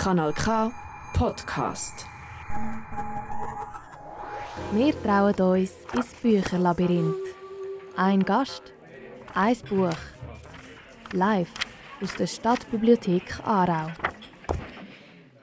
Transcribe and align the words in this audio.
Kanal 0.00 0.32
K 0.32 0.72
Podcast. 1.12 2.06
Wir 4.72 4.94
trauen 5.02 5.34
uns 5.34 5.72
ins 5.92 6.14
Bücherlabyrinth. 6.22 7.14
Ein 7.96 8.24
Gast, 8.24 8.72
ein 9.34 9.58
Buch. 9.68 9.90
Live 11.12 11.50
aus 12.00 12.14
der 12.14 12.26
Stadtbibliothek 12.26 13.40
Aarau. 13.44 13.90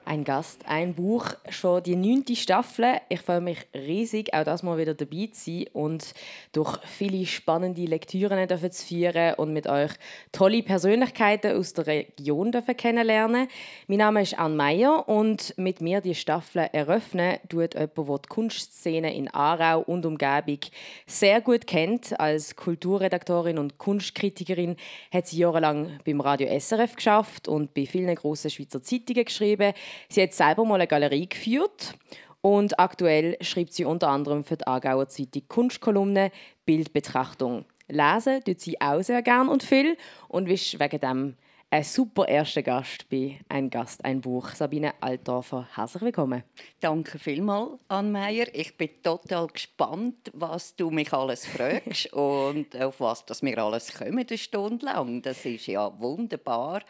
Ein 0.08 0.24
Gast, 0.24 0.62
ein 0.66 0.94
Buch, 0.94 1.34
schon 1.50 1.82
die 1.82 1.94
neunte 1.94 2.34
Staffel. 2.34 2.94
Ich 3.10 3.20
freue 3.20 3.42
mich 3.42 3.58
riesig, 3.74 4.32
auch 4.32 4.42
das 4.42 4.62
mal 4.62 4.78
wieder 4.78 4.94
dabei 4.94 5.28
zu 5.30 5.50
sein 5.50 5.66
und 5.74 6.14
durch 6.52 6.78
viele 6.86 7.26
spannende 7.26 7.84
Lektüren 7.84 8.48
zu 8.48 8.86
führen 8.86 9.34
und 9.34 9.52
mit 9.52 9.66
euch 9.66 9.90
tolle 10.32 10.62
Persönlichkeiten 10.62 11.54
aus 11.54 11.74
der 11.74 11.88
Region 11.88 12.52
kennenlernen. 12.52 13.48
Mein 13.86 13.98
Name 13.98 14.22
ist 14.22 14.38
Anne 14.38 14.54
Meyer 14.54 15.06
und 15.06 15.52
mit 15.58 15.82
mir 15.82 16.00
die 16.00 16.14
Staffel 16.14 16.70
eröffnen 16.72 17.36
tut 17.50 17.74
jemand, 17.74 17.98
der 17.98 18.18
die 18.18 18.28
Kunstszene 18.30 19.14
in 19.14 19.28
Aarau 19.28 19.80
und 19.80 20.06
Umgebung 20.06 20.60
sehr 21.06 21.42
gut 21.42 21.66
kennt. 21.66 22.18
Als 22.18 22.56
Kulturredaktorin 22.56 23.58
und 23.58 23.76
Kunstkritikerin 23.76 24.76
hat 25.12 25.26
sie 25.26 25.40
jahrelang 25.40 25.98
beim 26.06 26.22
Radio 26.22 26.48
SRF 26.58 26.96
geschafft 26.96 27.46
und 27.46 27.74
bei 27.74 27.84
vielen 27.84 28.14
grossen 28.14 28.50
Schweizer 28.50 28.82
Zeitungen 28.82 29.26
geschrieben. 29.26 29.74
Sie 30.08 30.22
hat 30.22 30.32
selber 30.32 30.64
mal 30.64 30.76
eine 30.76 30.86
Galerie 30.86 31.28
geführt 31.28 31.94
und 32.40 32.78
aktuell 32.78 33.36
schreibt 33.40 33.72
sie 33.72 33.84
unter 33.84 34.08
anderem 34.08 34.44
für 34.44 34.56
die 34.56 34.66
Aargauer 34.66 35.08
Zeitung 35.08 35.42
Kunstkolumne 35.48 36.30
Bildbetrachtung. 36.64 37.64
Lesen 37.88 38.44
tut 38.44 38.60
sie 38.60 38.80
auch 38.80 39.02
sehr 39.02 39.22
gern 39.22 39.48
und 39.48 39.62
viel 39.62 39.96
und 40.28 40.48
ist 40.48 40.78
wegen 40.78 41.00
dem 41.00 41.36
ein 41.70 41.84
super 41.84 42.26
erster 42.26 42.62
Gast 42.62 43.10
bei 43.10 43.40
«Ein 43.50 43.68
Gast, 43.68 44.02
ein 44.02 44.22
Buch». 44.22 44.48
Sabine 44.54 44.94
Altdorfer, 45.02 45.68
herzlich 45.74 46.02
willkommen. 46.02 46.42
Danke 46.80 47.18
vielmals, 47.18 47.72
Anne 47.88 48.08
Meyer. 48.08 48.46
Ich 48.54 48.74
bin 48.78 48.88
total 49.02 49.48
gespannt, 49.48 50.30
was 50.32 50.76
du 50.76 50.90
mich 50.90 51.12
alles 51.12 51.44
fragst 51.44 52.10
und 52.14 52.74
auf 52.80 53.00
was 53.00 53.26
das 53.26 53.42
wir 53.42 53.58
alles 53.58 53.92
kommen, 53.92 54.24
eine 54.26 54.38
Stunde 54.38 54.86
lang. 54.86 55.20
Das 55.20 55.44
ist 55.44 55.66
ja 55.66 55.92
wunderbar. 56.00 56.80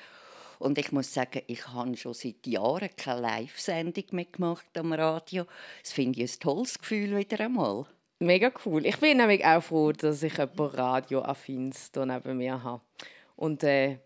Und 0.59 0.79
ich 0.79 0.93
muss 0.93 1.13
sagen, 1.13 1.43
ich 1.47 1.69
habe 1.69 1.97
schon 1.97 2.15
seit 2.15 2.47
Jahren 2.47 2.91
keine 2.97 3.21
Live-Sendung 3.21 4.05
mehr 4.11 4.25
gemacht 4.25 4.67
am 4.77 4.93
Radio. 4.93 5.45
Das 5.83 5.93
finde 5.93 6.23
ich 6.23 6.33
ein 6.33 6.41
tolles 6.41 6.79
Gefühl 6.79 7.17
wieder 7.17 7.41
einmal. 7.41 7.87
Mega 8.21 8.51
cool. 8.65 8.85
Ich 8.85 8.99
bin 8.99 9.19
nämlich 9.19 9.45
auch 9.45 9.63
froh, 9.63 9.93
dass 9.93 10.23
ich 10.23 10.37
jemanden 10.37 10.63
radioaffins 10.63 11.91
hier 11.95 12.07
neben 12.07 12.37
mir 12.37 12.63
habe. 12.63 12.83
Und 13.37 13.63
äh, 13.63 13.99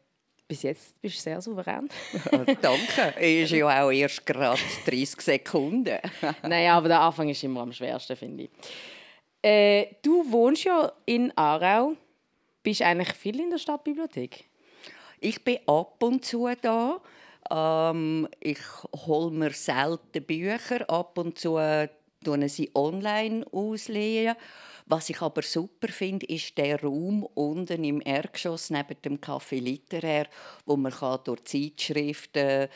bis 0.46 0.62
jetzt 0.64 1.00
bist 1.00 1.16
du 1.16 1.20
sehr 1.22 1.40
souverän. 1.40 1.88
Danke. 2.60 3.18
Ist 3.18 3.52
ja 3.52 3.82
auch 3.82 3.90
erst 3.90 4.26
gerade 4.26 4.60
30 4.84 5.20
Sekunden. 5.22 5.98
naja, 6.42 6.76
aber 6.76 6.88
der 6.88 7.00
Anfang 7.00 7.30
ist 7.30 7.42
immer 7.42 7.62
am 7.62 7.72
schwersten, 7.72 8.14
finde 8.14 8.44
ich. 8.44 8.50
Äh, 9.40 9.96
du 10.02 10.30
wohnst 10.30 10.64
ja 10.64 10.92
in 11.06 11.32
Aarau. 11.36 11.96
Bist 12.62 12.82
eigentlich 12.82 13.14
viel 13.14 13.40
in 13.40 13.50
der 13.50 13.58
Stadtbibliothek? 13.58 14.44
Ich 15.24 15.44
bin 15.44 15.58
ab 15.68 16.02
und 16.02 16.24
zu 16.24 16.48
da. 16.60 17.00
Ähm, 17.48 18.26
ich 18.40 18.58
hole 19.06 19.30
mir 19.30 19.52
selten 19.52 20.24
Bücher. 20.24 20.90
Ab 20.90 21.16
und 21.16 21.38
zu 21.38 21.60
tun 22.24 22.48
sie 22.48 22.72
online 22.74 23.46
auslehnen. 23.52 24.34
Was 24.86 25.10
ich 25.10 25.22
aber 25.22 25.42
super 25.42 25.86
finde, 25.92 26.26
ist 26.26 26.58
der 26.58 26.82
Raum 26.82 27.22
unten 27.34 27.84
im 27.84 28.02
Erdgeschoss 28.04 28.70
neben 28.70 29.00
dem 29.00 29.20
Café 29.20 29.60
Literär, 29.60 30.26
wo 30.66 30.76
man 30.76 30.92
durch 31.22 31.44
Zeitschriften 31.44 32.68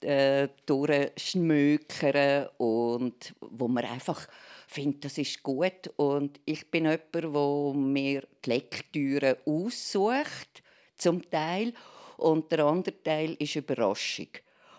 äh, 0.00 0.48
durchschmökern 0.64 2.48
und 2.56 3.34
wo 3.42 3.68
man 3.68 3.84
einfach 3.84 4.26
findet, 4.68 5.04
das 5.04 5.18
ist 5.18 5.42
gut. 5.42 5.92
Und 5.96 6.40
ich 6.46 6.70
bin 6.70 6.86
jemand, 6.86 7.14
der 7.14 7.74
mir 7.74 8.26
die 8.42 8.48
Lektüre 8.48 9.36
aussucht 9.44 10.62
zum 10.96 11.28
Teil. 11.30 11.72
Und 12.20 12.52
der 12.52 12.66
andere 12.66 13.02
Teil 13.02 13.34
ist 13.38 13.56
Überraschung. 13.56 14.28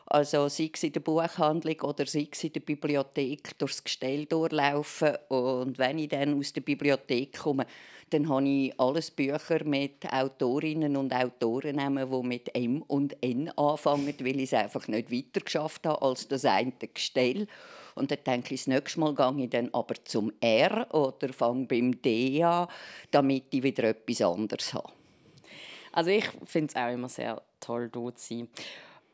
Also 0.05 0.47
sei 0.47 0.69
es 0.73 0.83
in 0.83 0.91
der 0.91 0.99
Buchhandlung 0.99 1.81
oder 1.81 2.05
sei 2.05 2.27
es 2.31 2.43
in 2.43 2.53
der 2.53 2.59
Bibliothek 2.59 3.57
durchs 3.57 3.83
Gestell 3.83 4.25
durchlaufen. 4.25 5.15
Und 5.29 5.79
wenn 5.79 5.97
ich 5.97 6.09
dann 6.09 6.37
aus 6.37 6.53
der 6.53 6.61
Bibliothek 6.61 7.39
komme, 7.39 7.65
dann 8.11 8.29
habe 8.29 8.47
ich 8.47 8.79
alles 8.79 9.09
Bücher 9.09 9.63
mit 9.63 10.05
Autorinnen 10.11 10.97
und 10.97 11.13
Autoren, 11.13 11.77
die 11.77 12.27
mit 12.27 12.53
M 12.53 12.83
und 12.83 13.15
N 13.23 13.49
anfangen, 13.57 14.13
weil 14.19 14.39
ich 14.39 14.51
es 14.51 14.53
einfach 14.53 14.87
nicht 14.87 15.11
weiter 15.11 15.39
geschafft 15.43 15.87
habe 15.87 16.01
als 16.01 16.27
das 16.27 16.45
eine 16.45 16.73
Gestell. 16.93 17.47
Und 17.95 18.11
dann 18.11 18.19
denke 18.23 18.53
ich, 18.53 18.61
das 18.61 18.67
nächste 18.67 18.99
Mal 18.99 19.15
gehe 19.15 19.45
ich 19.45 19.49
dann 19.49 19.69
aber 19.73 19.95
zum 20.03 20.31
R 20.41 20.93
oder 20.93 21.33
fange 21.33 21.65
beim 21.65 22.01
D 22.01 22.43
an, 22.43 22.67
damit 23.09 23.45
ich 23.51 23.63
wieder 23.63 23.85
etwas 23.85 24.21
anderes 24.21 24.73
habe. 24.73 25.00
Also 25.91 26.09
ich 26.09 26.27
finde 26.45 26.73
es 26.73 26.75
auch 26.75 26.91
immer 26.91 27.09
sehr 27.09 27.41
toll, 27.59 27.89
hier 27.93 28.15
zu 28.15 28.27
sein. 28.27 28.47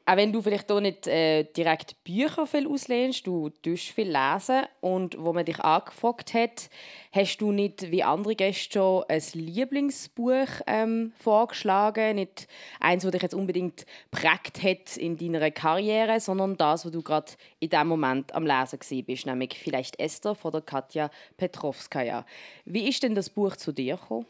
Auch 0.09 0.15
wenn 0.15 0.31
du 0.31 0.41
vielleicht 0.41 0.71
hier 0.71 0.79
nicht 0.79 1.05
äh, 1.05 1.43
direkt 1.43 2.01
Bücher 2.05 2.47
viel 2.47 2.65
auslehnst, 2.65 3.27
du 3.27 3.49
tust 3.49 3.89
viel 3.89 4.09
lesen 4.09 4.63
und 4.79 5.17
wo 5.19 5.33
man 5.33 5.43
dich 5.43 5.59
angefragt 5.59 6.33
hat, 6.33 6.69
hast 7.11 7.39
du 7.39 7.51
nicht 7.51 7.91
wie 7.91 8.03
andere 8.03 8.33
Gäste 8.33 8.71
schon 8.71 9.03
ein 9.09 9.21
Lieblingsbuch 9.33 10.47
ähm, 10.65 11.11
vorgeschlagen, 11.19 12.15
nicht 12.15 12.47
eins, 12.79 13.03
das 13.03 13.11
dich 13.11 13.21
jetzt 13.21 13.35
unbedingt 13.35 13.85
prägt 14.09 14.63
hat 14.63 14.95
in 14.95 15.17
deiner 15.17 15.51
Karriere, 15.51 16.21
sondern 16.21 16.55
das, 16.55 16.85
was 16.85 16.91
du 16.93 17.01
gerade 17.01 17.33
in 17.59 17.69
dem 17.69 17.87
Moment 17.87 18.33
am 18.33 18.45
Lesen 18.45 18.79
bist, 19.05 19.25
nämlich 19.25 19.59
vielleicht 19.61 19.99
Esther 19.99 20.35
von 20.35 20.53
der 20.53 20.61
Katja 20.61 21.11
Petrovskaya. 21.35 22.25
Wie 22.63 22.87
ist 22.87 23.03
denn 23.03 23.13
das 23.13 23.29
Buch 23.29 23.57
zu 23.57 23.73
dir 23.73 23.97
gekommen? 23.97 24.25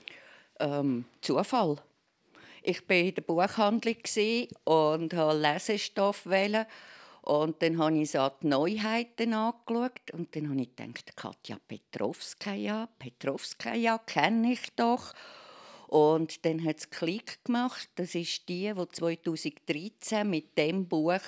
Ähm, 0.60 1.06
Zufall. 1.22 1.78
Ich 2.70 2.90
war 2.90 2.98
in 2.98 3.16
der 3.16 3.22
Buchhandlung 3.22 3.96
und 4.66 5.16
wollte 5.16 5.38
Lesestoff 5.38 6.26
wählen. 6.26 6.66
Und 7.22 7.62
dann 7.62 7.78
habe 7.78 7.98
ich 7.98 8.12
so 8.12 8.30
die 8.42 8.48
Neuheiten 8.48 9.34
angeschaut 9.34 10.12
und 10.12 10.36
dann 10.36 10.50
habe 10.50 10.60
ich 10.60 10.76
gedacht, 10.76 11.16
Katja 11.16 11.58
Petrovskaya, 11.66 12.90
Petrovskaya 13.00 14.00
kenne 14.00 14.52
ich 14.52 14.76
doch. 14.76 15.14
Und 15.88 16.44
dann 16.44 16.62
hat 16.66 16.80
es 16.80 16.90
Klick 16.90 17.46
gemacht. 17.46 17.88
Das 17.96 18.14
ist 18.16 18.50
die, 18.50 18.74
die 18.74 18.90
2013 18.90 20.30
mit 20.30 20.58
dem 20.58 20.90
Buch 20.90 21.22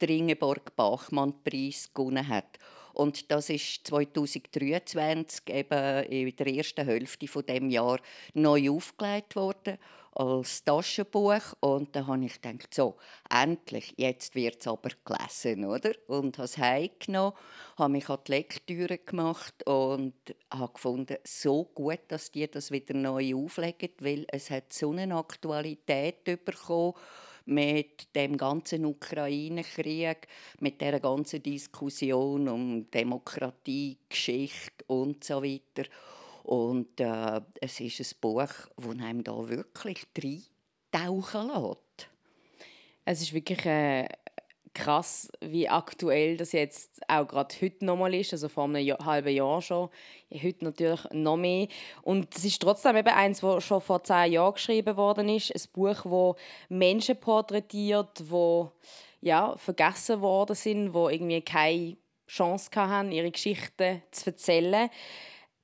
den 0.00 0.10
Ingeborg-Bachmann-Preis 0.10 1.90
gewonnen 1.92 2.28
hat. 2.28 2.60
Und 2.92 3.32
das 3.32 3.50
ist 3.50 3.88
2023 3.88 5.50
eben 5.52 6.04
in 6.04 6.36
der 6.36 6.46
ersten 6.46 6.86
Hälfte 6.86 7.26
von 7.26 7.44
dem 7.44 7.68
Jahr 7.68 7.98
neu 8.34 8.70
aufgelegt 8.70 9.34
worden 9.34 9.76
als 10.14 10.62
Taschenbuch 10.64 11.54
und 11.60 11.94
da 11.94 12.06
habe 12.06 12.24
ich 12.24 12.40
gedacht, 12.40 12.72
so, 12.72 12.96
endlich, 13.28 13.94
jetzt 13.96 14.34
wird 14.34 14.60
es 14.60 14.66
aber 14.66 14.90
gelesen, 15.04 15.64
oder? 15.64 15.92
Und 16.06 16.38
habe 16.38 16.44
es 16.44 16.58
heimgenommen, 16.58 17.34
habe 17.76 17.92
mich 17.92 18.08
an 18.08 18.18
die 18.26 18.32
Lektüre 18.32 18.98
gemacht 18.98 19.66
und 19.66 20.14
habe 20.52 20.72
gefunden, 20.72 21.16
so 21.24 21.64
gut, 21.64 22.00
dass 22.08 22.30
die 22.30 22.48
das 22.48 22.70
wieder 22.70 22.94
neu 22.94 23.34
auflegen, 23.34 23.90
weil 24.00 24.26
es 24.28 24.50
hat 24.50 24.72
so 24.72 24.92
eine 24.92 25.16
Aktualität 25.16 26.24
bekommen 26.44 26.94
mit 27.46 28.14
dem 28.14 28.36
ganzen 28.36 28.86
Ukraine-Krieg, 28.86 30.28
mit 30.60 30.80
der 30.80 31.00
ganzen 31.00 31.42
Diskussion 31.42 32.48
um 32.48 32.90
Demokratie, 32.90 33.98
Geschichte 34.08 34.84
und 34.86 35.24
so 35.24 35.42
weiter. 35.42 35.88
Und 36.44 37.00
äh, 37.00 37.40
es 37.60 37.80
ist 37.80 38.00
ein 38.00 38.20
Buch, 38.20 38.44
das 38.76 39.00
einem 39.00 39.24
da 39.24 39.48
wirklich 39.48 40.06
reintauchen 40.92 41.48
lässt. 41.48 42.10
Es 43.06 43.22
ist 43.22 43.32
wirklich 43.32 43.64
äh, 43.64 44.06
krass, 44.74 45.30
wie 45.40 45.70
aktuell 45.70 46.36
das 46.36 46.52
jetzt 46.52 47.00
auch 47.08 47.26
gerade 47.26 47.54
heute 47.62 47.86
nochmal 47.86 48.12
ist, 48.12 48.34
also 48.34 48.50
vor 48.50 48.64
einem 48.64 48.84
Jahr, 48.84 49.02
halben 49.02 49.34
Jahr 49.34 49.62
schon. 49.62 49.88
Heute 50.30 50.64
natürlich 50.64 51.00
noch 51.12 51.38
mehr. 51.38 51.68
Und 52.02 52.36
es 52.36 52.44
ist 52.44 52.60
trotzdem 52.60 52.96
eben 52.96 53.08
eins, 53.08 53.40
das 53.40 53.64
schon 53.64 53.80
vor 53.80 54.04
zehn 54.04 54.32
Jahren 54.32 54.52
geschrieben 54.52 54.98
worden 54.98 55.30
ist. 55.30 55.50
Ein 55.50 55.72
Buch, 55.72 56.02
das 56.02 56.42
Menschen 56.68 57.16
porträtiert, 57.16 58.20
die 58.20 58.66
ja, 59.22 59.56
vergessen 59.56 60.20
worden 60.20 60.54
sind, 60.54 60.92
die 60.92 61.14
irgendwie 61.14 61.40
keine 61.40 61.96
Chance 62.26 62.68
hatten, 62.74 63.12
ihre 63.12 63.30
Geschichten 63.30 64.02
zu 64.10 64.26
erzählen 64.26 64.90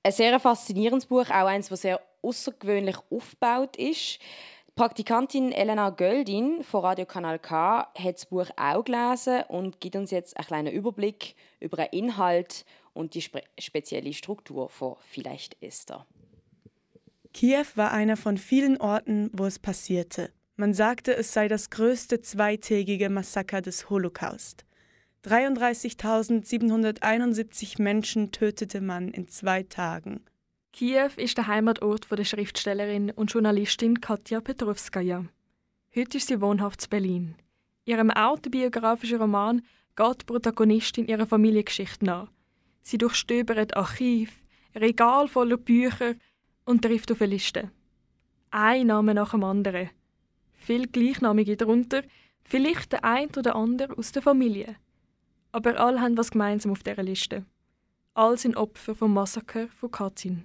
ein 0.02 0.12
sehr 0.12 0.38
faszinierendes 0.40 1.06
Buch, 1.06 1.26
auch 1.28 1.46
eins, 1.46 1.68
das 1.68 1.82
sehr 1.82 2.00
außergewöhnlich 2.22 2.96
aufgebaut 3.10 3.76
ist. 3.76 4.18
Die 4.68 4.72
Praktikantin 4.74 5.52
Elena 5.52 5.90
Göldin 5.90 6.62
von 6.62 6.82
Radio 6.82 7.04
Kanal 7.04 7.38
K 7.38 7.88
hat 7.98 8.14
das 8.14 8.26
Buch 8.26 8.46
auch 8.56 8.84
gelesen 8.84 9.42
und 9.48 9.80
gibt 9.80 9.96
uns 9.96 10.10
jetzt 10.10 10.36
einen 10.36 10.46
kleinen 10.46 10.72
Überblick 10.72 11.34
über 11.58 11.76
den 11.76 12.04
Inhalt 12.04 12.64
und 12.94 13.14
die 13.14 13.22
spe 13.22 13.42
spezielle 13.58 14.12
Struktur 14.12 14.68
von 14.68 14.96
Vielleicht 15.00 15.62
Esther. 15.62 16.06
Kiew 17.32 17.66
war 17.74 17.92
einer 17.92 18.16
von 18.16 18.38
vielen 18.38 18.80
Orten, 18.80 19.30
wo 19.32 19.44
es 19.44 19.58
passierte. 19.58 20.32
Man 20.56 20.74
sagte, 20.74 21.14
es 21.16 21.32
sei 21.32 21.48
das 21.48 21.70
größte 21.70 22.20
zweitägige 22.20 23.08
Massaker 23.08 23.62
des 23.62 23.88
Holocaust. 23.88 24.64
33.771 25.26 27.82
Menschen 27.82 28.32
tötete 28.32 28.80
man 28.80 29.08
in 29.08 29.28
zwei 29.28 29.64
Tagen. 29.64 30.24
Kiew 30.72 31.10
ist 31.16 31.36
der 31.36 31.46
Heimatort 31.46 32.10
der 32.10 32.24
Schriftstellerin 32.24 33.10
und 33.10 33.30
Journalistin 33.30 34.00
Katja 34.00 34.40
Petrovskaja. 34.40 35.26
Heute 35.94 36.16
ist 36.16 36.28
sie 36.28 36.40
wohnhaft 36.40 36.84
in 36.84 36.88
Berlin. 36.88 37.34
Ihrem 37.84 38.10
autobiografischen 38.10 39.20
Roman 39.20 39.60
geht 39.94 40.22
die 40.22 40.24
Protagonistin 40.24 41.06
ihrer 41.06 41.26
Familiengeschichte 41.26 42.06
nach. 42.06 42.32
Sie 42.80 42.96
durchstöbert 42.96 43.76
Archiv, 43.76 44.40
Regal 44.74 45.28
voller 45.28 45.58
Bücher 45.58 46.14
und 46.64 46.82
trifft 46.82 47.12
auf 47.12 47.20
eine 47.20 47.34
Liste. 47.34 47.70
Ein 48.50 48.86
Name 48.86 49.14
nach 49.14 49.32
dem 49.32 49.44
anderen. 49.44 49.90
Viel 50.54 50.86
Gleichnamige 50.86 51.56
darunter, 51.56 52.04
vielleicht 52.44 52.92
der 52.92 53.04
ein 53.04 53.28
oder 53.36 53.54
andere 53.56 53.98
aus 53.98 54.12
der 54.12 54.22
Familie. 54.22 54.76
Aber 55.52 55.78
alle 55.78 56.00
haben 56.00 56.16
was 56.16 56.30
gemeinsam 56.30 56.72
auf 56.72 56.82
dieser 56.82 57.02
Liste. 57.02 57.44
Alle 58.14 58.36
sind 58.36 58.56
Opfer 58.56 58.94
vom 58.94 59.14
Massaker 59.14 59.68
von 59.68 59.90
Katyn. 59.90 60.44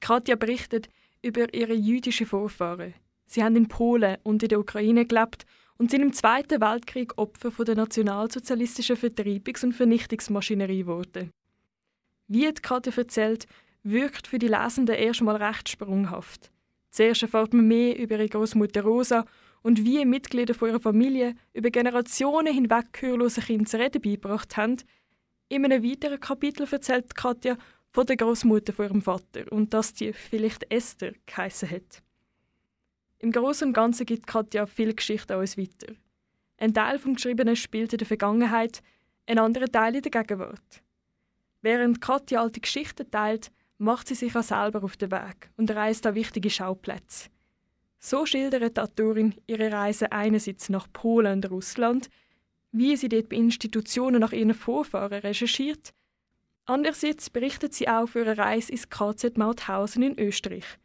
Katja 0.00 0.34
berichtet 0.36 0.88
über 1.22 1.52
ihre 1.54 1.74
jüdischen 1.74 2.26
Vorfahren. 2.26 2.94
Sie 3.26 3.42
haben 3.42 3.56
in 3.56 3.68
Polen 3.68 4.18
und 4.24 4.42
in 4.42 4.48
der 4.48 4.60
Ukraine 4.60 5.06
gelebt 5.06 5.46
und 5.78 5.90
sind 5.90 6.02
im 6.02 6.12
Zweiten 6.12 6.60
Weltkrieg 6.60 7.16
Opfer 7.16 7.50
von 7.50 7.64
der 7.64 7.76
nationalsozialistischen 7.76 8.96
Vertreibungs- 8.96 9.64
und 9.64 9.72
Vernichtungsmaschinerie 9.72 10.80
geworden. 10.80 11.30
Wie 12.28 12.46
die 12.52 12.62
Katja 12.62 12.92
erzählt, 12.96 13.46
wirkt 13.82 14.26
für 14.26 14.38
die 14.38 14.48
Lesenden 14.48 14.96
erstmal 14.96 15.36
recht 15.36 15.68
sprunghaft. 15.68 16.50
Zuerst 16.90 17.22
erfährt 17.22 17.54
man 17.54 17.66
mehr 17.66 17.98
über 17.98 18.16
ihre 18.16 18.28
Großmutter 18.28 18.82
Rosa 18.82 19.24
und 19.62 19.84
wie 19.84 20.04
Mitglieder 20.04 20.54
von 20.54 20.68
ihrer 20.68 20.80
Familie 20.80 21.34
über 21.52 21.70
Generationen 21.70 22.52
hinweg 22.52 22.92
gehörlose 22.92 23.40
Kinder 23.40 23.66
zu 23.66 23.78
reden 23.78 24.02
beigebracht 24.02 24.56
haben. 24.56 24.76
In 25.48 25.64
einem 25.64 25.84
weiteren 25.84 26.20
Kapitel 26.20 26.66
erzählt 26.70 27.14
Katja 27.14 27.56
von 27.90 28.06
der 28.06 28.16
Großmutter 28.16 28.72
von 28.72 28.86
ihrem 28.86 29.02
Vater 29.02 29.50
und 29.50 29.72
dass 29.74 29.92
die 29.92 30.12
vielleicht 30.12 30.70
Esther 30.70 31.12
geheissen 31.26 31.70
hat. 31.70 32.02
Im 33.18 33.30
Großen 33.30 33.68
und 33.68 33.74
Ganzen 33.74 34.06
gibt 34.06 34.26
Katja 34.26 34.66
viel 34.66 34.94
Geschichte 34.94 35.34
an 35.34 35.40
uns 35.40 35.56
weiter. 35.56 35.92
Ein 36.58 36.74
Teil 36.74 36.98
vom 36.98 37.14
Geschriebenen 37.14 37.56
spielt 37.56 37.92
in 37.92 37.98
der 37.98 38.06
Vergangenheit, 38.06 38.82
ein 39.26 39.38
anderer 39.38 39.70
Teil 39.70 39.94
in 39.94 40.02
der 40.02 40.10
Gegenwart. 40.10 40.82
Während 41.60 42.00
Katja 42.00 42.40
alte 42.40 42.60
Geschichten 42.60 43.08
teilt, 43.10 43.52
macht 43.78 44.08
sie 44.08 44.14
sich 44.14 44.34
auch 44.34 44.42
selber 44.42 44.82
auf 44.82 44.96
den 44.96 45.10
Weg 45.10 45.50
und 45.56 45.70
reist 45.70 46.06
an 46.06 46.14
wichtige 46.14 46.50
Schauplätze. 46.50 47.30
So 48.04 48.26
schildert 48.26 48.76
die 48.76 48.80
Autorin 48.80 49.34
ihre 49.46 49.70
Reise 49.72 50.10
einerseits 50.10 50.68
nach 50.68 50.88
Polen 50.92 51.34
und 51.34 51.50
Russland, 51.50 52.10
wie 52.72 52.96
sie 52.96 53.08
dort 53.08 53.28
bei 53.28 53.36
Institutionen 53.36 54.20
nach 54.20 54.32
ihren 54.32 54.54
Vorfahren 54.54 55.20
recherchiert, 55.20 55.92
andererseits 56.64 57.30
berichtet 57.30 57.74
sie 57.74 57.88
auch 57.88 58.06
für 58.06 58.20
ihre 58.20 58.38
Reise 58.38 58.72
ins 58.72 58.88
KZ 58.88 59.38
Mauthausen 59.38 60.02
in 60.02 60.18
Österreich– 60.18 60.64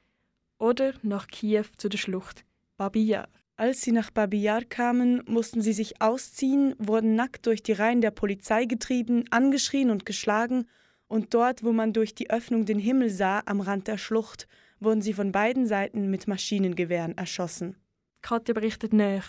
oder 0.59 0.93
nach 1.03 1.27
Kiew 1.27 1.65
zu 1.77 1.89
der 1.89 1.97
Schlucht 1.97 2.43
Babi 2.77 3.03
Yar. 3.03 3.29
Als 3.55 3.81
sie 3.81 3.91
nach 3.91 4.11
Babi 4.11 4.41
Yar 4.41 4.63
kamen, 4.63 5.23
mussten 5.27 5.61
sie 5.61 5.73
sich 5.73 6.01
ausziehen, 6.01 6.75
wurden 6.77 7.15
nackt 7.15 7.45
durch 7.47 7.63
die 7.63 7.73
Reihen 7.73 8.01
der 8.01 8.11
Polizei 8.11 8.65
getrieben, 8.65 9.25
angeschrien 9.31 9.89
und 9.89 10.05
geschlagen, 10.05 10.67
und 11.07 11.33
dort, 11.33 11.63
wo 11.63 11.71
man 11.71 11.93
durch 11.93 12.15
die 12.15 12.29
Öffnung 12.29 12.65
den 12.65 12.79
Himmel 12.79 13.09
sah, 13.09 13.41
am 13.45 13.61
Rand 13.61 13.87
der 13.87 13.97
Schlucht, 13.97 14.47
wurden 14.79 15.01
sie 15.01 15.13
von 15.13 15.31
beiden 15.31 15.65
Seiten 15.65 16.09
mit 16.09 16.27
Maschinengewehren 16.27 17.17
erschossen. 17.17 17.75
Katja 18.21 18.53
berichtet 18.53 18.93
nach. 18.93 19.27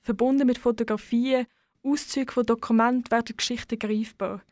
Verbunden 0.00 0.46
mit 0.46 0.58
Fotografien, 0.58 1.46
Auszügen 1.82 2.32
von 2.32 2.46
Dokumenten 2.46 3.10
werden 3.10 3.36
Geschichten 3.36 3.78
greifbar. 3.78 4.42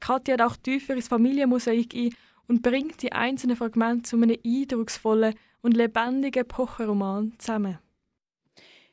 Katja 0.00 0.34
hat 0.34 0.42
auch 0.42 0.56
tiefer 0.56 0.94
ins 0.94 1.08
Familienmosaik 1.08 1.94
ein 1.94 2.14
und 2.48 2.62
bringt 2.62 3.02
die 3.02 3.12
einzelnen 3.12 3.56
Fragmente 3.56 4.10
zu 4.10 4.16
einem 4.16 4.36
eindrucksvollen 4.44 5.34
und 5.62 5.76
lebendigen 5.76 6.46
Pocherroman 6.46 7.34
zusammen. 7.38 7.78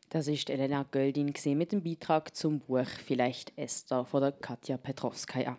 Das 0.10 0.28
ist 0.28 0.50
Elena 0.50 0.84
Göldin 0.92 1.34
mit 1.58 1.72
dem 1.72 1.84
Beitrag 1.84 2.36
zum 2.36 2.60
Buch 2.60 2.88
Vielleicht 3.06 3.58
Esther 3.58 4.04
von 4.04 4.22
der 4.22 4.34
Katja 4.34 4.78
Petrovskaja. 4.78 5.58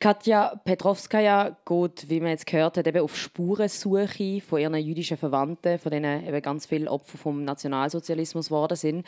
Katja 0.00 0.56
Petrovskaja 0.64 1.56
geht, 1.64 2.08
wie 2.08 2.20
man 2.20 2.30
jetzt 2.30 2.46
gehört 2.46 2.76
hat, 2.76 2.86
eben 2.86 3.02
auf 3.02 3.16
Spurensuche 3.16 4.40
von 4.40 4.60
ihren 4.60 4.74
jüdischen 4.74 5.16
Verwandten, 5.16 5.78
von 5.78 5.92
denen 5.92 6.26
eben 6.26 6.42
ganz 6.42 6.66
viele 6.66 6.90
Opfer 6.90 7.18
vom 7.18 7.44
Nationalsozialismus 7.44 8.48
geworden 8.48 8.76
sind. 8.76 9.06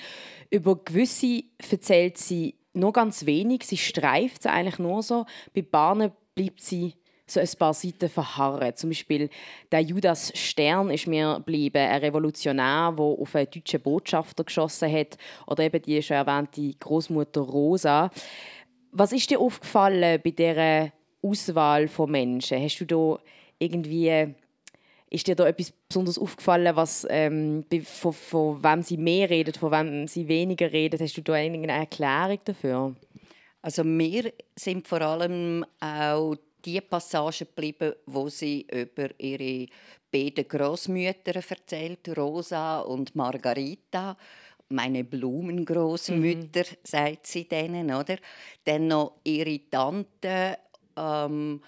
Über 0.50 0.76
gewisse 0.76 1.42
erzählt 1.70 2.19
sie 2.19 2.54
nur 2.75 2.92
ganz 2.92 3.26
wenig. 3.26 3.64
Sie 3.64 3.76
streift 3.76 4.42
sie 4.42 4.50
eigentlich 4.50 4.78
nur 4.78 5.02
so. 5.02 5.26
Bei 5.54 5.62
Bahnen 5.62 6.12
bleibt 6.34 6.60
sie 6.60 6.94
so 7.26 7.40
ein 7.40 7.48
paar 7.58 7.72
Seiten 7.72 8.08
verharren. 8.08 8.76
Zum 8.76 8.90
Beispiel 8.90 9.31
der 9.72 9.81
Judas 9.81 10.32
Stern 10.36 10.90
ist 10.90 11.06
mir 11.06 11.36
geblieben, 11.36 11.78
ein 11.78 12.00
Revolutionär, 12.00 12.92
der 12.96 13.04
auf 13.04 13.34
einen 13.34 13.50
deutschen 13.50 13.81
Botschafter 13.81 14.44
geschossen 14.44 14.92
hat, 14.92 15.16
oder 15.46 15.64
eben 15.64 15.81
die 15.81 16.02
schon 16.02 16.19
erwähnte 16.19 16.75
Großmutter 16.78 17.40
Rosa. 17.40 18.10
Was 18.96 19.11
ist 19.11 19.29
dir 19.29 19.41
aufgefallen 19.41 20.20
bei 20.23 20.31
dieser 20.31 20.93
Auswahl 21.20 21.88
von 21.88 22.12
Menschen? 22.12 22.62
Hast 22.62 22.79
du 22.79 22.85
da 22.85 23.19
irgendwie 23.58 24.35
ist 25.11 25.26
dir 25.26 25.35
da 25.35 25.46
etwas 25.49 25.73
besonders 25.88 26.17
aufgefallen, 26.17 26.76
was 26.76 27.05
ähm, 27.11 27.64
von, 27.85 28.12
von 28.12 28.62
wem 28.62 28.82
sie 28.82 28.96
mehr 28.96 29.31
redet, 29.31 29.56
von 29.56 29.73
wem 29.73 30.06
sie 30.06 30.29
weniger 30.29 30.73
redet? 30.73 31.00
Hast 31.00 31.17
du 31.17 31.23
da 31.23 31.37
irgendeine 31.37 31.81
Erklärung 31.81 32.38
dafür? 32.44 32.94
Also 33.62 33.82
mir 33.82 34.32
sind 34.55 34.87
vor 34.87 35.00
allem 35.00 35.64
auch 35.81 36.37
die 36.64 36.81
Passagen 36.81 37.49
geblieben, 37.49 37.94
wo 38.06 38.29
sie 38.29 38.67
über 38.70 39.08
ihre 39.19 39.67
beiden 40.12 40.46
Großmütter 40.46 41.35
erzählt, 41.35 42.17
Rosa 42.17 42.81
und 42.81 43.17
Margarita. 43.17 44.17
Meine 44.69 45.05
Blumengroßmütter, 45.05 46.61
mhm. 46.61 46.76
sagt 46.82 47.26
sie 47.26 47.46
denen, 47.46 47.94
oder? 47.94 48.16
Dann 48.64 48.88
noch 48.88 49.20
ihre 49.25 49.61
Tante, 49.70 50.58
ähm, 50.96 51.61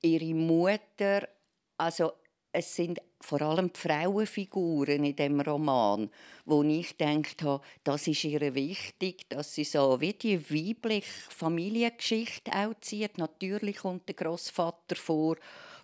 ihre 0.00 0.34
Mutter. 0.34 1.28
Also 1.76 2.12
es 2.52 2.74
sind 2.74 3.00
vor 3.20 3.42
allem 3.42 3.72
die 3.72 3.80
Frauenfiguren 3.80 5.04
in 5.04 5.16
dem 5.16 5.40
Roman, 5.40 6.10
wo 6.44 6.62
ich 6.62 6.96
gedacht 6.96 7.42
habe, 7.42 7.64
das 7.82 8.06
ist 8.06 8.24
ihr 8.24 8.54
wichtig, 8.54 9.28
dass 9.28 9.54
sie 9.54 9.64
so 9.64 10.00
wie 10.00 10.12
die 10.12 10.50
weibliche 10.50 11.10
Familiengeschichte 11.30 12.52
auch 12.52 12.74
zieht. 12.80 13.18
Natürlich 13.18 13.78
kommt 13.78 14.08
der 14.08 14.14
Großvater 14.14 14.96
vor, 14.96 15.36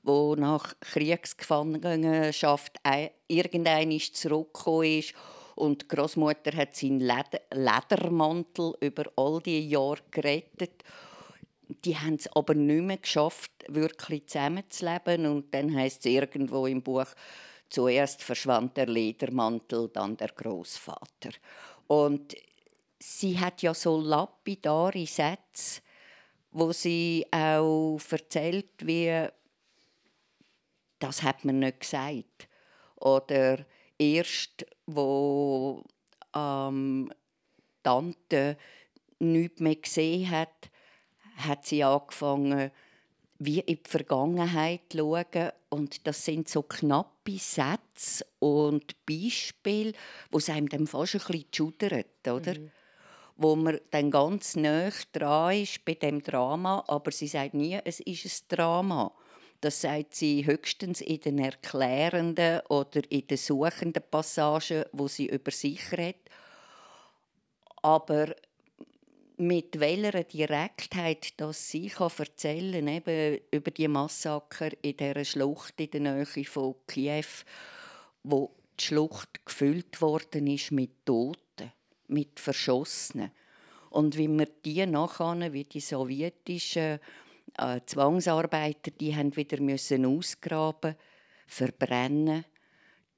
wo 0.02 0.34
nach 0.36 0.74
Kriegsgefangenschaft 0.80 2.80
irgendein 3.28 4.00
zurückgekommen 4.00 4.98
ist 4.98 5.14
und 5.54 5.82
die 5.82 5.88
Großmutter 5.88 6.56
hat 6.56 6.76
seinen 6.76 7.00
Ledermantel 7.00 8.74
über 8.80 9.04
all 9.16 9.40
die 9.40 9.68
Jahre 9.68 10.00
gerettet 10.10 10.82
die 11.84 11.96
haben 11.96 12.14
es 12.14 12.28
aber 12.34 12.54
nicht 12.54 12.82
mehr 12.82 12.96
geschafft, 12.98 13.50
wirklich 13.68 14.26
zusammenzuleben. 14.26 15.26
Und 15.26 15.54
dann 15.54 15.74
heißt 15.74 16.00
es 16.00 16.12
irgendwo 16.12 16.66
im 16.66 16.82
Buch, 16.82 17.06
zuerst 17.68 18.22
verschwand 18.22 18.76
der 18.76 18.86
Ledermantel, 18.86 19.88
dann 19.88 20.16
der 20.16 20.28
Großvater. 20.28 21.30
Und 21.86 22.34
sie 22.98 23.38
hat 23.38 23.62
ja 23.62 23.74
so 23.74 24.00
lapidare 24.00 25.06
Sätze, 25.06 25.80
wo 26.50 26.72
sie 26.72 27.26
auch 27.30 27.98
erzählt, 28.10 28.70
wie 28.82 29.26
das 30.98 31.22
hat 31.22 31.44
man 31.44 31.60
nicht 31.60 31.80
gesagt. 31.80 32.48
Oder 32.96 33.64
erst, 33.98 34.66
wo 34.86 35.84
ähm, 36.34 37.12
Tante 37.82 38.56
nichts 39.18 39.60
mehr 39.60 39.76
gesehen 39.76 40.30
hat, 40.30 40.70
hat 41.36 41.66
sie 41.66 41.84
angefangen, 41.84 42.70
wie 43.38 43.60
in 43.60 43.78
die 43.82 43.88
Vergangenheit 43.88 44.82
zu 44.90 44.98
schauen. 44.98 45.50
Und 45.68 46.06
das 46.06 46.24
sind 46.24 46.48
so 46.48 46.62
knappe 46.62 47.38
Sätze 47.38 48.26
und 48.38 48.94
Beispiele, 49.06 49.92
wo 50.30 50.38
es 50.38 50.50
einem 50.50 50.68
dann 50.68 50.86
fast 50.86 51.14
ein 51.14 51.20
bisschen 51.20 51.46
schudert, 51.52 52.28
oder? 52.28 52.58
Mhm. 52.58 52.70
Wo 53.36 53.56
man 53.56 53.80
dann 53.90 54.10
ganz 54.10 54.56
nah 54.56 54.90
dran 55.12 55.56
ist 55.56 55.84
bei 55.84 55.94
dem 55.94 56.22
Drama, 56.22 56.84
aber 56.86 57.10
sie 57.10 57.26
sagt 57.26 57.54
nie, 57.54 57.78
es 57.84 58.00
ist 58.00 58.26
ein 58.26 58.56
Drama. 58.56 59.12
Das 59.62 59.80
sagt 59.80 60.16
sie 60.16 60.44
höchstens 60.44 61.00
in 61.00 61.20
den 61.20 61.38
erklärenden 61.38 62.62
oder 62.68 63.00
in 63.10 63.28
den 63.28 63.36
suchenden 63.36 64.02
Passagen, 64.10 64.84
wo 64.90 65.06
sie 65.06 65.28
über 65.28 65.52
sich 65.52 65.92
redet. 65.92 66.28
Aber 67.80 68.34
mit 69.36 69.78
welcher 69.78 70.24
Direktheit 70.24 71.34
das 71.36 71.70
sie 71.70 71.90
kann 71.90 72.10
erzählen 72.18 72.88
eben 72.88 73.40
über 73.52 73.70
die 73.70 73.86
Massaker 73.86 74.70
in 74.82 74.96
dieser 74.96 75.24
Schlucht 75.24 75.80
in 75.80 75.90
der 75.92 76.00
Nähe 76.00 76.44
von 76.44 76.74
Kiew, 76.88 77.44
wo 78.24 78.50
die 78.80 78.84
Schlucht 78.84 79.46
gefüllt 79.46 80.00
worden 80.00 80.48
ist 80.48 80.72
mit 80.72 81.06
Toten, 81.06 81.70
mit 82.08 82.40
Verschossenen. 82.40 83.30
Und 83.90 84.16
wie 84.16 84.28
wir 84.28 84.48
die 84.64 84.86
nachher, 84.86 85.52
wie 85.52 85.64
die 85.64 85.78
sowjetischen 85.80 86.98
äh, 87.58 87.80
Zwangsarbeiter, 87.86 88.90
die 88.90 89.14
haben 89.14 89.36
wieder 89.36 89.60
müssen 89.60 90.06
ausgraben, 90.06 90.96
verbrennen, 91.46 92.44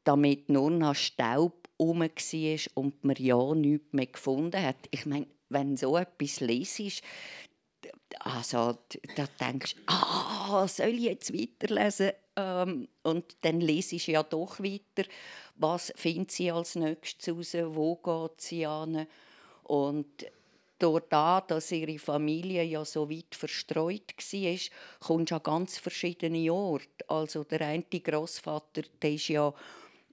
damit 0.04 0.48
nur 0.48 0.70
noch 0.70 0.94
Staub 0.94 1.68
herum 1.78 2.00
war 2.00 2.60
und 2.74 3.04
man 3.04 3.16
ja 3.18 3.54
nichts 3.54 3.92
mehr 3.92 4.06
gefunden 4.06 4.62
hat. 4.62 4.76
Ich 4.90 5.06
meine, 5.06 5.26
wenn 5.48 5.76
so 5.76 5.96
etwas 5.96 6.40
lesest, 6.40 7.02
also 8.20 8.78
da 9.16 9.26
denkst 9.40 9.74
du, 9.74 9.80
ah, 9.86 10.66
soll 10.68 10.88
ich 10.88 11.02
jetzt 11.02 11.32
weiterlesen? 11.32 12.12
Ähm, 12.36 12.88
und 13.02 13.36
dann 13.42 13.60
lese 13.60 13.96
ich 13.96 14.06
ja 14.06 14.22
doch 14.22 14.60
weiter. 14.60 15.08
Was 15.56 15.92
findet 15.96 16.30
sie 16.30 16.50
als 16.50 16.74
nächstes 16.74 17.28
raus? 17.28 17.54
Wo 17.74 17.96
geht 17.96 18.40
sie 18.40 18.66
an? 18.66 19.06
Und 19.62 20.26
durch 20.78 21.04
das, 21.08 21.44
dass 21.48 21.72
ihre 21.72 21.98
Familie 21.98 22.64
ja 22.64 22.84
so 22.84 23.08
weit 23.10 23.34
verstreut 23.34 24.14
war, 24.16 24.58
kommst 25.00 25.30
du 25.30 25.34
an 25.36 25.42
ganz 25.42 25.78
verschiedene 25.78 26.52
Orte. 26.52 27.08
Also 27.08 27.44
der 27.44 27.62
eine 27.62 27.84
Großvater, 27.84 28.82
der 29.00 29.12
ist 29.12 29.28
ja 29.28 29.52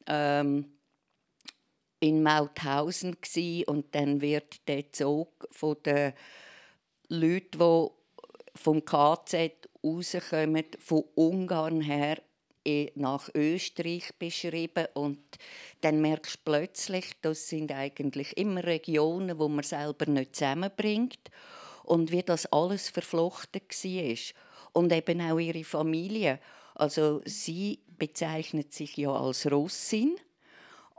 ähm, 0.08 0.78
in 2.00 2.24
Mauthausen 2.24 3.18
und 3.68 3.94
dann 3.94 4.22
wird 4.22 4.68
der 4.68 4.92
Zug 4.92 5.48
von 5.52 5.78
den 5.86 6.14
Leuten, 7.10 7.60
die 7.60 7.88
vom 8.56 8.84
KZ 8.84 9.70
rauskommen, 9.84 10.66
von 10.80 11.04
Ungarn 11.16 11.82
her 11.82 12.22
nach 12.96 13.30
Österreich 13.34 14.12
beschrieben 14.20 14.88
und 14.94 15.20
dann 15.82 16.02
merkst 16.02 16.36
du 16.36 16.40
plötzlich, 16.46 17.06
das 17.22 17.48
sind 17.48 17.72
eigentlich 17.72 18.38
immer 18.38 18.64
Regionen, 18.64 19.40
wo 19.40 19.48
man 19.48 19.64
selber 19.64 20.06
nicht 20.06 20.36
zusammenbringt 20.36 21.20
und 21.84 22.12
wie 22.12 22.24
das 22.24 22.46
alles 22.48 22.90
verflochten 22.90 23.62
war. 23.62 24.18
Und 24.74 24.94
eben 24.94 25.22
auch 25.22 25.40
ihre 25.40 25.64
Familie. 25.64 26.40
Also 26.76 27.22
sie 27.26 27.80
bezeichnet 27.98 28.74
sich 28.74 28.96
ja 28.96 29.12
als 29.12 29.52
Russin, 29.52 30.16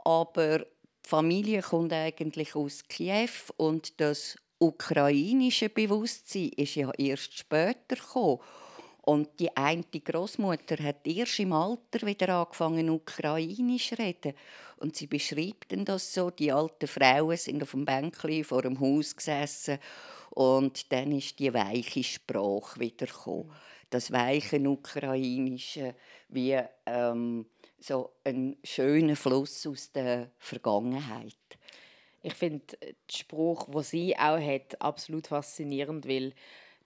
aber 0.05 0.59
die 0.59 0.65
Familie 1.09 1.61
kommt 1.61 1.91
eigentlich 1.91 2.55
aus 2.55 2.87
Kiew 2.87 3.29
und 3.57 3.99
das 3.99 4.37
ukrainische 4.59 5.69
Bewusstsein 5.69 6.51
ist 6.55 6.75
ja 6.75 6.91
erst 6.97 7.37
später 7.37 7.95
gekommen. 7.95 8.39
Und 9.05 9.37
die 9.39 9.55
eine 9.55 9.83
Großmutter 9.83 10.81
hat 10.81 11.05
erst 11.05 11.39
im 11.39 11.51
Alter 11.51 12.07
wieder 12.07 12.29
angefangen, 12.29 12.89
Ukrainisch 12.89 13.89
zu 13.89 13.97
reden. 13.97 14.33
Und 14.77 14.95
sie 14.95 15.07
beschreibt 15.07 15.73
das 15.87 16.13
so, 16.13 16.29
die 16.29 16.53
alten 16.53 16.87
Frauen 16.87 17.35
sind 17.35 17.61
auf 17.61 17.71
dem 17.71 17.83
Bänkli 17.83 18.45
vor 18.45 18.61
dem 18.61 18.79
Haus 18.79 19.13
gesessen 19.13 19.79
und 20.29 20.91
dann 20.91 21.11
ist 21.11 21.37
die 21.39 21.53
weiche 21.53 22.03
Sprache 22.03 22.79
wieder 22.79 23.05
gekommen. 23.05 23.51
Das 23.89 24.11
weiche 24.11 24.59
Ukrainische, 24.67 25.95
wie 26.29 26.59
ähm, 26.85 27.45
so 27.79 28.13
ein 28.23 28.57
schöner 28.63 29.15
Fluss 29.15 29.67
aus 29.67 29.91
der 29.91 30.31
Vergangenheit. 30.39 31.35
Ich 32.21 32.33
finde 32.33 32.77
den 32.77 32.95
Spruch, 33.11 33.69
den 33.69 33.83
sie 33.83 34.17
auch 34.17 34.39
hat, 34.39 34.81
absolut 34.81 35.27
faszinierend, 35.27 36.07
weil 36.07 36.33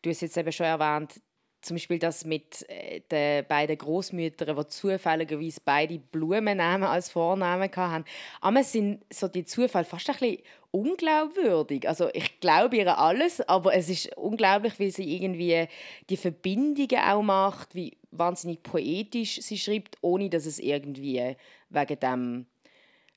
du 0.01 0.09
hast 0.09 0.21
jetzt 0.21 0.35
eben 0.35 0.51
schon 0.51 0.65
erwähnt, 0.65 1.21
zum 1.61 1.75
Beispiel 1.75 1.99
das 1.99 2.25
mit 2.25 2.67
äh, 2.69 3.01
den 3.11 3.45
beiden 3.47 3.77
Großmüttern, 3.77 4.55
die 4.55 4.67
zufälligerweise 4.67 5.61
beide 5.63 5.99
Blumennamen 5.99 6.87
als 6.87 7.09
Vornamen 7.09 7.69
hatten. 7.75 8.05
Aber 8.41 8.63
sind 8.63 9.03
so 9.11 9.27
die 9.27 9.45
Zufälle 9.45 9.85
fast 9.85 10.09
ein 10.09 10.15
bisschen 10.17 10.37
unglaubwürdig. 10.71 11.87
Also 11.87 12.09
ich 12.13 12.39
glaube 12.39 12.77
ihr 12.77 12.97
alles, 12.97 13.41
aber 13.41 13.73
es 13.73 13.89
ist 13.89 14.15
unglaublich, 14.17 14.79
wie 14.79 14.91
sie 14.91 15.15
irgendwie 15.15 15.67
die 16.09 16.17
Verbindungen 16.17 17.01
auch 17.01 17.21
macht, 17.21 17.73
wie 17.75 17.97
wahnsinnig 18.11 18.63
poetisch 18.63 19.41
sie 19.41 19.57
schreibt, 19.57 19.97
ohne 20.01 20.29
dass 20.29 20.45
es 20.45 20.59
irgendwie 20.59 21.35
wegen 21.69 21.99
dem 21.99 22.45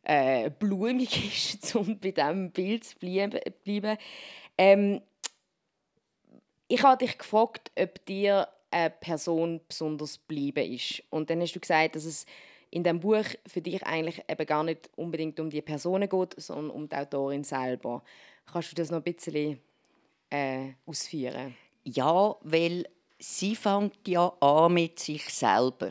äh, 0.03 0.51
blumig 0.51 1.35
ist, 1.35 1.75
um 1.77 1.99
bei 1.99 2.11
diesem 2.13 2.51
Bild 2.51 2.85
zu 2.85 2.99
bleiben. 2.99 3.99
Ähm, 4.57 5.01
ich 6.71 6.85
habe 6.85 7.05
dich 7.05 7.19
gefragt, 7.19 7.73
ob 7.77 8.05
dir 8.07 8.49
eine 8.71 8.91
Person 8.91 9.61
besonders 9.67 10.21
geblieben 10.21 10.73
ist. 10.73 11.03
Und 11.11 11.29
dann 11.29 11.41
hast 11.41 11.55
du 11.55 11.61
gesagt, 11.61 11.97
dass 11.97 12.05
es 12.05 12.27
in 12.71 12.85
dem 12.85 13.01
Buch 13.01 13.25
für 13.45 13.61
dich 13.61 13.85
eigentlich 13.85 14.23
eben 14.29 14.47
gar 14.47 14.63
nicht 14.63 14.89
unbedingt 14.95 15.41
um 15.41 15.51
die 15.51 15.63
Personen 15.63 16.09
geht, 16.09 16.35
sondern 16.41 16.71
um 16.71 16.89
die 16.89 16.95
Autorin 16.95 17.43
selber. 17.43 18.05
Kannst 18.51 18.71
du 18.71 18.77
das 18.77 18.93
noch 18.93 18.99
ein 18.99 19.15
bisschen 19.15 19.61
äh, 20.31 20.69
ausführen? 20.87 21.57
Ja, 21.83 22.37
weil 22.43 22.85
sie 23.19 23.57
fängt 23.57 24.07
ja 24.07 24.29
an 24.41 24.73
mit 24.73 25.01
sich 25.01 25.25
selber. 25.25 25.91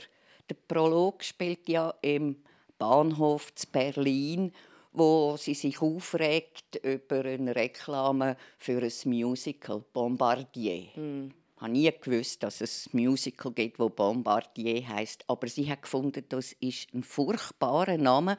Der 0.49 0.55
Prolog 0.69 1.25
spielt 1.25 1.67
ja 1.67 1.93
im 2.01 2.37
Bahnhof 2.77 3.53
zu 3.53 3.67
Berlin 3.67 4.53
wo 4.99 5.37
sie 5.37 5.53
sich 5.53 5.81
aufregt 5.81 6.75
über 6.83 7.23
eine 7.23 7.55
Reklame 7.55 8.35
für 8.57 8.81
ein 8.81 9.09
Musical 9.09 9.83
Bombardier. 9.93 10.89
Mm. 10.95 11.31
Ich 11.55 11.61
habe 11.61 11.71
nie 11.71 11.91
gewusst, 11.91 12.43
dass 12.43 12.61
es 12.61 12.89
ein 12.93 13.01
Musical 13.03 13.51
gibt, 13.51 13.79
wo 13.79 13.89
Bombardier 13.89 14.87
heißt, 14.87 15.23
aber 15.27 15.47
sie 15.47 15.69
hat 15.69 15.81
gefunden, 15.81 16.23
das 16.29 16.53
ist 16.53 16.93
ein 16.93 17.03
furchtbarer 17.03 17.97
Name 17.97 18.37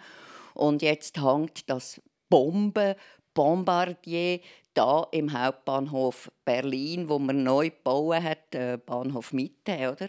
und 0.54 0.82
jetzt 0.82 1.20
hängt 1.20 1.68
das 1.68 2.00
Bombe 2.28 2.96
Bombardier 3.34 4.40
da 4.74 5.06
im 5.10 5.32
Hauptbahnhof 5.32 6.30
Berlin, 6.44 7.08
wo 7.08 7.18
man 7.18 7.42
neu 7.42 7.70
gebaut 7.70 8.22
hat, 8.22 8.54
äh, 8.54 8.78
Bahnhof 8.78 9.32
Mitte, 9.32 9.92
oder? 9.92 10.08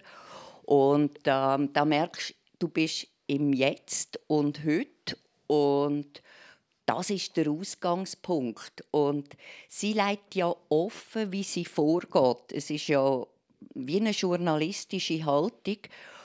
Und 0.63 1.19
ähm, 1.25 1.73
da 1.73 1.85
merkst 1.85 2.35
du, 2.59 2.67
bist 2.67 3.07
im 3.27 3.53
Jetzt 3.53 4.19
und 4.27 4.63
heute 4.63 5.17
und 5.47 6.21
das 6.85 7.09
ist 7.09 7.37
der 7.37 7.49
Ausgangspunkt. 7.49 8.83
Und 8.91 9.29
sie 9.67 9.93
legt 9.93 10.35
ja 10.35 10.53
offen, 10.69 11.31
wie 11.31 11.43
sie 11.43 11.65
vorgeht. 11.65 12.51
Es 12.51 12.69
ist 12.69 12.87
ja 12.87 13.25
wie 13.75 13.97
eine 13.97 14.11
journalistische 14.11 15.25
Haltung. 15.25 15.77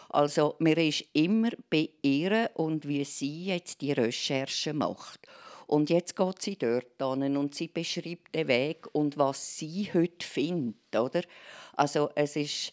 Also 0.09 0.57
man 0.59 0.75
ist 0.75 1.05
immer 1.13 1.51
bei 1.69 1.91
ihr 2.03 2.51
und 2.55 2.87
wie 2.89 3.05
sie 3.05 3.47
jetzt 3.47 3.81
die 3.81 3.93
Recherche 3.93 4.73
macht. 4.73 5.21
Und 5.67 5.91
jetzt 5.91 6.15
geht 6.15 6.43
sie 6.43 6.57
dort 6.57 6.97
hin 6.99 7.37
und 7.37 7.55
sie 7.55 7.69
beschreibt 7.69 8.35
den 8.35 8.49
Weg 8.49 8.87
und 8.93 9.19
was 9.19 9.59
sie 9.59 9.91
heute 9.93 10.25
findet. 10.25 10.95
Oder? 10.95 11.23
Also 11.75 12.11
es 12.15 12.37
ist 12.37 12.73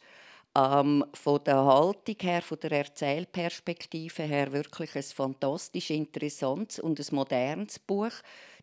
ähm, 0.56 1.04
von 1.14 1.44
der 1.44 1.64
Haltung 1.64 2.16
her, 2.22 2.42
von 2.42 2.60
der 2.60 2.72
Erzählperspektive 2.72 4.24
her 4.24 4.52
wirklich 4.52 4.96
ein 4.96 5.04
fantastisch 5.04 5.90
interessantes 5.90 6.80
und 6.80 7.00
ein 7.00 7.16
modernes 7.16 7.80
Buch. 7.80 8.12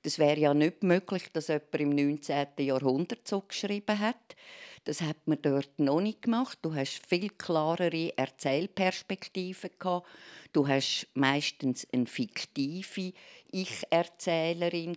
Das 0.03 0.19
wäre 0.19 0.39
ja 0.39 0.55
nicht 0.55 0.83
möglich, 0.83 1.31
dass 1.33 1.49
jemand 1.49 1.75
im 1.75 1.91
19. 1.91 2.47
Jahrhundert 2.59 3.27
so 3.27 3.43
geschrieben 3.43 3.99
hat. 3.99 4.37
Das 4.85 5.03
hat 5.03 5.19
man 5.27 5.39
dort 5.43 5.79
noch 5.79 6.01
nicht 6.01 6.23
gemacht. 6.23 6.59
Du 6.63 6.75
hast 6.75 7.07
viel 7.07 7.29
klarere 7.29 8.17
Erzählperspektiven 8.17 9.71
gehabt. 9.79 10.07
Du 10.53 10.67
hast 10.67 11.07
meistens 11.15 11.87
eine 11.93 12.07
fiktive 12.07 13.13
Ich-Erzählerin 13.53 14.97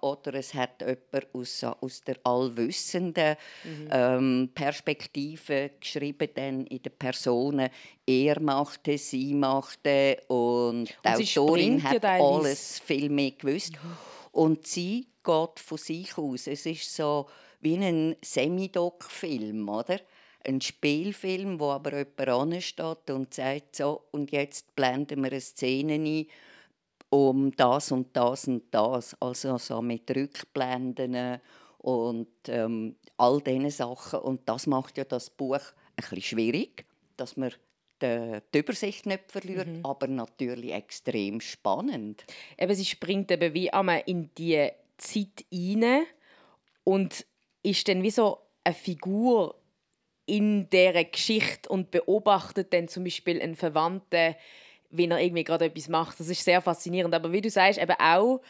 oder 0.00 0.34
es 0.34 0.54
hat 0.54 0.80
jemand 0.80 1.34
aus, 1.34 1.64
aus 1.64 2.00
der 2.02 2.16
allwissenden 2.22 3.36
mhm. 3.64 3.88
ähm, 3.90 4.50
Perspektive 4.54 5.72
geschrieben, 5.80 6.28
dann 6.34 6.66
in 6.66 6.82
den 6.82 6.92
Personen. 6.96 7.70
Er 8.06 8.40
machte, 8.40 8.96
sie 8.96 9.34
machte 9.34 10.22
und, 10.28 10.94
und 11.02 11.18
die 11.18 11.38
Autorin 11.38 11.82
hat 11.82 12.02
ja 12.02 12.24
alles 12.24 12.78
viel 12.78 13.10
mehr 13.10 13.32
gewusst. 13.32 13.72
Und 14.32 14.66
sie 14.66 15.08
geht 15.22 15.60
von 15.60 15.78
sich 15.78 16.16
aus. 16.16 16.46
Es 16.46 16.66
ist 16.66 16.94
so 16.94 17.26
wie 17.64 17.76
ein 17.76 18.16
Semidoc-Film, 18.22 19.68
oder? 19.68 20.00
Ein 20.46 20.60
Spielfilm, 20.60 21.58
wo 21.58 21.70
aber 21.70 21.98
jemand 21.98 22.54
ansteht 22.54 23.10
und 23.10 23.32
sagt 23.32 23.76
so, 23.76 24.02
und 24.10 24.30
jetzt 24.30 24.76
blenden 24.76 25.22
wir 25.22 25.32
eine 25.32 25.40
Szene 25.40 25.94
ein, 25.94 26.26
um 27.08 27.50
das 27.56 27.90
und 27.92 28.14
das 28.14 28.46
und 28.46 28.64
das. 28.70 29.16
Also 29.20 29.56
so 29.58 29.80
mit 29.80 30.10
Rückblenden 30.14 31.40
und 31.78 32.28
ähm, 32.48 32.96
all 33.16 33.40
diese 33.40 33.70
Sachen. 33.70 34.20
Und 34.20 34.48
das 34.48 34.66
macht 34.66 34.98
ja 34.98 35.04
das 35.04 35.30
Buch 35.30 35.54
ein 35.56 35.94
bisschen 35.96 36.22
schwierig, 36.22 36.84
dass 37.16 37.36
man 37.36 37.52
die, 38.02 38.58
Übersicht 38.58 39.06
nicht 39.06 39.30
verliert, 39.30 39.68
mhm. 39.68 39.84
aber 39.84 40.08
natürlich 40.08 40.72
extrem 40.72 41.40
spannend. 41.40 42.24
Eben, 42.58 42.74
sie 42.74 42.84
springt 42.84 43.30
eben 43.30 43.54
wie 43.54 43.72
einmal 43.72 44.02
in 44.06 44.30
die 44.34 44.70
Zeit 44.98 45.44
hinein 45.50 46.04
und 46.82 47.26
ist 47.64 47.88
dann 47.88 48.02
wie 48.02 48.10
so 48.10 48.38
eine 48.62 48.74
Figur 48.74 49.56
in 50.26 50.70
dieser 50.70 51.04
Geschichte 51.04 51.68
und 51.68 51.90
beobachtet 51.90 52.72
dann 52.72 52.88
zum 52.88 53.04
Beispiel 53.04 53.40
einen 53.42 53.56
Verwandten, 53.56 54.36
wie 54.90 55.06
er 55.08 55.20
irgendwie 55.20 55.44
gerade 55.44 55.66
etwas 55.66 55.88
macht. 55.88 56.20
Das 56.20 56.28
ist 56.28 56.44
sehr 56.44 56.62
faszinierend. 56.62 57.14
Aber 57.14 57.32
wie 57.32 57.40
du 57.40 57.50
sagst, 57.50 57.80
eben 57.80 57.96
auch 57.98 58.40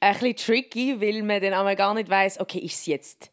ein 0.00 0.14
bisschen 0.14 0.36
tricky, 0.36 1.00
weil 1.00 1.22
man 1.22 1.42
dann 1.42 1.52
einmal 1.52 1.76
gar 1.76 1.94
nicht 1.94 2.08
weiß, 2.08 2.40
okay, 2.40 2.58
ist 2.58 2.82
sie 2.82 2.92
jetzt 2.92 3.30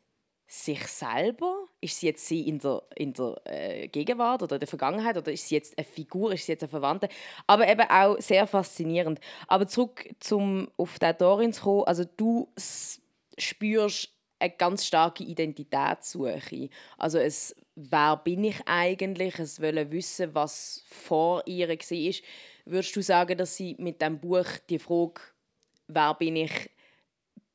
sich 0.47 0.85
selber? 0.87 1.65
Ist 1.81 1.99
sie 1.99 2.07
jetzt 2.07 2.25
sie 2.25 2.47
in 2.47 2.59
der, 2.59 2.81
in 2.95 3.13
der 3.13 3.41
äh, 3.45 3.87
Gegenwart 3.87 4.43
oder 4.43 4.59
der 4.59 4.67
Vergangenheit? 4.67 5.17
Oder 5.17 5.31
ist 5.31 5.47
sie 5.47 5.55
jetzt 5.55 5.77
eine 5.77 5.85
Figur? 5.85 6.33
Ist 6.33 6.45
sie 6.45 6.53
jetzt 6.53 6.63
eine 6.63 6.69
Verwandte? 6.69 7.09
Aber 7.47 7.67
eben 7.67 7.89
auch 7.89 8.19
sehr 8.19 8.47
faszinierend. 8.47 9.19
Aber 9.47 9.67
zurück 9.67 10.09
zum, 10.19 10.69
auf 10.77 10.99
den 10.99 11.17
Dorin 11.17 11.53
zu 11.53 11.63
kommen. 11.63 11.83
Also 11.85 12.05
du 12.05 12.49
spürst 13.37 14.16
eine 14.39 14.53
ganz 14.57 14.85
starke 14.85 15.23
Identitätssuche. 15.23 16.69
Also 16.97 17.17
es, 17.17 17.55
wer 17.75 18.17
bin 18.17 18.43
ich 18.43 18.59
eigentlich? 18.65 19.39
Es 19.39 19.61
wollen 19.61 19.91
wissen, 19.91 20.33
was 20.33 20.83
vor 20.87 21.43
ihr 21.45 21.69
war. 21.69 22.13
Würdest 22.65 22.95
du 22.95 23.01
sagen, 23.01 23.37
dass 23.37 23.55
sie 23.55 23.75
mit 23.79 24.01
dem 24.01 24.19
Buch 24.19 24.47
die 24.69 24.79
Frage, 24.79 25.21
wer 25.87 26.13
bin 26.13 26.35
ich, 26.35 26.69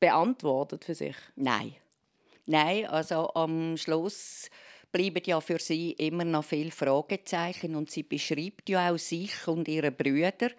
beantwortet 0.01 0.85
für 0.85 0.95
sich? 0.95 1.17
Nein. 1.37 1.77
Nein, 2.47 2.87
also 2.87 3.33
am 3.35 3.77
Schluss 3.77 4.51
bleiben 4.91 5.23
ja 5.25 5.41
für 5.41 5.59
sie 5.59 5.93
immer 5.93 6.25
noch 6.25 6.45
viele 6.45 6.71
Fragezeichen 6.71 7.77
und 7.77 7.91
sie 7.91 8.03
beschreibt 8.03 8.69
ja 8.69 8.93
auch 8.93 8.99
sich 8.99 9.47
und 9.47 9.69
ihre 9.69 9.91
Brüder 9.91 10.51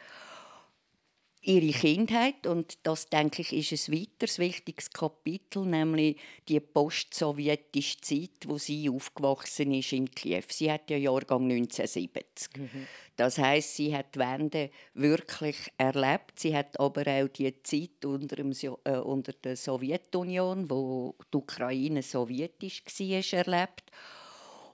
ihre 1.43 1.77
Kindheit 1.77 2.47
und 2.47 2.77
das 2.83 3.09
denke 3.09 3.41
ich 3.41 3.71
ist 3.71 3.89
ein 3.89 3.95
weiteres 3.95 4.39
wichtiges 4.39 4.89
Kapitel, 4.89 5.65
nämlich 5.65 6.17
die 6.47 6.59
post-sowjetische 6.59 7.99
Zeit, 7.99 8.47
wo 8.47 8.57
sie 8.57 8.89
aufgewachsen 8.89 9.73
ist 9.73 9.91
in 9.91 10.09
Kiew. 10.09 10.43
Sie 10.47 10.71
hat 10.71 10.89
ja 10.89 10.97
Jahrgang 10.97 11.43
1970. 11.43 12.57
Mhm. 12.57 12.87
Das 13.17 13.37
heißt, 13.37 13.75
sie 13.75 13.95
hat 13.95 14.15
die 14.15 14.19
Wende 14.19 14.69
wirklich 14.93 15.57
erlebt. 15.77 16.39
Sie 16.39 16.55
hat 16.55 16.79
aber 16.79 17.01
auch 17.07 17.27
die 17.27 17.53
Zeit 17.61 18.05
unter, 18.05 18.37
dem, 18.37 18.53
äh, 18.85 18.97
unter 18.97 19.33
der 19.33 19.57
Sowjetunion, 19.57 20.69
wo 20.69 21.15
die 21.31 21.37
Ukraine 21.37 22.01
sowjetisch 22.01 22.83
war, 22.85 23.39
erlebt. 23.39 23.91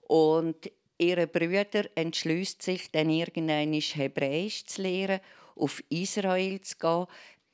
Und 0.08 0.72
ihre 1.00 1.28
Brüder 1.28 1.86
entschließt 1.96 2.62
sich 2.62 2.92
dann 2.92 3.10
irgendwann 3.10 3.74
Hebräisch 3.74 4.66
zu 4.66 4.84
lernen 4.84 5.20
auf 5.60 5.84
Israel 5.90 6.62
zu 6.62 6.78
gehen. 6.78 7.06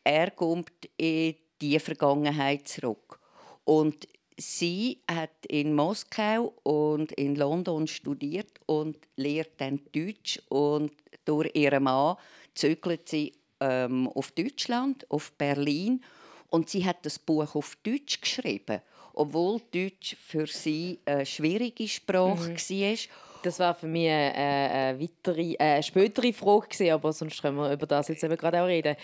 Er 0.04 0.32
kommt 0.32 0.72
in 0.98 1.36
die 1.62 1.80
Vergangenheit 1.80 2.68
zurück. 2.68 3.20
Und 3.64 4.08
sie 4.38 5.00
hat 5.10 5.46
in 5.48 5.74
Moskau 5.74 6.54
und 6.64 7.12
in 7.14 7.36
London 7.36 7.88
studiert 7.88 8.60
und 8.66 8.98
lehrt 9.16 9.60
dann 9.60 9.82
Deutsch. 9.92 10.42
Und 10.50 10.92
durch 11.26 11.50
ihren 11.56 11.84
Mann 11.84 12.18
zögert 12.54 13.10
sie 13.10 13.34
ähm, 13.60 14.08
auf 14.10 14.32
Deutschland, 14.32 15.10
auf 15.10 15.32
Berlin. 15.34 16.04
Und 16.50 16.70
sie 16.70 16.86
hat 16.86 17.06
das 17.06 17.20
Buch 17.20 17.56
auf 17.56 17.76
Deutsch 17.84 18.22
geschrieben, 18.22 18.82
obwohl 19.14 19.62
Deutsch 19.74 20.16
für 20.16 20.48
sie 20.48 21.00
eine 21.06 21.26
schwierige 21.26 21.88
Sprache 21.88 22.52
mhm. 22.52 22.58
war. 22.58 22.98
Das 23.46 23.60
war 23.60 23.76
für 23.76 23.86
mich 23.86 24.10
eine, 24.10 25.00
weitere, 25.00 25.56
eine 25.60 25.84
spätere 25.84 26.34
Frage, 26.34 26.68
gewesen, 26.68 26.92
aber 26.92 27.14
sonst 27.14 27.42
können 27.44 27.58
wir 27.58 27.72
über 27.72 27.86
das 27.86 28.08
jetzt 28.08 28.24
eben 28.24 28.36
gerade 28.36 28.60
auch 28.60 28.66
reden. 28.66 28.96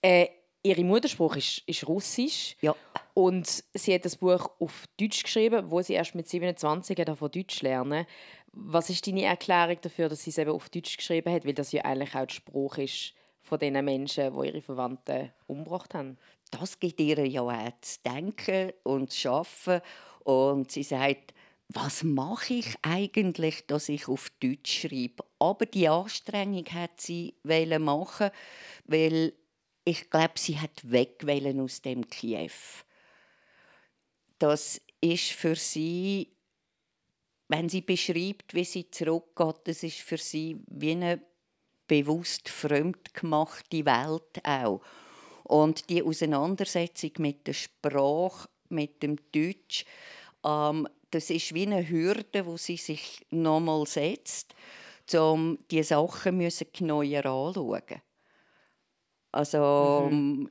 Äh, 0.00 0.28
ihre 0.62 0.84
Muttersprache 0.84 1.38
ist, 1.38 1.62
ist 1.66 1.88
Russisch. 1.88 2.56
Ja. 2.60 2.76
Und 3.14 3.64
sie 3.74 3.94
hat 3.94 4.04
das 4.04 4.16
Buch 4.16 4.48
auf 4.60 4.84
Deutsch 5.00 5.24
geschrieben, 5.24 5.68
wo 5.68 5.82
sie 5.82 5.94
erst 5.94 6.14
mit 6.14 6.28
27 6.28 6.96
davon 6.96 7.32
Deutsch 7.32 7.60
lernen. 7.62 8.06
Was 8.52 8.88
ist 8.88 9.04
deine 9.04 9.24
Erklärung 9.24 9.78
dafür, 9.80 10.08
dass 10.08 10.22
sie 10.22 10.30
es 10.30 10.38
eben 10.38 10.52
auf 10.52 10.70
Deutsch 10.70 10.96
geschrieben 10.96 11.32
hat? 11.32 11.44
Weil 11.44 11.54
das 11.54 11.72
ja 11.72 11.84
eigentlich 11.84 12.14
auch 12.14 12.26
der 12.26 12.34
Spruch 12.34 12.78
ist 12.78 13.14
von 13.40 13.58
den 13.58 13.84
Menschen, 13.84 14.32
die 14.32 14.46
ihre 14.46 14.62
Verwandten 14.62 15.32
umgebracht 15.48 15.92
haben. 15.94 16.18
Das 16.52 16.78
gibt 16.78 17.00
ihr 17.00 17.26
ja 17.26 17.42
auch 17.42 17.80
zu 17.80 17.98
denken 18.04 18.72
und 18.84 19.10
zu 19.10 19.28
arbeiten. 19.28 19.82
Und 20.22 20.70
sie 20.70 20.84
sagt, 20.84 21.34
was 21.74 22.02
mache 22.02 22.54
ich 22.54 22.74
eigentlich, 22.82 23.66
dass 23.66 23.88
ich 23.88 24.08
auf 24.08 24.30
Deutsch 24.40 24.82
schreibe? 24.82 25.24
Aber 25.38 25.66
die 25.66 25.88
Anstrengung 25.88 26.66
hat 26.66 27.00
sie 27.00 27.34
machen, 27.78 28.30
weil 28.84 29.32
ich 29.84 30.10
glaube, 30.10 30.34
sie 30.36 30.58
hat 30.58 30.90
weg 30.90 31.24
aus 31.58 31.82
dem 31.82 32.06
Kiew. 32.08 32.50
Das 34.38 34.80
ist 35.00 35.30
für 35.30 35.56
sie, 35.56 36.32
wenn 37.48 37.68
sie 37.68 37.80
beschreibt, 37.80 38.54
wie 38.54 38.64
sie 38.64 38.90
zurückgeht, 38.90 39.56
das 39.64 39.82
ist 39.82 40.00
für 40.00 40.18
sie 40.18 40.60
wie 40.66 40.92
eine 40.92 41.20
bewusst 41.86 42.48
fremd 42.48 43.14
gemachte 43.14 43.84
Welt 43.84 44.44
auch. 44.44 44.80
Und 45.44 45.90
die 45.90 46.02
Auseinandersetzung 46.02 47.12
mit 47.18 47.46
der 47.46 47.52
Sprache, 47.52 48.48
mit 48.68 49.02
dem 49.02 49.16
Deutsch, 49.32 49.84
ähm, 50.44 50.88
das 51.12 51.30
ist 51.30 51.54
wie 51.54 51.66
eine 51.66 51.88
Hürde, 51.88 52.46
wo 52.46 52.56
sie 52.56 52.76
sich 52.76 53.24
nochmal 53.30 53.86
setzt, 53.86 54.54
um 55.14 55.58
die 55.70 55.82
Sachen 55.82 56.38
müssen 56.38 56.66
anzuschauen. 56.90 58.02
Also 59.30 60.08
mhm. 60.10 60.50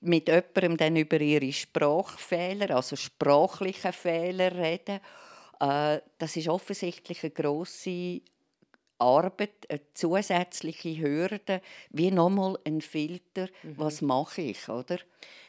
mit 0.00 0.28
jemandem 0.28 0.76
dann 0.76 0.96
über 0.96 1.20
ihre 1.20 1.52
Sprachfehler, 1.52 2.74
also 2.74 2.96
sprachliche 2.96 3.92
Fehler 3.92 4.52
reden, 4.52 5.00
äh, 5.60 6.00
das 6.18 6.36
ist 6.36 6.48
offensichtlich 6.48 7.22
eine 7.22 7.30
grosse 7.30 8.20
Arbeit, 8.98 9.68
eine 9.68 9.80
zusätzliche 9.94 10.98
Hürde, 10.98 11.60
wie 11.90 12.10
nochmal 12.10 12.58
ein 12.64 12.80
Filter, 12.80 13.48
mhm. 13.62 13.78
was 13.78 14.02
mache 14.02 14.42
ich, 14.42 14.68
oder? 14.68 14.98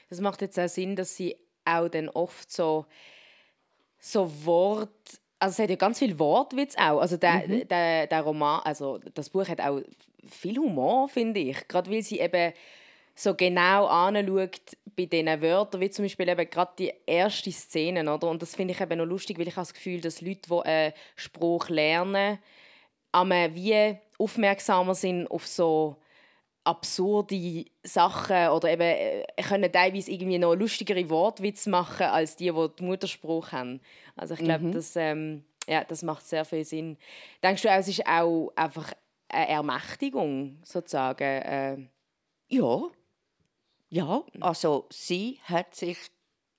Das 0.09 0.19
macht 0.21 0.41
jetzt 0.41 0.59
auch 0.59 0.69
Sinn, 0.69 0.95
dass 0.95 1.15
sie 1.15 1.35
auch 1.65 1.89
dann 1.89 2.09
oft 2.09 2.51
so 2.51 2.85
so 4.05 4.31
Wort 4.45 5.19
also 5.39 5.53
es 5.53 5.59
hat 5.63 5.69
ja 5.69 5.75
ganz 5.75 5.99
viel 5.99 6.17
Wortwitz 6.17 6.75
auch. 6.77 6.99
Also 6.99 7.17
der, 7.17 7.47
mhm. 7.47 7.67
der, 7.67 8.07
der 8.07 8.21
Roman, 8.21 8.61
also 8.63 8.99
das 9.13 9.29
Buch 9.29 9.47
hat 9.47 9.61
auch 9.61 9.81
viel 10.27 10.57
Humor, 10.57 11.09
finde 11.09 11.39
ich. 11.39 11.67
Gerade 11.67 11.91
weil 11.91 12.01
sie 12.01 12.19
eben 12.19 12.53
so 13.13 13.35
genau 13.35 13.85
anschaut 13.85 14.59
bei 14.95 15.05
diesen 15.05 15.41
Wörtern, 15.41 15.81
wie 15.81 15.89
zum 15.89 16.05
Beispiel 16.05 16.27
eben 16.27 16.49
gerade 16.49 16.71
die 16.79 16.93
erste 17.05 17.51
Szene, 17.51 18.11
oder? 18.11 18.29
Und 18.29 18.41
das 18.41 18.55
finde 18.55 18.73
ich 18.73 18.81
eben 18.81 18.97
noch 18.97 19.05
lustig, 19.05 19.37
weil 19.37 19.47
ich 19.47 19.55
habe 19.55 19.67
das 19.67 19.73
Gefühl, 19.73 20.01
dass 20.01 20.21
Leute, 20.21 20.49
die 20.49 20.65
einen 20.65 20.93
Spruch 21.15 21.69
lernen, 21.69 22.39
wie 23.13 23.97
aufmerksamer 24.17 24.95
sind 24.95 25.27
auf 25.27 25.47
so 25.47 25.97
absurde 26.65 27.65
Sachen 27.83 28.49
oder 28.49 28.71
eben 28.71 28.81
äh, 28.81 29.23
können 29.47 29.71
teilweise 29.71 30.11
irgendwie 30.11 30.39
noch 30.39 30.55
lustigere 30.55 31.09
Wortwitze 31.09 31.69
machen 31.69 32.07
als 32.07 32.35
die, 32.35 32.51
die, 32.51 32.69
die 32.79 32.83
Mutterspruch 32.83 33.51
haben. 33.51 33.79
Also 34.15 34.33
ich 34.33 34.41
glaube, 34.41 34.65
mhm. 34.65 34.71
das, 34.71 34.95
ähm, 34.95 35.45
ja, 35.67 35.83
das 35.83 36.03
macht 36.03 36.25
sehr 36.25 36.43
viel 36.43 36.65
Sinn. 36.65 36.97
Denkst 37.43 37.61
du 37.61 37.69
es 37.69 37.87
ist 37.87 38.05
auch 38.07 38.51
einfach 38.55 38.91
eine 39.29 39.47
Ermächtigung 39.47 40.57
sozusagen? 40.63 41.23
Äh? 41.23 41.77
Ja, 42.47 42.83
ja. 43.89 44.23
Also 44.41 44.87
sie 44.91 45.39
hat 45.43 45.75
sich 45.75 45.97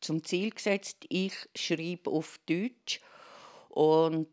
zum 0.01 0.23
Ziel 0.23 0.51
gesetzt, 0.51 1.05
ich 1.09 1.35
schreibe 1.57 2.11
auf 2.11 2.39
Deutsch 2.47 3.01
und 3.69 4.29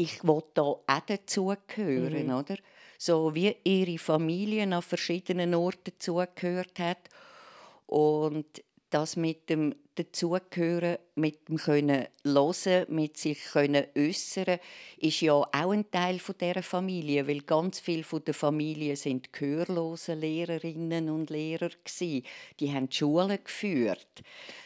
ich 0.00 0.24
will 0.24 0.42
da 0.54 0.62
auch 0.62 1.00
dazugehören, 1.06 2.28
mhm. 2.28 2.34
oder? 2.34 2.56
so 2.98 3.34
wie 3.34 3.56
ihre 3.64 3.98
Familie 3.98 4.64
an 4.64 4.82
verschiedenen 4.82 5.54
Orten 5.54 5.92
zugehört 5.98 6.78
hat 6.78 7.08
und 7.86 8.46
das 8.90 9.16
mit 9.16 9.48
dem 9.48 9.74
dazugehören, 9.94 10.98
mit 11.14 11.48
dem 11.48 11.56
können 11.56 12.06
hören, 12.24 12.86
mit 12.88 13.16
sich 13.16 13.42
können 13.52 13.86
äußern, 13.96 14.58
ist 14.98 15.20
ja 15.22 15.32
auch 15.32 15.50
ein 15.52 15.90
Teil 15.90 16.18
von 16.18 16.34
der 16.38 16.62
Familie, 16.62 17.26
weil 17.26 17.40
ganz 17.40 17.80
viele 17.80 18.04
von 18.04 18.22
der 18.24 18.34
Familie 18.34 18.96
sind 18.96 19.32
gehörlose 19.32 20.14
Lehrerinnen 20.14 21.08
und 21.08 21.30
Lehrer 21.30 21.70
gsi. 21.84 22.22
Die 22.58 22.72
haben 22.72 22.88
die 22.88 22.96
Schulen 22.96 23.38
geführt. 23.42 24.08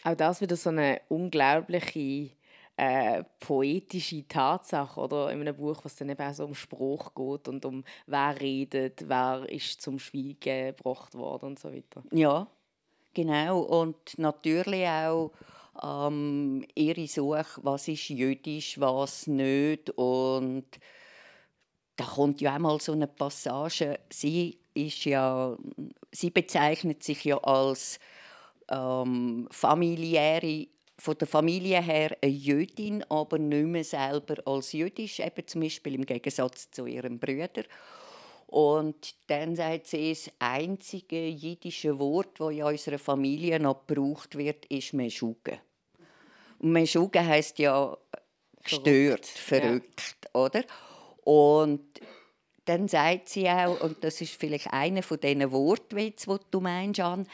Auch 0.03 0.17
das 0.17 0.41
wieder 0.41 0.57
so 0.57 0.71
eine 0.71 1.03
unglaubliche 1.09 2.31
äh, 2.77 3.23
poetische 3.41 4.27
Tatsache 4.27 5.01
oder 5.01 5.31
in 5.31 5.41
einem 5.41 5.57
Buch, 5.57 5.85
was 5.85 5.97
dann 5.97 6.09
eben 6.09 6.23
auch 6.23 6.35
so 6.35 6.45
um 6.45 6.55
Spruch 6.55 7.15
geht 7.15 7.49
und 7.49 7.65
um 7.65 7.85
wer 8.07 8.41
redet, 8.41 9.09
wer 9.09 9.47
ist 9.49 9.81
zum 9.81 9.99
Schweigen 9.99 10.75
gebracht 10.75 11.15
worden 11.15 11.47
und 11.47 11.59
so 11.59 11.73
weiter. 11.73 12.03
Ja, 12.13 12.49
genau 13.13 13.61
und 13.61 14.19
natürlich 14.19 14.87
auch 14.87 15.31
ähm, 15.83 16.65
ihre 16.75 17.07
Suche, 17.07 17.47
was 17.63 17.89
ist 17.89 18.09
jüdisch, 18.09 18.81
was 18.81 19.27
nicht 19.27 19.91
und 19.91 20.67
da 21.97 22.05
kommt 22.05 22.41
ja 22.41 22.55
einmal 22.55 22.81
so 22.81 22.93
eine 22.93 23.07
Passage. 23.07 24.01
Sie 24.11 24.59
ist 24.75 25.05
ja, 25.05 25.57
sie 26.11 26.31
bezeichnet 26.31 27.05
sich 27.05 27.25
ja 27.25 27.39
als 27.39 28.01
ähm, 28.69 29.47
familiäre 29.51 30.67
von 30.99 31.19
der 31.19 31.27
Familie 31.27 31.83
her 31.83 32.17
eine 32.23 32.33
Jüdin, 32.33 33.05
aber 33.11 33.39
nicht 33.39 33.67
mehr 33.67 33.85
selber 33.85 34.37
als 34.47 34.73
jüdisch, 34.73 35.21
eben 35.21 35.47
zum 35.47 35.63
Beispiel 35.63 35.95
im 35.95 36.07
Gegensatz 36.07 36.71
zu 36.71 36.87
ihrem 36.87 37.19
Bruder. 37.19 37.65
Und 38.47 39.15
dann 39.27 39.57
sagt 39.57 39.89
sie, 39.89 40.11
das 40.11 40.31
einzige 40.39 41.27
jiddische 41.27 41.99
Wort, 41.99 42.39
das 42.39 42.53
in 42.53 42.63
unserer 42.63 42.99
Familie 42.99 43.59
noch 43.59 43.87
gebraucht 43.87 44.39
wird, 44.39 44.67
ist 44.67 44.93
Meschuge. 44.93 45.59
Und 46.61 46.73
Meschuge 46.73 47.27
heisst 47.27 47.59
ja 47.59 47.97
gestört, 48.63 49.27
verrückt, 49.27 49.27
verrückt 49.27 50.17
ja. 50.25 50.41
oder? 50.41 50.65
Und 51.25 52.01
dann 52.65 52.89
sagt 52.89 53.29
sie 53.29 53.49
auch, 53.49 53.81
und 53.81 54.03
das 54.05 54.21
ist 54.21 54.35
vielleicht 54.35 54.73
einer 54.73 55.03
von 55.03 55.21
diesen 55.21 55.51
Wortwitzen, 55.51 56.39
die 56.39 56.47
du 56.51 56.61
meinst, 56.61 56.99
Jan, 56.99 57.27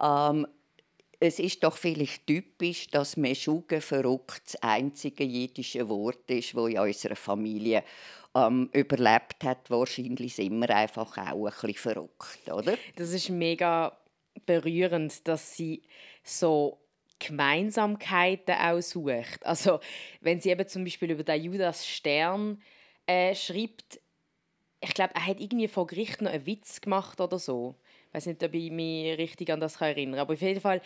ähm, 0.00 0.46
es 1.20 1.38
ist 1.38 1.62
doch 1.62 1.76
vielleicht 1.76 2.26
typisch, 2.26 2.88
dass 2.88 3.18
Meschuge 3.18 3.82
verrückt 3.82 4.42
das 4.46 4.56
einzige 4.62 5.22
jiddische 5.22 5.86
Wort 5.88 6.30
ist, 6.30 6.56
das 6.56 6.68
in 6.68 6.78
unserer 6.78 7.16
Familie 7.16 7.84
ähm, 8.34 8.70
überlebt 8.72 9.44
hat. 9.44 9.68
Wahrscheinlich 9.70 10.34
sind 10.34 10.58
wir 10.58 10.74
einfach 10.74 11.18
auch 11.18 11.46
ein 11.46 11.52
bisschen 11.52 11.74
verrückt, 11.74 12.50
oder? 12.50 12.76
Das 12.96 13.12
ist 13.12 13.28
mega 13.28 13.96
berührend, 14.46 15.28
dass 15.28 15.56
sie 15.56 15.82
so 16.24 16.78
Gemeinsamkeiten 17.18 18.54
auch 18.54 18.80
sucht. 18.80 19.44
Also 19.44 19.80
wenn 20.22 20.40
sie 20.40 20.50
eben 20.50 20.66
zum 20.66 20.84
Beispiel 20.84 21.10
über 21.10 21.22
den 21.22 21.44
Judas 21.44 21.86
Stern 21.86 22.62
äh, 23.06 23.34
schreibt, 23.34 24.00
ich 24.80 24.94
glaube, 24.94 25.14
er 25.14 25.26
hat 25.26 25.38
irgendwie 25.38 25.68
vor 25.68 25.86
Gericht 25.86 26.22
noch 26.22 26.30
einen 26.30 26.46
Witz 26.46 26.80
gemacht 26.80 27.20
oder 27.20 27.38
so. 27.38 27.74
Ich 28.10 28.14
weiß 28.14 28.26
nicht, 28.26 28.42
ob 28.42 28.54
ich 28.54 28.70
mich 28.70 29.16
richtig 29.18 29.50
an 29.50 29.60
das 29.60 29.80
erinnern 29.80 30.14
kann. 30.14 30.20
Aber 30.20 30.34
auf 30.34 30.40
jeden 30.40 30.60
Fall 30.60 30.82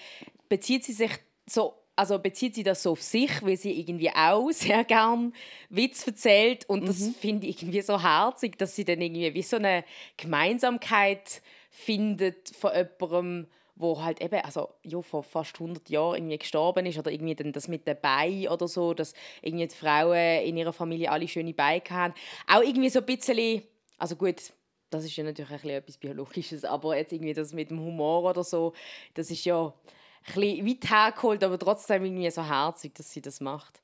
bezieht 0.48 0.84
sie 0.84 0.92
sich 0.92 1.10
so 1.46 1.74
also 1.96 2.18
bezieht 2.18 2.54
sie 2.54 2.64
das 2.64 2.82
so 2.82 2.92
auf 2.92 3.02
sich, 3.02 3.30
weil 3.42 3.56
sie 3.56 3.78
irgendwie 3.78 4.10
auch 4.10 4.50
sehr 4.52 4.84
gern 4.84 5.32
Witz 5.68 6.06
erzählt 6.06 6.68
und 6.68 6.88
das 6.88 7.00
mhm. 7.00 7.14
finde 7.14 7.46
ich 7.46 7.62
irgendwie 7.62 7.82
so 7.82 8.02
herzig, 8.02 8.58
dass 8.58 8.74
sie 8.74 8.84
dann 8.84 9.00
irgendwie 9.00 9.32
wie 9.32 9.42
so 9.42 9.56
eine 9.56 9.84
Gemeinsamkeit 10.16 11.40
findet 11.70 12.50
von 12.50 12.72
jemandem, 12.74 13.46
wo 13.76 14.02
halt 14.02 14.20
eben, 14.20 14.40
also 14.40 14.70
ja, 14.82 15.00
vor 15.02 15.22
fast 15.22 15.60
100 15.60 15.88
Jahren 15.88 16.16
irgendwie 16.16 16.38
gestorben 16.38 16.86
ist 16.86 16.98
oder 16.98 17.10
irgendwie 17.10 17.34
dann 17.34 17.52
das 17.52 17.68
mit 17.68 17.86
den 17.86 17.96
Beinen 18.00 18.48
oder 18.48 18.68
so, 18.68 18.94
dass 18.94 19.14
irgendwie 19.42 19.66
die 19.66 19.74
Frauen 19.74 20.42
in 20.44 20.56
ihrer 20.56 20.72
Familie 20.72 21.10
alle 21.10 21.26
schöne 21.26 21.54
Beine 21.54 21.82
haben. 21.90 22.14
Auch 22.46 22.62
irgendwie 22.62 22.90
so 22.90 23.00
ein 23.00 23.06
bisschen 23.06 23.62
also 23.98 24.16
gut, 24.16 24.52
das 24.94 25.04
ist 25.04 25.16
ja 25.16 25.24
natürlich 25.24 25.64
ein 25.64 25.70
etwas 25.70 25.96
Biologisches, 25.96 26.64
aber 26.64 26.96
jetzt 26.96 27.12
irgendwie 27.12 27.34
das 27.34 27.52
mit 27.52 27.70
dem 27.70 27.80
Humor 27.80 28.30
oder 28.30 28.44
so, 28.44 28.72
das 29.14 29.30
ist 29.30 29.44
ja 29.44 29.66
ein 29.66 30.34
bisschen 30.34 30.66
weit 30.66 30.90
hergeholt, 30.90 31.44
aber 31.44 31.58
trotzdem 31.58 32.04
irgendwie 32.04 32.30
so 32.30 32.42
herzig, 32.42 32.94
dass 32.94 33.10
sie 33.10 33.20
das 33.20 33.40
macht. 33.40 33.80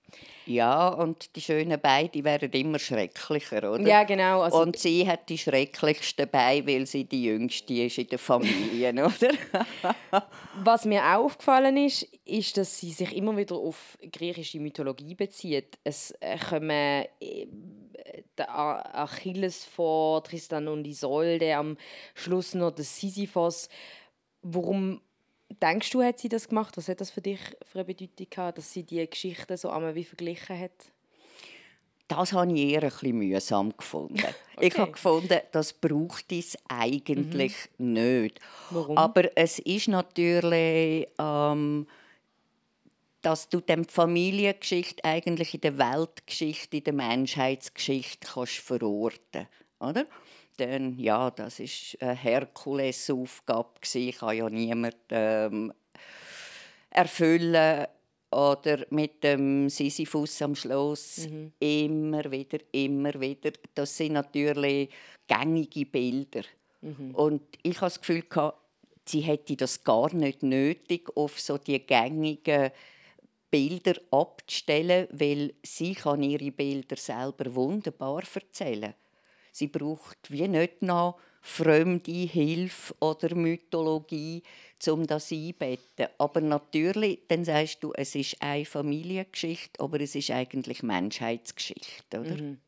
Ja, 0.46 0.88
und 0.88 1.36
die 1.36 1.40
schönen 1.40 1.80
Beine 1.80 2.24
werden 2.24 2.50
immer 2.52 2.78
schrecklicher, 2.78 3.72
oder? 3.72 3.86
Ja, 3.86 4.04
genau. 4.04 4.42
Also 4.42 4.60
und 4.60 4.76
sie 4.76 5.06
hat 5.06 5.28
die 5.28 5.38
schrecklichsten 5.38 6.28
Beine, 6.28 6.66
weil 6.66 6.86
sie 6.86 7.04
die 7.04 7.24
jüngste 7.24 7.74
ist 7.74 7.98
in 7.98 8.08
der 8.08 8.18
Familie, 8.18 8.92
oder? 8.92 10.24
Was 10.62 10.84
mir 10.84 11.02
auch 11.02 11.24
aufgefallen 11.24 11.76
ist, 11.76 12.02
ist, 12.24 12.56
dass 12.56 12.78
sie 12.78 12.90
sich 12.90 13.14
immer 13.16 13.36
wieder 13.36 13.56
auf 13.56 13.98
griechische 14.12 14.58
Mythologie 14.60 15.14
bezieht. 15.14 15.78
Es 15.84 16.14
kommen 16.48 16.70
äh, 16.70 17.46
der 18.38 18.54
Achilles 18.96 19.64
vor, 19.64 20.22
Tristan 20.24 20.68
und 20.68 20.86
Isolde, 20.86 21.56
am 21.56 21.76
Schluss 22.14 22.54
noch 22.54 22.70
der 22.72 22.84
Sisyphos. 22.84 23.68
Warum 24.42 25.00
denkst 25.62 25.90
du, 25.90 26.02
hat 26.02 26.18
sie 26.18 26.28
das 26.28 26.48
gemacht? 26.48 26.76
Was 26.76 26.88
hat 26.88 27.00
das 27.00 27.10
für 27.10 27.20
dich 27.20 27.40
für 27.62 27.80
eine 27.80 27.84
Bedeutung 27.84 28.26
gehabt, 28.28 28.58
dass 28.58 28.72
sie 28.72 28.82
die 28.82 29.08
Geschichten 29.08 29.56
so 29.56 29.70
einmal 29.70 29.94
wie 29.94 30.04
verglichen 30.04 30.58
hat? 30.58 30.72
Das 32.08 32.32
habe 32.32 32.52
ich 32.52 32.72
eher 32.72 32.82
ein 32.82 32.88
bisschen 32.88 33.18
mühsam 33.18 33.76
gefunden. 33.76 34.14
okay. 34.18 34.34
Ich 34.60 34.76
habe 34.76 34.92
gefunden, 34.92 35.40
das 35.52 35.72
braucht 35.72 36.32
es 36.32 36.58
eigentlich 36.68 37.54
mhm. 37.78 37.92
nicht. 37.92 38.40
Warum? 38.70 38.98
Aber 38.98 39.30
es 39.36 39.58
ist 39.60 39.88
natürlich 39.88 41.06
ähm, 41.18 41.86
dass 43.22 43.48
du 43.48 43.60
die 43.60 43.84
Familiengeschichte 43.88 45.04
eigentlich 45.04 45.54
in 45.54 45.60
der 45.60 45.78
Weltgeschichte, 45.78 46.78
in 46.78 46.84
der 46.84 46.94
Menschheitsgeschichte 46.94 48.26
kannst 48.26 48.58
verorten, 48.58 49.46
oder? 49.78 50.06
Denn 50.58 50.98
ja, 50.98 51.30
das 51.30 51.58
ist 51.60 51.96
eine 52.00 52.14
Herkulesaufgabe 52.14 53.80
Ich 53.94 54.18
kann 54.18 54.36
ja 54.36 54.48
niemand 54.50 54.96
ähm, 55.10 55.72
erfüllen 56.90 57.86
oder 58.30 58.86
mit 58.90 59.24
dem 59.24 59.68
Sisyphus 59.68 60.40
am 60.42 60.54
Schluss 60.54 61.28
mhm. 61.28 61.52
immer 61.58 62.30
wieder, 62.30 62.58
immer 62.72 63.18
wieder. 63.20 63.52
Das 63.74 63.96
sind 63.96 64.12
natürlich 64.12 64.90
gängige 65.26 65.86
Bilder. 65.86 66.42
Mhm. 66.80 67.14
Und 67.14 67.42
ich 67.62 67.76
habe 67.76 67.86
das 67.86 68.00
Gefühl, 68.00 68.24
sie 69.06 69.20
hätte 69.20 69.56
das 69.56 69.82
gar 69.82 70.14
nicht 70.14 70.42
nötig, 70.42 71.08
auf 71.16 71.40
so 71.40 71.58
die 71.58 71.80
gängigen 71.80 72.70
Bilder 73.50 73.94
abzustellen, 74.10 75.08
weil 75.10 75.54
sie 75.62 75.94
kann 75.94 76.22
ihre 76.22 76.52
Bilder 76.52 76.96
selber 76.96 77.54
wunderbar 77.54 78.22
erzählen. 78.34 78.94
Sie 79.52 79.66
braucht 79.66 80.30
wie 80.30 80.46
nicht 80.46 80.82
noch 80.82 81.18
fremde 81.42 82.12
Hilfe 82.12 82.94
oder 83.00 83.34
Mythologie, 83.34 84.42
um 84.88 85.06
das 85.06 85.32
einzubetten. 85.32 86.08
Aber 86.18 86.40
natürlich, 86.40 87.20
dann 87.28 87.44
sagst 87.44 87.82
du, 87.82 87.92
es 87.94 88.14
ist 88.14 88.40
eine 88.40 88.64
Familiengeschichte, 88.64 89.80
aber 89.80 90.00
es 90.00 90.14
ist 90.14 90.30
eigentlich 90.30 90.82
Menschheitsgeschichte, 90.82 92.20
oder? 92.20 92.36
Mhm. 92.36 92.58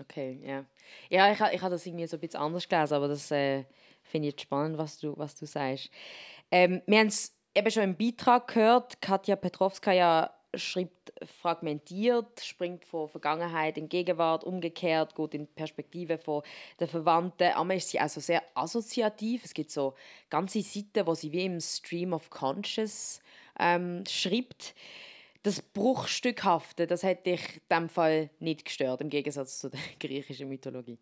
Okay, 0.00 0.40
ja. 0.44 0.64
Ja, 1.08 1.30
ich, 1.32 1.40
ich 1.54 1.60
habe 1.60 1.70
das 1.74 1.86
irgendwie 1.86 2.06
so 2.06 2.16
ein 2.16 2.20
bisschen 2.20 2.40
anders 2.40 2.68
gelesen, 2.68 2.94
aber 2.94 3.08
das 3.08 3.30
äh, 3.30 3.64
finde 4.02 4.28
ich 4.28 4.40
spannend, 4.40 4.76
was 4.76 4.98
du, 4.98 5.16
was 5.16 5.38
du 5.38 5.46
sagst. 5.46 5.90
Ähm, 6.50 6.82
wir 6.86 6.98
haben 6.98 7.10
eben 7.54 7.70
schon 7.70 7.82
im 7.82 7.96
Beitrag 7.96 8.48
gehört, 8.48 9.00
Katja 9.00 9.36
Petrovskaya 9.36 10.30
schreibt 10.54 11.12
fragmentiert, 11.40 12.40
springt 12.40 12.84
von 12.84 13.08
Vergangenheit 13.08 13.78
in 13.78 13.88
Gegenwart, 13.88 14.44
umgekehrt, 14.44 15.14
geht 15.14 15.34
in 15.34 15.46
Perspektive 15.46 16.18
von 16.18 16.42
der 16.80 16.88
Verwandten. 16.88 17.52
Einmal 17.52 17.76
ist 17.76 17.90
sie 17.90 18.00
also 18.00 18.20
sehr 18.20 18.42
assoziativ. 18.54 19.44
Es 19.44 19.54
gibt 19.54 19.70
so 19.70 19.94
ganze 20.30 20.62
Seiten, 20.62 21.06
wo 21.06 21.14
sie 21.14 21.32
wie 21.32 21.44
im 21.44 21.60
Stream 21.60 22.12
of 22.12 22.30
Conscious 22.30 23.20
ähm, 23.58 24.04
schreibt 24.08 24.74
das 25.44 25.60
Bruchstückhafte, 25.60 26.86
das 26.86 27.02
hätte 27.02 27.30
dich 27.30 27.56
in 27.56 27.60
diesem 27.70 27.88
Fall 27.90 28.30
nicht 28.40 28.64
gestört, 28.64 29.02
im 29.02 29.10
Gegensatz 29.10 29.58
zu 29.58 29.68
der 29.68 29.78
griechischen 30.00 30.48
Mythologie? 30.48 30.98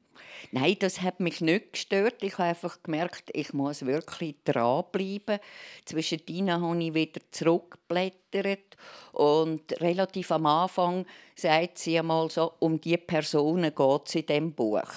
Nein, 0.51 0.77
das 0.81 1.01
hat 1.01 1.21
mich 1.21 1.41
nicht 1.41 1.73
gestört. 1.73 2.23
Ich 2.23 2.35
habe 2.35 2.49
einfach 2.49 2.83
gemerkt, 2.83 3.31
ich 3.35 3.53
muss 3.53 3.87
wirklich 3.87 4.35
dranbleiben. 4.45 5.39
Zwischen 5.85 6.19
habe 6.29 6.83
ich 6.83 6.95
wieder 6.95 7.21
zurückgeblättert 7.31 8.77
und 9.13 9.81
relativ 9.81 10.33
am 10.33 10.47
Anfang 10.47 11.07
sagt 11.37 11.79
sie 11.79 12.01
einmal 12.01 12.29
so, 12.29 12.53
um 12.59 12.81
die 12.81 12.97
Personen 12.97 13.73
geht 13.73 14.03
es 14.07 14.15
in 14.17 14.27
diesem 14.27 14.53
Buch. 14.55 14.91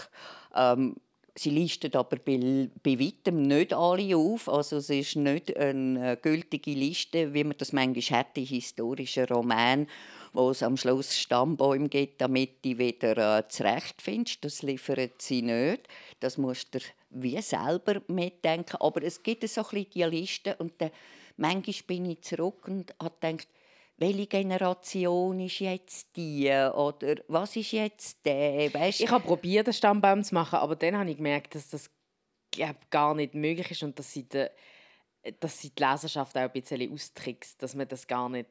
Ähm, 0.55 0.95
Sie 1.37 1.49
listet 1.49 1.97
aber 1.97 2.15
bei, 2.17 2.69
bei 2.81 2.97
weitem 2.97 3.41
nicht 3.41 3.73
alle 3.73 4.15
auf. 4.15 4.47
Also 4.47 4.77
es 4.77 4.89
ist 4.89 5.17
nicht 5.17 5.55
eine 5.57 6.15
gültige 6.15 6.71
Liste, 6.71 7.33
wie 7.33 7.43
man 7.43 7.57
das 7.57 7.73
manchmal 7.73 8.19
hat 8.19 8.37
in 8.37 8.45
historischen 8.45 9.25
Romanen, 9.25 9.87
wo 10.31 10.51
es 10.51 10.63
am 10.63 10.77
Schluss 10.77 11.17
Stammbäume 11.17 11.89
gibt, 11.89 12.21
damit 12.21 12.63
du 12.63 12.77
wieder 12.77 13.39
äh, 13.39 13.47
zurechtfindest. 13.49 14.45
Das 14.45 14.61
liefert 14.61 15.21
sie 15.21 15.41
nicht. 15.41 15.89
Das 16.21 16.37
musst 16.37 16.73
du 16.73 16.79
wie 17.09 17.41
selber 17.41 18.01
mitdenken. 18.07 18.77
Aber 18.79 19.03
es 19.03 19.21
gibt 19.21 19.47
so 19.49 19.61
ein 19.61 19.67
bisschen 19.67 19.87
diese 19.93 20.07
Liste 20.07 20.55
und 20.55 20.73
dann, 20.77 20.91
manchmal 21.35 21.75
bin 21.85 22.11
ich 22.11 22.21
zurück 22.21 22.65
und 22.69 22.95
habe 22.97 23.15
gedacht, 23.19 23.47
welche 23.97 24.27
Generation 24.27 25.39
ist 25.39 25.59
jetzt 25.59 26.15
die 26.15 26.49
oder 26.49 27.15
was 27.27 27.55
ist 27.55 27.71
jetzt 27.71 28.25
der? 28.25 28.73
Weißt? 28.73 29.01
Ich 29.01 29.09
habe 29.09 29.25
probiert, 29.25 29.67
einen 29.67 29.73
Stammbaum 29.73 30.23
zu 30.23 30.33
machen, 30.33 30.59
aber 30.59 30.75
dann 30.75 30.97
habe 30.97 31.09
ich 31.09 31.17
gemerkt, 31.17 31.55
dass 31.55 31.69
das 31.69 31.89
gar 32.89 33.15
nicht 33.15 33.35
möglich 33.35 33.71
ist 33.71 33.83
und 33.83 33.97
dass 33.97 34.11
sie, 34.11 34.23
die, 34.23 34.47
dass 35.39 35.59
sie 35.59 35.69
die 35.69 35.83
Leserschaft 35.83 36.35
auch 36.37 36.41
ein 36.41 36.51
bisschen 36.51 36.91
austrickst, 36.91 37.61
dass 37.61 37.75
man 37.75 37.87
das 37.87 38.05
gar 38.07 38.29
nicht 38.29 38.49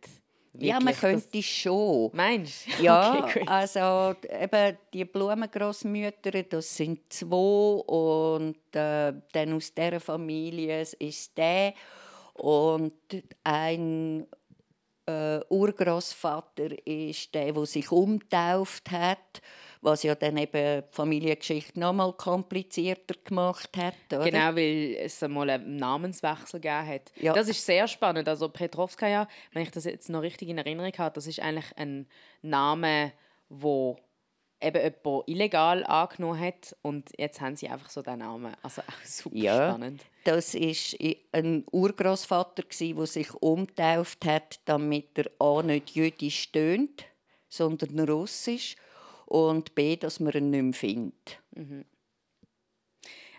Wirklich, 0.56 0.70
ja, 0.70 0.78
man 0.78 0.94
könnte 0.94 1.26
das... 1.32 1.44
schon. 1.44 2.10
Meinst 2.12 2.68
du? 2.78 2.84
Ja, 2.84 3.24
okay, 3.24 3.42
also 3.44 4.14
eben 4.22 4.78
die 4.92 5.04
Blumengroßmütter, 5.04 6.44
das 6.44 6.76
sind 6.76 7.12
zwei 7.12 7.82
und 7.86 8.56
äh, 8.72 9.14
dann 9.32 9.52
aus 9.52 9.74
dieser 9.74 9.98
Familie 9.98 10.86
ist 11.00 11.36
der 11.36 11.74
und 12.34 12.92
ein 13.42 14.28
äh, 15.06 15.40
Urgroßvater 15.48 16.86
ist 16.86 17.34
der, 17.34 17.52
der 17.52 17.66
sich 17.66 17.90
umtauft 17.90 18.90
hat, 18.90 19.42
was 19.80 20.02
ja 20.02 20.14
dann 20.14 20.36
eben 20.38 20.82
die 20.82 20.94
Familiengeschichte 20.94 21.78
noch 21.78 21.92
mal 21.92 22.12
komplizierter 22.14 23.14
gemacht 23.22 23.76
hat. 23.76 23.94
Oder? 24.10 24.24
Genau, 24.24 24.56
weil 24.56 24.96
es 24.98 25.22
einmal 25.22 25.50
einen 25.50 25.76
Namenswechsel 25.76 26.60
gegeben 26.60 26.86
hat. 26.86 27.12
Ja. 27.16 27.32
Das 27.34 27.48
ist 27.48 27.64
sehr 27.64 27.86
spannend. 27.86 28.28
Also 28.28 28.48
Petrovskaya, 28.48 29.28
wenn 29.52 29.62
ich 29.62 29.70
das 29.70 29.84
jetzt 29.84 30.08
noch 30.08 30.22
richtig 30.22 30.48
in 30.48 30.58
Erinnerung 30.58 30.92
habe, 30.96 31.14
das 31.14 31.26
ist 31.26 31.40
eigentlich 31.40 31.76
ein 31.76 32.06
Name, 32.40 33.12
wo 33.48 33.98
eben 34.64 34.82
jemand 34.82 35.28
illegal 35.28 35.84
angenommen 35.84 36.40
hat 36.40 36.74
und 36.82 37.10
jetzt 37.18 37.40
haben 37.40 37.56
sie 37.56 37.68
einfach 37.68 37.90
so 37.90 38.02
den 38.02 38.18
Namen. 38.18 38.54
Also 38.62 38.82
auch 38.82 39.04
super 39.04 39.36
Ja. 39.36 39.68
spannend. 39.70 40.02
Das 40.24 40.54
ist 40.54 40.96
ein 41.32 41.64
Urgroßvater 41.70 42.62
der 42.62 43.06
sich 43.06 43.32
umtauft 43.34 44.24
hat, 44.24 44.60
damit 44.64 45.18
er 45.18 45.30
a 45.38 45.62
nicht 45.62 45.90
jüdisch 45.90 46.40
stöhnt, 46.42 47.04
sondern 47.48 48.08
russisch 48.08 48.76
und 49.26 49.74
b, 49.74 49.96
dass 49.96 50.20
man 50.20 50.32
ihn 50.32 50.50
nicht 50.50 50.62
mehr 50.62 50.72
findet. 50.72 51.40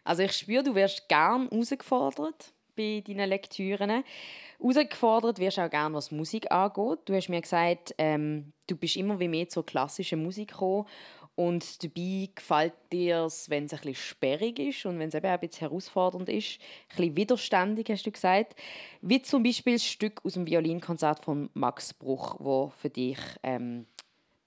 Also 0.04 0.22
ich 0.24 0.34
spüre, 0.34 0.64
du 0.64 0.76
wirst 0.76 1.08
gern 1.10 1.50
herausgefordert 1.50 2.54
bei 2.76 3.04
deinen 3.06 3.30
Lektüren. 3.30 4.04
Herausgefordert 4.60 5.40
wirst 5.40 5.58
du 5.58 5.66
auch 5.66 5.70
gern, 5.70 5.94
was 5.94 6.12
Musik 6.12 6.52
angeht. 6.52 7.00
Du 7.06 7.14
hast 7.14 7.30
mir 7.30 7.42
gesagt, 7.42 7.94
ähm, 7.98 8.54
du 8.68 8.76
bist 8.76 8.96
immer 8.96 9.20
wie 9.20 9.28
mehr 9.28 9.50
zur 9.50 9.66
klassischen 9.66 10.24
Musik 10.24 10.50
gekommen 10.50 10.86
und 11.36 11.84
dabei 11.84 12.30
gefällt 12.34 12.74
dir 12.94 13.26
es, 13.26 13.50
wenn 13.50 13.66
es 13.66 13.74
ein 13.74 13.80
bisschen 13.80 13.96
sperrig 13.96 14.58
ist 14.58 14.86
und 14.86 15.00
wenn 15.00 15.10
es 15.10 15.16
eben 15.16 15.26
auch 15.26 15.32
ein 15.32 15.40
bisschen 15.42 15.68
herausfordernd 15.68 16.30
ist, 16.30 16.60
ein 16.92 16.96
bisschen 16.96 17.16
widerständig, 17.18 17.90
hast 17.90 18.06
du 18.06 18.12
gesagt. 18.12 18.56
Wie 19.02 19.22
zum 19.22 19.44
Beispiel 19.44 19.74
das 19.74 19.86
Stück 19.86 20.24
aus 20.24 20.34
dem 20.34 20.48
Violinkonzert 20.48 21.26
von 21.26 21.50
Max 21.54 21.94
Bruch, 21.94 22.38
wo 22.40 22.72
für 22.78 22.90
dich 22.90 23.20
ähm, 23.44 23.86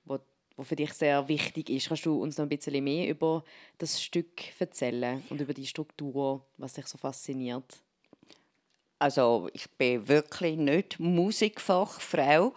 wo, 0.04 0.18
wo 0.56 0.62
für 0.62 0.76
dich 0.76 0.94
sehr 0.94 1.28
wichtig 1.28 1.68
ist. 1.68 1.88
Kannst 1.88 2.06
du 2.06 2.22
uns 2.22 2.38
noch 2.38 2.46
ein 2.46 2.48
bisschen 2.48 2.82
mehr 2.82 3.06
über 3.08 3.44
das 3.76 4.02
Stück 4.02 4.58
erzählen 4.58 5.22
und 5.28 5.42
über 5.42 5.52
die 5.52 5.66
Struktur, 5.66 6.46
was 6.56 6.72
dich 6.72 6.86
so 6.86 6.96
fasziniert? 6.96 7.82
Also 8.98 9.48
ich 9.52 9.70
bin 9.72 10.08
wirklich 10.08 10.56
nicht 10.56 10.98
Musikfachfrau, 10.98 12.52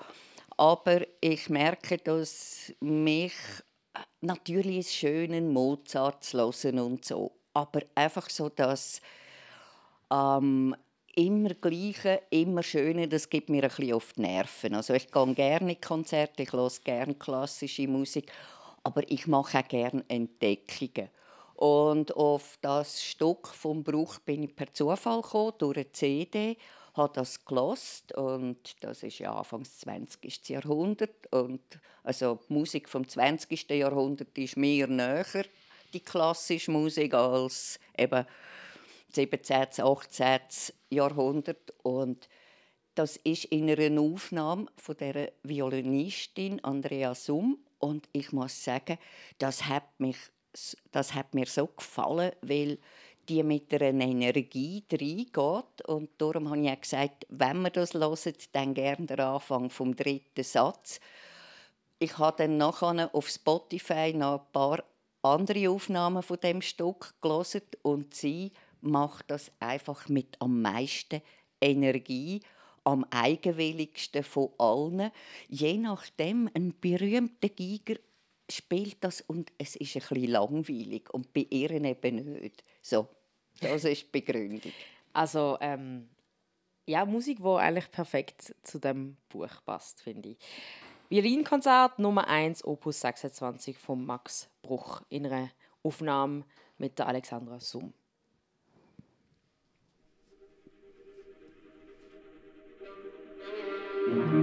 aber 0.58 1.01
ich 1.19 1.49
merke, 1.49 1.97
dass 1.97 2.73
mich 2.80 3.34
natürlich 4.21 4.80
ist 4.80 4.95
schön, 4.95 5.54
Mozart 5.54 6.23
zu 6.23 6.38
hören 6.39 6.80
und 6.80 7.06
so, 7.06 7.32
aber 7.54 7.82
einfach 7.93 8.30
so 8.30 8.49
das 8.49 9.01
ähm, 10.12 10.75
immer 11.15 11.54
Gleiche, 11.54 12.21
immer 12.30 12.63
Schöne, 12.63 13.08
das 13.08 13.30
gibt 13.30 13.49
mir 13.49 13.63
ein 13.63 13.69
bisschen 13.69 13.93
auf 13.93 14.17
Nerven. 14.17 14.75
Also 14.75 14.93
ich 14.93 15.12
gehe 15.12 15.34
gerne 15.36 15.73
in 15.73 15.82
Konzerte, 15.82 16.43
ich 16.43 16.54
höre 16.54 16.71
gerne 16.84 17.15
klassische 17.15 17.88
Musik, 17.88 18.32
aber 18.84 19.04
ich 19.12 19.27
mache 19.27 19.60
auch 19.60 19.67
gerne 19.67 20.04
Entdeckungen. 20.08 21.10
Und 21.62 22.15
auf 22.15 22.58
das 22.63 23.04
Stück 23.04 23.47
vom 23.50 23.84
Bruch 23.84 24.17
bin 24.17 24.41
ich 24.41 24.56
per 24.56 24.74
Zufall 24.74 25.21
gekommen, 25.21 25.54
durch 25.60 25.78
eine 25.78 25.91
CD, 25.91 26.58
habe 26.95 27.13
das 27.13 27.45
gelost 27.45 28.17
und 28.17 28.58
das 28.80 29.04
ist 29.04 29.19
ja 29.19 29.32
Anfangs 29.36 29.78
20. 29.82 30.50
Jahrhundert 30.50 31.32
und 31.32 31.62
also 32.04 32.39
die 32.50 32.54
Musik 32.54 32.89
vom 32.89 33.08
20. 33.08 33.69
Jahrhundert 33.69 34.36
ist 34.39 34.58
mir 34.58 34.88
näher 34.88 35.45
die 35.93 36.00
klassische 36.00 36.71
Musik 36.71 37.13
als 37.13 37.80
eben 37.95 38.26
17., 39.10 39.84
18. 39.84 40.39
Jahrhundert 40.89 41.76
und 41.84 42.28
das 42.95 43.17
ist 43.17 43.45
in 43.45 43.69
einer 43.69 44.02
Aufnahme 44.02 44.65
von 44.78 44.97
der 44.97 45.32
Violinistin 45.43 46.60
Andrea 46.63 47.13
Summ 47.13 47.60
und 47.78 48.10
ich 48.13 48.32
muss 48.32 48.63
sagen, 48.63 48.97
das 49.38 49.67
hat 49.67 50.00
mich 50.00 50.17
das 50.91 51.13
hat 51.13 51.33
mir 51.33 51.45
so 51.45 51.67
gefallen, 51.67 52.31
weil 52.41 52.77
die 53.29 53.43
mit 53.43 53.73
einer 53.73 54.03
Energie 54.03 54.83
reingeht 54.91 55.87
und 55.87 56.09
darum 56.17 56.49
habe 56.49 56.61
ich 56.61 56.69
auch 56.69 56.81
gesagt, 56.81 57.25
wenn 57.29 57.61
wir 57.61 57.69
das 57.69 57.93
hören, 57.93 58.33
dann 58.51 58.73
gerne 58.73 59.05
den 59.05 59.19
Anfang 59.19 59.69
vom 59.69 59.95
dritten 59.95 60.43
Satz. 60.43 60.99
Ich 61.99 62.17
habe 62.17 62.37
dann 62.37 62.57
nachher 62.57 63.13
auf 63.13 63.29
Spotify 63.29 64.13
noch 64.13 64.41
ein 64.41 64.51
paar 64.51 64.83
andere 65.21 65.69
Aufnahmen 65.69 66.23
von 66.23 66.39
dem 66.39 66.61
Stück 66.61 67.13
gelesen 67.21 67.61
und 67.83 68.13
sie 68.15 68.51
macht 68.81 69.29
das 69.29 69.51
einfach 69.59 70.09
mit 70.09 70.35
am 70.39 70.61
meisten 70.61 71.21
Energie, 71.61 72.41
am 72.83 73.05
eigenwilligsten 73.11 74.23
von 74.23 74.49
allen. 74.57 75.11
Je 75.47 75.77
nachdem, 75.77 76.49
ein 76.55 76.73
berühmter 76.79 77.49
Giger 77.49 77.97
spielt 78.51 79.03
das 79.03 79.21
und 79.21 79.51
es 79.57 79.75
ist 79.75 79.95
ein 79.95 80.01
bisschen 80.01 80.31
langweilig 80.31 81.09
und 81.13 81.33
bei 81.33 81.47
ihr 81.49 81.71
eben 81.71 82.33
nicht. 82.33 82.63
So, 82.81 83.07
das 83.59 83.83
ist 83.85 84.03
die 84.03 84.19
Begründung. 84.19 84.71
Also, 85.13 85.57
ähm, 85.61 86.09
ja, 86.85 87.05
Musik, 87.05 87.39
die 87.39 87.47
eigentlich 87.47 87.91
perfekt 87.91 88.55
zu 88.63 88.79
dem 88.79 89.17
Buch 89.29 89.63
passt, 89.65 90.01
finde 90.01 90.29
ich. 90.29 90.37
Violinkonzert 91.09 91.99
Nummer 91.99 92.27
1, 92.27 92.63
Opus 92.63 93.01
26 93.01 93.77
von 93.77 94.05
Max 94.05 94.49
Bruch 94.61 95.01
in 95.09 95.25
einer 95.25 95.49
Aufnahme 95.83 96.45
mit 96.77 96.97
der 96.97 97.07
Alexandra 97.07 97.59
Summ. 97.59 97.93
Mhm. 104.07 104.40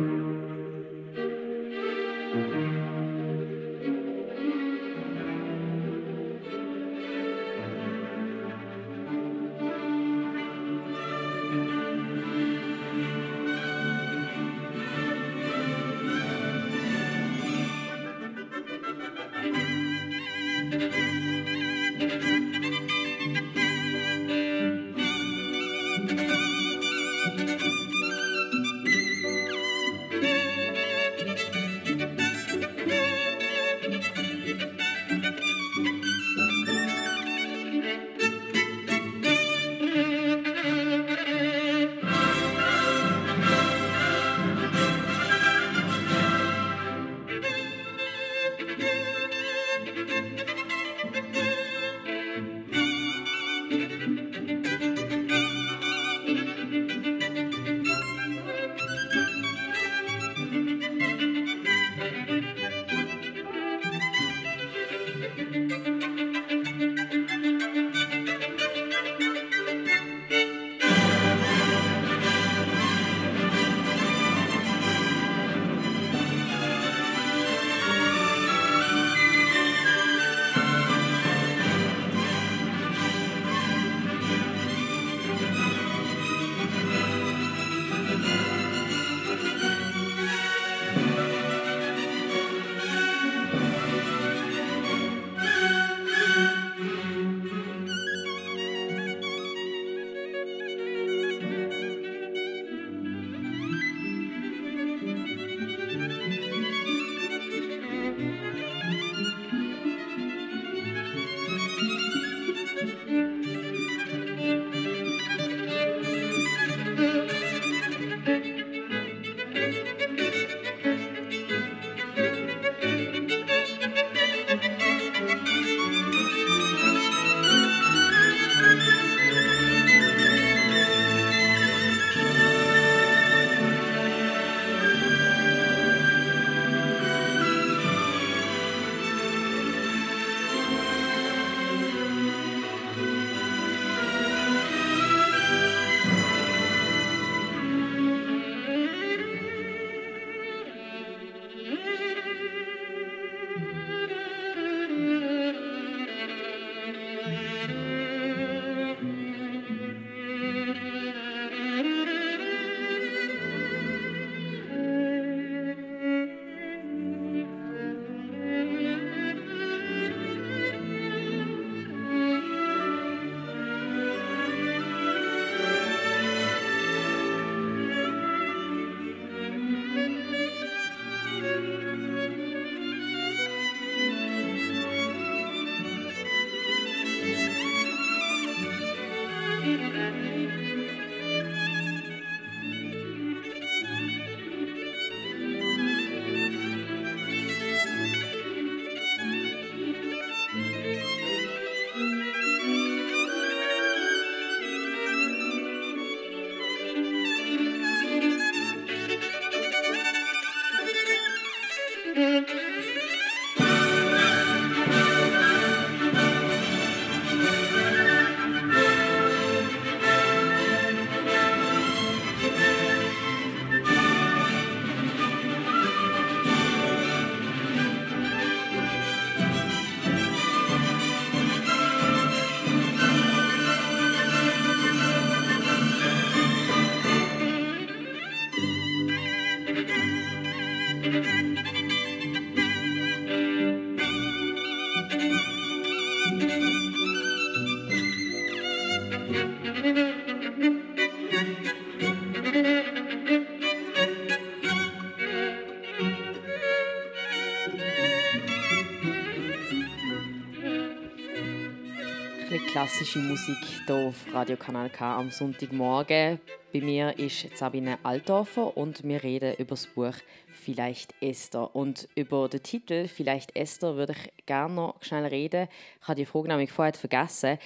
Klassische 262.78 263.18
Musik 263.18 263.58
hier 263.64 263.92
auf 263.92 264.14
Radio 264.32 264.56
Kanal 264.56 264.88
K 264.88 265.18
am 265.18 265.32
Sonntagmorgen. 265.32 266.38
Bei 266.72 266.80
mir 266.80 267.18
ist 267.18 267.48
Sabine 267.56 267.98
Altdorfer 268.04 268.76
und 268.76 269.02
wir 269.02 269.20
reden 269.24 269.56
über 269.56 269.70
das 269.70 269.88
Buch 269.88 270.14
Vielleicht 270.46 271.12
Esther. 271.20 271.74
Und 271.74 272.08
über 272.14 272.48
den 272.48 272.62
Titel 272.62 273.08
Vielleicht 273.08 273.56
Esther 273.56 273.96
würde 273.96 274.12
ich 274.12 274.46
gerne 274.46 274.74
noch 274.74 274.94
schnell 275.00 275.26
reden. 275.26 275.66
Ich 276.00 276.06
habe 276.06 276.20
die 276.20 276.24
Frage 276.24 276.46
nämlich 276.46 276.70
vorher 276.70 276.94
vergessen. 276.94 277.58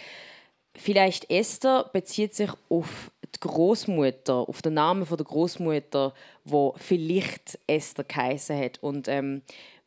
Vielleicht 0.75 1.29
Esther 1.29 1.91
bezieht 1.93 2.35
sich 2.35 2.51
auf 2.71 3.11
die 3.35 3.41
Großmutter, 3.41 4.49
auf 4.49 4.63
den 4.63 4.73
Namen 4.73 5.07
der 5.07 5.17
Großmutter, 5.19 6.15
wo 6.47 6.75
vielleicht 6.79 7.59
Esther 7.67 8.05
geheißen 8.05 8.59
hat. 8.59 8.83
Und 8.83 9.09
ähm, 9.09 9.43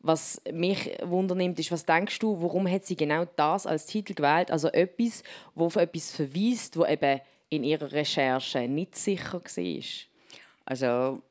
was 0.06 0.40
mich 0.52 0.96
wundernimmt, 1.02 1.58
ist, 1.58 1.72
was 1.72 1.84
denkst 1.84 2.18
du, 2.18 2.40
warum 2.40 2.70
hat 2.70 2.84
sie 2.86 2.96
genau 2.96 3.24
das 3.36 3.66
als 3.66 3.86
Titel 3.86 4.14
gewählt? 4.14 4.50
Also 4.50 4.68
etwas, 4.68 5.22
wo 5.54 5.66
auf 5.66 5.76
etwas 5.76 6.12
verweist, 6.12 6.76
wo 6.76 6.84
eben 6.84 7.20
in 7.48 7.64
ihrer 7.64 7.90
Recherche 7.92 8.68
nicht 8.68 8.96
sicher 8.96 9.42
war. 9.42 9.82
Also 10.64 11.22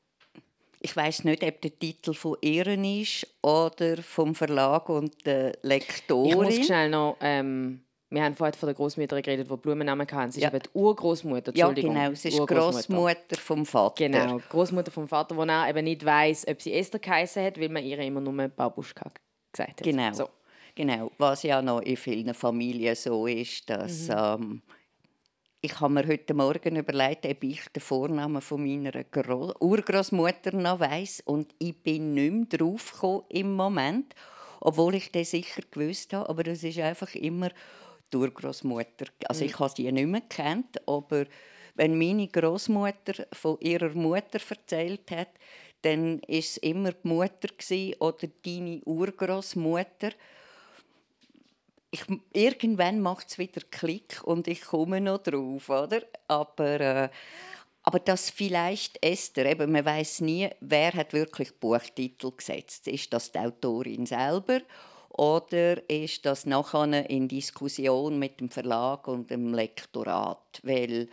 ich 0.81 0.95
weiß 0.95 1.23
nicht, 1.23 1.43
ob 1.43 1.61
der 1.61 1.79
Titel 1.79 2.13
von 2.13 2.37
ihr 2.41 2.67
ist 2.67 3.27
oder 3.41 3.97
vom 4.03 4.35
Verlag 4.35 4.87
und 4.89 5.25
der 5.25 5.57
Lektorin. 5.61 6.29
Ich 6.29 6.57
muss 6.59 6.65
schnell 6.67 6.89
noch 6.89 7.17
ähm, 7.21 7.84
wir 8.15 8.23
haben 8.23 8.35
vorhin 8.35 8.53
von 8.53 8.67
der 8.67 8.73
Großmutter 8.73 9.21
geredet, 9.21 9.49
die 9.51 9.57
Blumennamen 9.57 10.07
hatten. 10.09 10.31
Sie 10.31 10.41
ja. 10.41 10.47
ist 10.47 10.53
eben 10.53 10.63
die 10.63 10.69
Urgroßmutter. 10.77 11.51
Ja, 11.55 11.71
genau. 11.71 12.13
Sie 12.13 12.29
ist 12.29 12.37
Großmutter 12.37 13.35
vom 13.37 13.65
Vater. 13.65 14.07
Genau, 14.07 14.41
Großmutter 14.49 14.91
vom 14.91 15.07
Vater, 15.07 15.35
wo 15.35 15.43
er 15.43 15.69
eben 15.69 15.83
nicht 15.83 16.03
weiß, 16.03 16.47
ob 16.47 16.61
sie 16.61 16.73
Esther 16.73 16.99
geheißen 16.99 17.43
hat, 17.43 17.59
weil 17.59 17.69
man 17.69 17.83
ihr 17.83 17.99
immer 17.99 18.21
nur 18.21 18.47
Babuschka 18.47 19.11
gesagt 19.51 19.81
hat. 19.81 19.83
Genau. 19.83 20.13
So. 20.13 20.29
Genau. 20.75 21.11
Was 21.17 21.43
ja 21.43 21.61
noch 21.61 21.81
in 21.81 21.95
vielen 21.95 22.33
Familien 22.33 22.95
so 22.95 23.27
ist, 23.27 23.69
dass 23.69 24.09
mhm. 24.09 24.15
ähm, 24.17 24.61
ich 25.61 25.79
habe 25.79 25.93
mir 25.93 26.07
heute 26.07 26.33
Morgen 26.33 26.75
überlegt, 26.75 27.25
ob 27.25 27.43
ich 27.43 27.61
den 27.69 27.81
Vornamen 27.81 28.41
von 28.41 28.61
meiner 28.61 29.03
Gro 29.05 29.53
Urgroßmutter 29.59 30.55
noch 30.55 30.79
weiß 30.79 31.23
und 31.25 31.55
ich 31.59 31.81
bin 31.81 32.13
nicht 32.13 32.51
mehr 32.51 32.59
drauf 32.59 33.23
im 33.29 33.55
Moment, 33.55 34.13
obwohl 34.59 34.95
ich 34.95 35.11
das 35.11 35.31
sicher 35.31 35.63
gewusst 35.71 36.13
habe. 36.13 36.29
Aber 36.29 36.43
das 36.43 36.63
ist 36.63 36.77
einfach 36.77 37.15
immer 37.15 37.49
Urgroßmutter. 38.13 39.05
Also 39.27 39.43
mhm. 39.43 39.49
ich 39.49 39.59
habe 39.59 39.73
sie 39.75 39.91
nicht 39.91 40.07
mehr 40.07 40.21
kennt, 40.21 40.87
aber 40.87 41.25
wenn 41.75 41.97
meine 41.97 42.27
Großmutter 42.27 43.27
von 43.33 43.59
ihrer 43.59 43.89
Mutter 43.89 44.39
erzählt 44.49 45.11
hat, 45.11 45.29
dann 45.81 46.19
ist 46.21 46.51
es 46.51 46.57
immer 46.57 46.93
die 46.93 47.07
Mutter 47.07 47.49
oder 47.99 48.27
deine 48.43 48.81
Urgroßmutter. 48.85 50.11
Ich, 51.91 52.03
irgendwann 52.33 53.01
macht 53.01 53.29
es 53.29 53.37
wieder 53.37 53.61
Klick 53.69 54.21
und 54.23 54.47
ich 54.47 54.61
komme 54.61 54.99
noch 54.99 55.19
drauf, 55.19 55.69
oder? 55.69 56.01
Aber, 56.27 56.79
äh, 56.79 57.09
aber 57.83 57.99
das 57.99 58.31
vielleicht 58.31 59.01
Esther, 59.05 59.45
eben, 59.45 59.71
man 59.71 59.85
weiß 59.85 60.21
nie, 60.21 60.49
wer 60.59 60.91
hat 60.93 61.13
wirklich 61.13 61.53
Buchtitel 61.59 62.31
gesetzt. 62.35 62.87
Ist 62.87 63.13
das 63.13 63.31
die 63.31 63.39
Autorin 63.39 64.05
selber 64.05 64.61
oder 65.17 65.89
ist 65.89 66.25
das 66.25 66.45
nachher 66.45 67.09
in 67.09 67.27
Diskussion 67.27 68.19
mit 68.19 68.41
dem 68.41 68.49
Verlag 68.49 69.07
und 69.07 69.29
dem 69.29 69.53
Lektorat? 69.53 70.59
Weil 70.63 71.07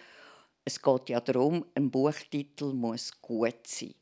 es 0.64 0.82
geht 0.82 1.08
ja 1.08 1.20
darum, 1.20 1.64
ein 1.74 1.90
Buchtitel 1.90 2.72
muss 2.72 3.20
gut 3.20 3.66
sein. 3.66 3.94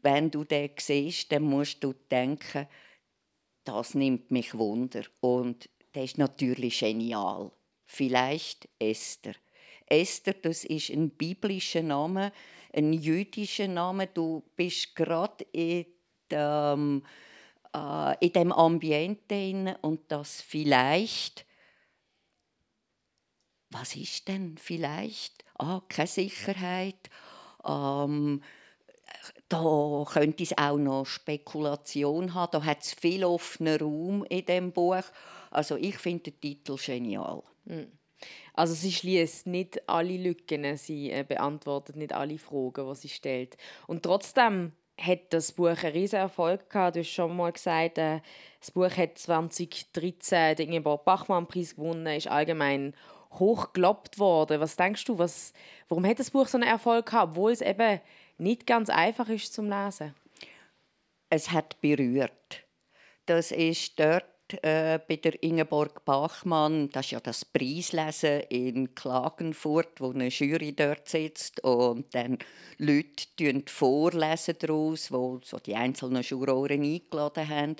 Wenn 0.00 0.30
du 0.30 0.44
den 0.44 0.70
siehst, 0.78 1.30
dann 1.32 1.42
musst 1.42 1.84
du 1.84 1.92
denken, 2.10 2.66
das 3.64 3.94
nimmt 3.94 4.30
mich 4.30 4.56
Wunder. 4.56 5.02
Und 5.20 5.68
der 5.94 6.04
ist 6.04 6.16
natürlich 6.16 6.78
genial. 6.80 7.50
Vielleicht 7.84 8.68
Esther. 8.78 9.34
Esther, 9.86 10.34
das 10.34 10.64
ist 10.64 10.90
ein 10.90 11.10
biblischer 11.10 11.82
Name, 11.82 12.32
ein 12.72 12.92
jüdischer 12.94 13.68
Name. 13.68 14.06
Du 14.06 14.42
bist 14.56 14.94
gerade 14.94 15.44
in 15.52 15.86
dem 16.30 17.02
äh, 17.74 18.26
in 18.26 18.32
dem 18.32 18.52
Ambiente 18.52 19.78
und 19.82 20.00
das 20.08 20.40
vielleicht 20.40 21.46
was 23.70 23.96
ist 23.96 24.28
denn 24.28 24.56
vielleicht? 24.58 25.44
Ah, 25.58 25.82
keine 25.88 26.06
Sicherheit. 26.06 27.10
Ähm, 27.66 28.42
da 29.48 30.04
könnte 30.10 30.42
es 30.42 30.56
auch 30.56 30.78
noch 30.78 31.04
Spekulation 31.04 32.34
haben. 32.34 32.50
Da 32.52 32.64
hat 32.64 32.82
es 32.82 32.94
viel 32.94 33.24
offenen 33.24 33.80
Raum 33.80 34.24
in 34.28 34.44
dem 34.46 34.72
Buch. 34.72 35.02
Also 35.50 35.76
ich 35.76 35.98
finde 35.98 36.30
den 36.30 36.40
Titel 36.40 36.76
genial. 36.76 37.42
Hm. 37.66 37.92
Also 38.54 38.74
sie 38.74 38.92
schließt 38.92 39.46
nicht 39.46 39.88
alle 39.88 40.16
Lücken, 40.16 40.76
sie 40.76 41.10
äh, 41.10 41.24
beantwortet 41.26 41.96
nicht 41.96 42.12
alle 42.12 42.38
Fragen, 42.38 42.88
die 42.88 42.96
sie 42.96 43.08
stellt. 43.08 43.56
Und 43.86 44.02
trotzdem 44.02 44.72
hat 44.98 45.20
das 45.30 45.52
Buch 45.52 45.66
einen 45.68 45.92
riesen 45.92 46.16
Erfolg 46.16 46.68
gehabt. 46.68 46.96
Du 46.96 47.00
hast 47.00 47.08
schon 47.08 47.36
mal 47.36 47.52
gesagt, 47.52 47.98
äh, 47.98 48.20
das 48.60 48.70
Buch 48.70 48.90
hat 48.90 49.18
2013 49.18 50.56
den 50.56 50.68
Ingeborg 50.68 51.04
Bachmann-Preis 51.04 51.76
gewonnen, 51.76 52.06
ist 52.06 52.28
allgemein 52.28 52.94
hochgelobt 53.32 54.18
worden. 54.18 54.60
Was 54.60 54.76
denkst 54.76 55.04
du, 55.04 55.18
was, 55.18 55.52
warum 55.88 56.04
hat 56.06 56.18
das 56.18 56.30
Buch 56.30 56.48
so 56.48 56.58
einen 56.58 56.68
Erfolg 56.68 57.06
gehabt, 57.06 57.32
obwohl 57.32 57.52
es 57.52 57.60
eben 57.60 58.00
nicht 58.38 58.66
ganz 58.66 58.90
einfach 58.90 59.28
ist 59.28 59.52
zum 59.52 59.68
Lesen? 59.68 60.14
Es 61.30 61.50
hat 61.50 61.80
berührt. 61.80 62.64
Das 63.26 63.52
ist 63.52 64.00
dort 64.00 64.24
äh, 64.62 64.98
bei 65.06 65.16
der 65.16 65.42
Ingeborg 65.42 66.04
Bachmann, 66.04 66.90
das 66.90 67.06
ist 67.06 67.12
ja 67.12 67.20
das 67.20 67.44
Preislesen 67.44 68.40
in 68.48 68.94
Klagenfurt, 68.94 70.00
wo 70.00 70.10
eine 70.10 70.28
Jury 70.28 70.74
dort 70.74 71.08
sitzt. 71.08 71.62
Und 71.64 72.14
dann 72.14 72.38
Leute 72.78 73.62
vorlesen 73.66 74.56
daraus, 74.58 75.12
wo 75.12 75.40
so 75.44 75.58
die 75.58 75.74
einzelnen 75.76 76.22
Juroren 76.22 76.82
eingeladen 76.82 77.48
haben. 77.48 77.76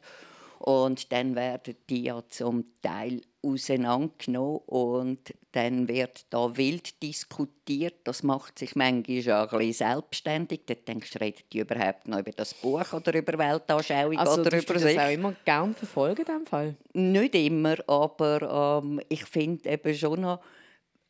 Und 0.58 1.12
dann 1.12 1.34
werden 1.36 1.76
die 1.88 2.02
ja 2.04 2.22
zum 2.28 2.64
Teil 2.82 3.22
auseinandergenommen 3.42 4.60
und 4.66 5.34
dann 5.52 5.88
wird 5.88 6.26
da 6.30 6.56
wild 6.56 7.02
diskutiert. 7.02 7.94
Das 8.04 8.22
macht 8.22 8.58
sich 8.58 8.74
manchmal 8.74 9.32
auch 9.32 9.52
ein 9.52 9.58
bisschen 9.58 9.88
selbstständig. 9.88 10.62
Dann 10.66 10.78
denkst 10.86 11.12
du, 11.12 11.20
reden 11.20 11.42
die 11.52 11.60
überhaupt 11.60 12.08
noch 12.08 12.18
über 12.18 12.32
das 12.32 12.54
Buch 12.54 12.92
oder 12.92 13.14
über 13.14 13.38
Weltanschauung 13.38 14.18
also, 14.18 14.40
oder 14.40 14.60
über 14.60 14.78
sich? 14.78 14.96
das 14.96 15.04
auch 15.04 15.12
immer 15.12 15.34
gerne 15.44 15.74
verfolgen 15.74 16.24
in 16.26 16.46
Fall? 16.46 16.76
Nicht 16.92 17.34
immer, 17.34 17.76
aber 17.88 18.82
ähm, 18.82 19.00
ich 19.08 19.24
finde 19.24 19.70
eben 19.70 19.94
schon 19.94 20.22
noch 20.22 20.40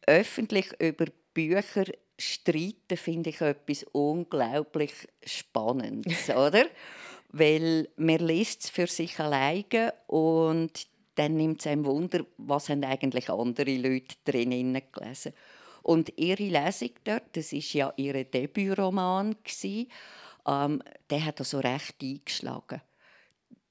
öffentlich 0.07 0.69
über 0.81 1.07
Bücher 1.33 1.85
streiten 2.19 2.97
finde 2.97 3.31
ich 3.31 3.41
etwas 3.41 3.85
unglaublich 3.93 4.93
Spannendes, 5.25 6.29
oder? 6.31 6.67
Weil 7.31 7.89
man 7.97 8.19
liest 8.19 8.65
es 8.65 8.71
für 8.71 8.87
sich 8.87 9.19
alleine 9.21 9.95
und 10.07 10.89
dann 11.19 11.37
nimmt 11.37 11.61
es 11.61 11.67
einem 11.67 11.85
Wunder, 11.85 12.25
was 12.37 12.69
haben 12.69 12.85
eigentlich 12.85 13.29
andere 13.29 13.77
Leute 13.77 14.15
drinnen 14.25 14.81
gelesen. 14.93 15.33
Und 15.83 16.13
ihre 16.17 16.45
Lesung 16.45 16.91
dort, 17.03 17.37
das 17.37 17.53
ist 17.53 17.73
ja 17.73 17.93
ihr 17.97 18.25
Debütroman 18.25 19.37
ähm, 20.47 20.83
der 21.11 21.25
hat 21.25 21.41
also 21.41 21.59
recht 21.59 21.97
eingeschlagen. 22.03 22.83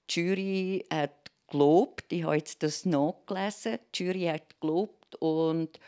Die 0.10 0.20
Jury 0.20 0.86
hat 0.92 1.32
gelobt, 1.48 2.12
ich 2.12 2.24
habe 2.24 2.36
jetzt 2.36 2.64
das 2.64 2.86
nachgelesen, 2.86 3.80
die 3.96 4.04
Jury 4.04 4.26
hat 4.26 4.60
gelobt 4.60 5.16
und 5.16 5.80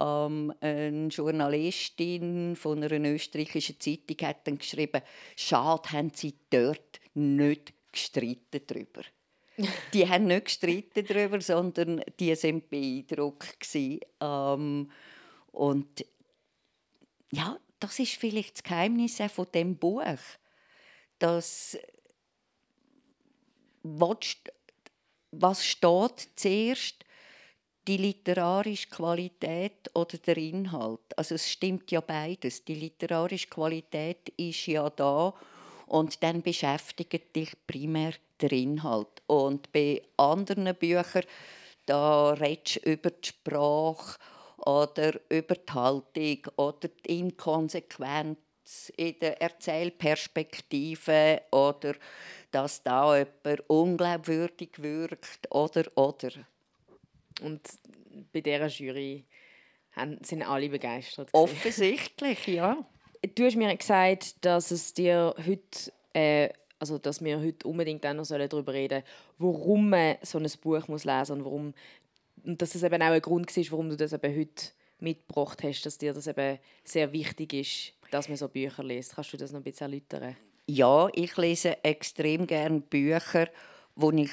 ähm, 0.00 0.52
eine 0.60 1.06
Journalistin 1.08 2.56
von 2.56 2.82
einer 2.82 3.08
österreichischen 3.08 3.78
Zeitung 3.78 4.26
hat 4.26 4.46
dann 4.46 4.58
geschrieben, 4.58 5.02
schade 5.36 5.92
haben 5.92 6.10
sie 6.14 6.34
dort 6.50 7.00
nicht 7.14 7.72
gestritten 7.92 8.60
darüber 8.66 9.02
die 9.92 10.08
haben 10.08 10.26
nicht 10.26 10.46
gestritten 10.46 11.06
darüber, 11.06 11.40
sondern 11.40 12.02
die 12.18 12.34
sind 12.34 12.68
beeindruckt 12.68 13.68
ähm, 14.20 14.90
und 15.52 16.04
ja, 17.32 17.58
das 17.80 17.98
ist 17.98 18.14
vielleicht 18.14 18.56
das 18.56 18.62
Geheimnis 18.62 19.18
von 19.32 19.46
dem 19.52 19.76
Buch, 19.76 20.02
dass 21.18 21.78
was 23.82 25.64
steht 25.64 26.28
zuerst 26.36 27.04
die 27.86 27.96
literarische 27.98 28.88
Qualität 28.88 29.90
oder 29.94 30.18
der 30.18 30.36
Inhalt. 30.38 31.16
Also 31.16 31.36
es 31.36 31.50
stimmt 31.50 31.90
ja 31.92 32.00
beides. 32.00 32.64
Die 32.64 32.74
literarische 32.74 33.48
Qualität 33.48 34.28
ist 34.36 34.66
ja 34.66 34.90
da 34.90 35.34
und 35.86 36.22
dann 36.22 36.42
beschäftigt 36.42 37.34
dich 37.34 37.52
primär 37.66 38.12
der 38.40 38.52
Inhalt. 38.52 39.22
Und 39.26 39.72
bei 39.72 40.02
anderen 40.16 40.74
Büchern, 40.74 41.24
da 41.86 42.30
redest 42.30 42.84
du 42.84 42.90
über 42.90 43.10
die 43.10 43.28
Sprache 43.28 44.18
oder 44.58 45.18
über 45.30 45.54
die 45.54 45.72
Haltung 45.72 46.38
oder 46.56 46.88
die 46.88 47.20
Inkonsequenz 47.20 48.38
in 48.96 49.18
der 49.20 49.40
Erzählperspektive 49.40 51.42
oder 51.52 51.94
dass 52.50 52.82
da 52.82 53.16
jemand 53.16 53.62
unglaubwürdig 53.68 54.70
wirkt 54.78 55.46
oder 55.50 55.84
oder. 55.94 56.30
Und 57.42 57.60
bei 58.32 58.40
dieser 58.40 58.66
Jury 58.66 59.24
sind 60.22 60.42
alle 60.42 60.68
begeistert. 60.68 61.28
Offensichtlich, 61.32 62.46
ja. 62.48 62.84
Du 63.34 63.44
hast 63.44 63.56
mir 63.56 63.74
gesagt, 63.76 64.44
dass 64.44 64.70
es 64.70 64.94
dir 64.94 65.34
heute, 65.38 65.92
äh, 66.12 66.50
also 66.78 66.98
dass 66.98 67.22
wir 67.22 67.40
heute 67.40 67.66
unbedingt 67.66 68.04
auch 68.06 68.14
noch 68.14 68.26
darüber 68.26 68.72
reden 68.72 69.02
sollen, 69.38 69.52
warum 69.54 69.90
man 69.90 70.16
so 70.22 70.38
ein 70.38 70.50
Buch 70.60 70.86
muss 70.88 71.04
lesen 71.04 71.32
und 71.32 71.44
warum 71.44 71.74
und 72.44 72.62
dass 72.62 72.70
das 72.70 72.82
eben 72.82 73.02
auch 73.02 73.06
ein 73.06 73.20
Grund 73.20 73.54
war, 73.56 73.64
warum 73.70 73.90
du 73.90 73.96
das 73.96 74.12
eben 74.12 74.38
heute 74.38 74.66
mitgebracht 75.00 75.62
hast, 75.62 75.84
dass 75.84 75.98
dir 75.98 76.12
das 76.12 76.26
eben 76.26 76.58
sehr 76.84 77.12
wichtig 77.12 77.52
ist, 77.52 77.92
dass 78.10 78.28
man 78.28 78.36
so 78.36 78.48
Bücher 78.48 78.84
liest. 78.84 79.14
Kannst 79.14 79.32
du 79.32 79.36
das 79.36 79.52
noch 79.52 79.60
ein 79.60 79.64
bisschen 79.64 79.92
erläutern? 79.92 80.36
Ja, 80.66 81.08
ich 81.12 81.36
lese 81.36 81.82
extrem 81.84 82.46
gerne 82.46 82.80
Bücher, 82.80 83.48
wo 83.94 84.10
ich 84.12 84.30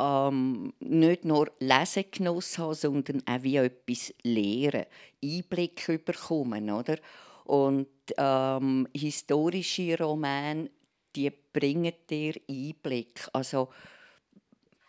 ähm, 0.00 0.72
nicht 0.80 1.24
nur 1.24 1.50
Lesegenuss 1.58 2.58
habe, 2.58 2.74
sondern 2.74 3.22
auch 3.26 3.42
wie 3.42 3.56
etwas 3.56 4.12
lehren, 4.22 4.86
Einblick 5.22 6.04
bekommen, 6.04 6.70
oder? 6.70 6.98
Und 7.44 7.88
ähm, 8.16 8.88
historische 8.94 9.98
Romane, 9.98 10.70
die 11.14 11.30
bringen 11.30 11.92
dir 12.08 12.34
Einblick. 12.48 13.28
Also 13.32 13.68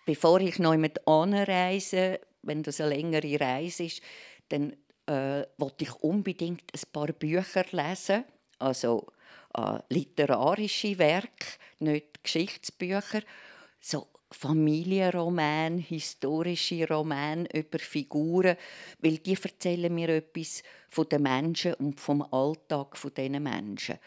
bevor 0.05 0.39
ich 0.39 0.59
noch 0.59 0.75
mit 0.77 1.07
anreise, 1.07 2.19
wenn 2.41 2.63
das 2.63 2.79
eine 2.79 2.95
längere 2.95 3.39
Reise 3.39 3.83
ist, 3.83 4.01
dann 4.49 4.73
äh, 5.07 5.45
wollte 5.57 5.83
ich 5.83 5.93
unbedingt 5.95 6.71
ein 6.73 6.91
paar 6.91 7.07
Bücher 7.07 7.65
lesen, 7.71 8.23
also 8.59 9.07
äh, 9.55 9.79
literarische 9.89 10.97
Werke, 10.97 11.57
nicht 11.79 12.23
Geschichtsbücher, 12.23 13.21
so 13.79 14.07
Familienroman, 14.38 15.77
historische 15.77 16.86
Roman 16.88 17.45
über 17.45 17.79
Figuren, 17.79 18.57
weil 18.99 19.19
die 19.19 19.38
erzählen 19.41 19.93
mir 19.93 20.09
etwas 20.09 20.61
von 20.89 21.07
den 21.07 21.23
Menschen 21.23 21.75
und 21.75 22.01
vom 22.01 22.21
Alltag 22.21 22.97
von 22.97 23.13
diesen 23.13 23.41
Menschen. 23.41 23.97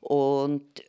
Und 0.00 0.82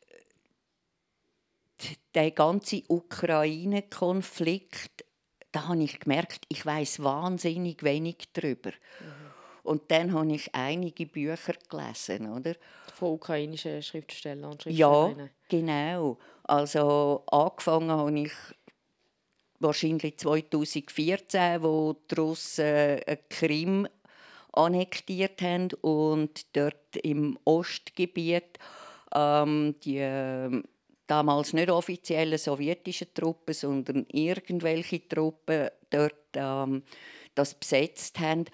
der 2.16 2.32
ganze 2.32 2.82
Ukraine-Konflikt, 2.88 5.06
da 5.52 5.68
habe 5.68 5.84
ich 5.84 6.00
gemerkt, 6.00 6.46
ich 6.50 6.66
weiß 6.66 7.04
wahnsinnig 7.04 7.84
wenig 7.84 8.30
darüber. 8.34 8.72
Mhm. 8.72 9.30
Und 9.64 9.92
dann 9.92 10.14
habe 10.14 10.34
ich 10.34 10.56
einige 10.56 11.06
Bücher 11.06 11.54
gelesen, 11.70 12.32
oder? 12.32 12.56
Von 12.96 13.14
ukrainischen 13.14 13.84
Schriftstellern 13.84 14.52
und 14.52 14.64
Schriftstellerinnen? 14.64 15.28
Ja, 15.28 15.34
genau. 15.48 16.18
Also 16.44 17.24
angefangen 17.28 17.92
habe 17.92 18.20
ich 18.20 18.32
wahrscheinlich 19.60 20.18
2014, 20.18 21.62
wo 21.62 21.96
die 22.10 22.16
Russen 22.16 22.66
äh, 22.66 23.18
Krim 23.30 23.88
annektiert 24.54 25.42
haben 25.42 25.70
und 25.82 26.56
dort 26.56 26.96
im 27.04 27.38
Ostgebiet 27.46 28.58
ähm, 29.14 29.76
die 29.84 29.98
äh, 29.98 30.62
damals 31.08 31.54
nicht 31.54 31.70
offiziellen 31.70 32.38
sowjetischen 32.38 33.14
Truppen, 33.14 33.54
sondern 33.54 34.06
irgendwelche 34.12 35.08
Truppen 35.08 35.70
dort 35.90 36.14
ähm, 36.36 36.84
das 37.36 37.56
besetzt 37.56 38.20
haben, 38.20 38.46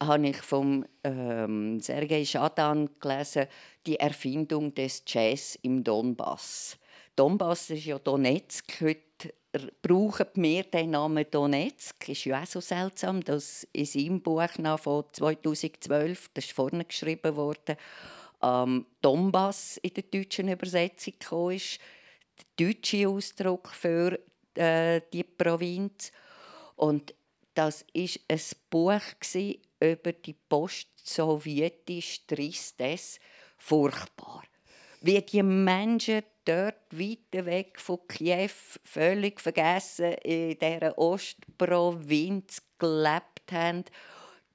habe 0.00 0.28
ich 0.28 0.36
vom 0.36 0.84
ähm, 1.02 1.80
Sergei 1.80 2.24
Schadan 2.24 2.88
gelesen, 3.00 3.46
die 3.86 3.96
Erfindung 3.96 4.74
des 4.74 5.02
Jazz 5.06 5.58
im 5.62 5.82
Donbass. 5.82 6.78
Donbass 7.16 7.70
ist 7.70 7.86
ja 7.86 7.98
Donetsk. 7.98 8.80
Heute 8.80 9.07
brauchen 9.82 10.26
wir 10.34 10.64
den 10.64 10.90
Namen 10.90 11.24
Donetsk. 11.30 12.08
Ist 12.08 12.24
ja 12.24 12.42
auch 12.42 12.46
so 12.46 12.60
seltsam, 12.60 13.22
dass 13.22 13.66
in 13.72 13.86
seinem 13.86 14.20
Buch 14.20 14.48
von 14.78 15.04
2012, 15.12 16.30
das 16.34 16.44
ist 16.44 16.52
vorne 16.52 16.84
geschrieben 16.84 17.36
worden, 17.36 17.76
ähm, 18.42 18.86
Donbass 19.00 19.78
in 19.78 19.94
der 19.94 20.04
deutschen 20.04 20.48
Übersetzung 20.48 21.14
kam, 21.18 21.50
ist 21.50 21.78
der 22.58 22.66
deutsche 22.66 23.08
Ausdruck 23.08 23.68
für 23.68 24.18
äh, 24.54 25.00
die 25.12 25.24
Provinz. 25.24 26.12
Und 26.76 27.14
das 27.54 27.84
ist 27.92 28.20
ein 28.28 28.40
Buch 28.70 29.02
über 29.80 30.12
die 30.12 30.34
post-sowjetische 30.34 32.26
Tristesse. 32.26 33.18
Furchtbar. 33.56 34.44
Wie 35.00 35.22
die 35.22 35.42
Menschen 35.42 36.22
dort 36.44 36.74
weit 36.90 37.46
weg 37.46 37.78
von 37.78 38.00
Kiew 38.08 38.50
völlig 38.84 39.40
vergessen 39.40 40.14
in 40.24 40.58
dieser 40.58 40.98
Ostprovinz 40.98 42.62
gelebt 42.78 43.52
haben. 43.52 43.84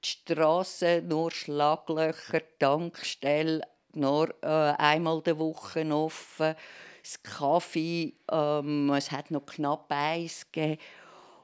Die 0.04 0.08
Straßen 0.08 1.08
nur 1.08 1.30
Schlaglöcher, 1.30 2.42
Tankstellen 2.58 3.62
nur 3.94 4.34
äh, 4.42 4.46
einmal 4.46 5.22
die 5.22 5.38
Woche 5.38 5.86
offen, 5.94 6.56
das 7.02 7.22
Kaffee, 7.22 8.14
ähm, 8.30 8.90
es 8.90 9.10
hat 9.10 9.30
noch 9.30 9.46
knapp 9.46 9.86
Eis 9.90 10.46
gegeben. 10.50 10.80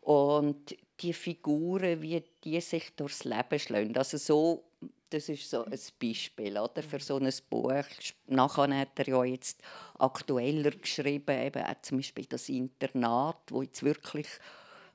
Und 0.03 0.77
die 1.01 1.13
Figuren, 1.13 2.03
wie 2.03 2.25
die 2.45 2.61
sich 2.61 2.95
durchs 2.97 3.25
Leben 3.25 3.59
schlagen. 3.59 3.97
Also 3.97 4.17
so, 4.17 4.65
das 5.11 5.29
ist 5.29 5.51
so 5.51 5.65
ein 5.65 5.79
Beispiel 6.01 6.57
oder, 6.57 6.83
für 6.83 7.01
so 7.01 7.17
ein 7.17 7.31
Buch. 7.51 7.85
Nachher 8.27 8.79
hat 8.79 8.99
er 8.99 9.09
ja 9.09 9.25
jetzt 9.25 9.61
aktueller 9.99 10.71
geschrieben, 10.71 11.39
eben 11.39 11.65
auch 11.65 11.83
zum 11.83 11.99
Beispiel 11.99 12.27
das 12.27 12.49
Internat, 12.49 13.41
wo 13.51 13.63
jetzt 13.63 13.83
wirklich 13.83 14.29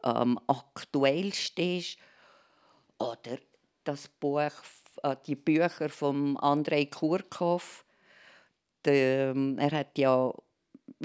ähm, 0.03 0.39
aktuell 0.47 1.33
steht. 1.33 1.97
Oder 2.97 3.37
das 3.83 4.07
Buch, 4.07 4.51
äh, 5.03 5.15
die 5.27 5.35
Bücher 5.35 5.89
von 5.89 6.37
Andrei 6.37 6.85
Kurkov. 6.85 7.85
Der, 8.85 9.31
ähm, 9.31 9.57
er 9.57 9.71
hat 9.71 9.97
ja 9.97 10.33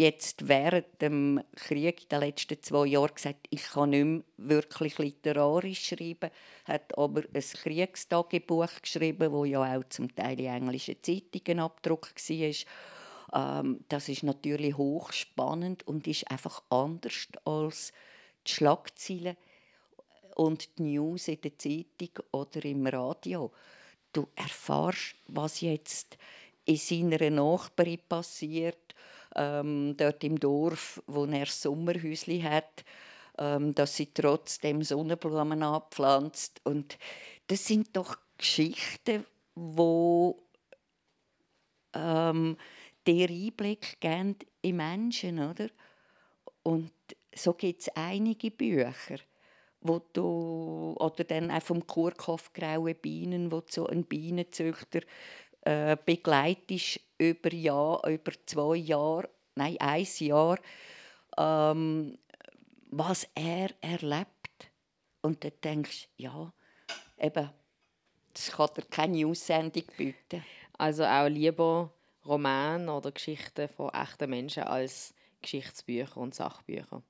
jetzt 0.00 0.48
während 0.48 1.00
dem 1.02 1.42
Krieg 1.54 2.02
in 2.02 2.08
den 2.08 2.20
letzten 2.20 2.62
zwei 2.62 2.86
Jahren 2.86 3.14
gesagt, 3.14 3.46
ich 3.50 3.62
kann 3.62 3.90
nicht 3.90 4.04
mehr 4.04 4.22
wirklich 4.38 4.98
literarisch 4.98 5.88
schreiben, 5.88 6.30
hat 6.64 6.96
aber 6.96 7.22
ein 7.32 7.42
Kriegstagebuch 7.42 8.80
geschrieben, 8.82 9.30
wo 9.30 9.44
ja 9.44 9.76
auch 9.76 9.84
zum 9.90 10.14
Teil 10.14 10.40
in 10.40 10.46
englischen 10.46 10.96
Zeitungen 11.02 11.60
Abdruck 11.60 12.12
war. 12.14 13.60
Ähm, 13.62 13.84
das 13.88 14.08
ist 14.08 14.22
natürlich 14.22 14.76
hochspannend 14.76 15.86
und 15.86 16.06
ist 16.06 16.30
einfach 16.30 16.62
anders 16.70 17.28
als 17.44 17.92
die 18.46 18.52
Schlagzeilen 18.52 19.36
und 20.34 20.78
die 20.78 20.82
News 20.82 21.28
in 21.28 21.40
der 21.42 21.58
Zeitung 21.58 22.24
oder 22.32 22.64
im 22.64 22.86
Radio. 22.86 23.52
Du 24.12 24.28
erfährst, 24.34 25.14
was 25.28 25.60
jetzt 25.60 26.16
in 26.64 26.76
seiner 26.76 27.30
Nachbarin 27.30 28.00
passiert 28.08 28.89
ähm, 29.36 29.96
dort 29.96 30.22
im 30.24 30.38
Dorf, 30.38 31.02
wo 31.06 31.24
er 31.26 31.46
Sommerhäusli 31.46 32.40
hat, 32.42 32.84
ähm, 33.38 33.74
dass 33.74 33.96
sie 33.96 34.12
trotzdem 34.12 34.82
Sonnenblumen 34.82 35.62
abpflanzt. 35.62 36.60
Und 36.64 36.98
das 37.46 37.66
sind 37.66 37.96
doch 37.96 38.16
Geschichten, 38.36 39.24
wo 39.54 40.42
ähm, 41.94 42.56
der 43.06 43.28
Einblick 43.28 44.00
geben 44.00 44.36
in 44.62 44.76
Menschen, 44.76 45.38
oder? 45.38 45.68
Und 46.62 46.92
so 47.34 47.54
gibt 47.54 47.82
es 47.82 47.88
einige 47.94 48.50
Bücher, 48.50 49.18
wo 49.80 50.00
du, 50.12 50.94
oder 50.98 51.24
dann 51.24 51.50
auch 51.50 51.62
vom 51.62 51.86
Kurkopf 51.86 52.52
Graue 52.52 52.94
Bienen, 52.94 53.50
wo 53.50 53.62
so 53.66 53.86
einen 53.86 54.04
Bienenzüchter 54.04 55.00
äh, 55.62 55.96
begleitest 56.04 57.00
über, 57.18 57.52
Jahr, 57.52 58.06
über 58.08 58.32
zwei 58.46 58.76
Jahre, 58.76 59.28
nein, 59.54 59.76
ein 59.78 60.06
Jahr, 60.18 60.58
ähm, 61.36 62.18
was 62.90 63.28
er 63.34 63.70
erlebt. 63.80 64.70
Und 65.22 65.44
dann 65.44 65.52
denkst 65.62 66.08
du, 66.16 66.22
ja, 66.22 66.52
eben, 67.18 67.50
das 68.32 68.50
kann 68.50 68.70
dir 68.76 68.84
keine 68.90 69.26
Aussendung 69.26 69.84
bieten. 69.96 70.44
Also 70.78 71.04
auch 71.04 71.28
lieber 71.28 71.92
Romane 72.24 72.92
oder 72.92 73.12
Geschichten 73.12 73.68
von 73.68 73.90
echten 73.90 74.30
Menschen 74.30 74.62
als 74.62 75.14
Geschichtsbücher 75.42 76.16
und 76.16 76.34
Sachbücher. 76.34 77.02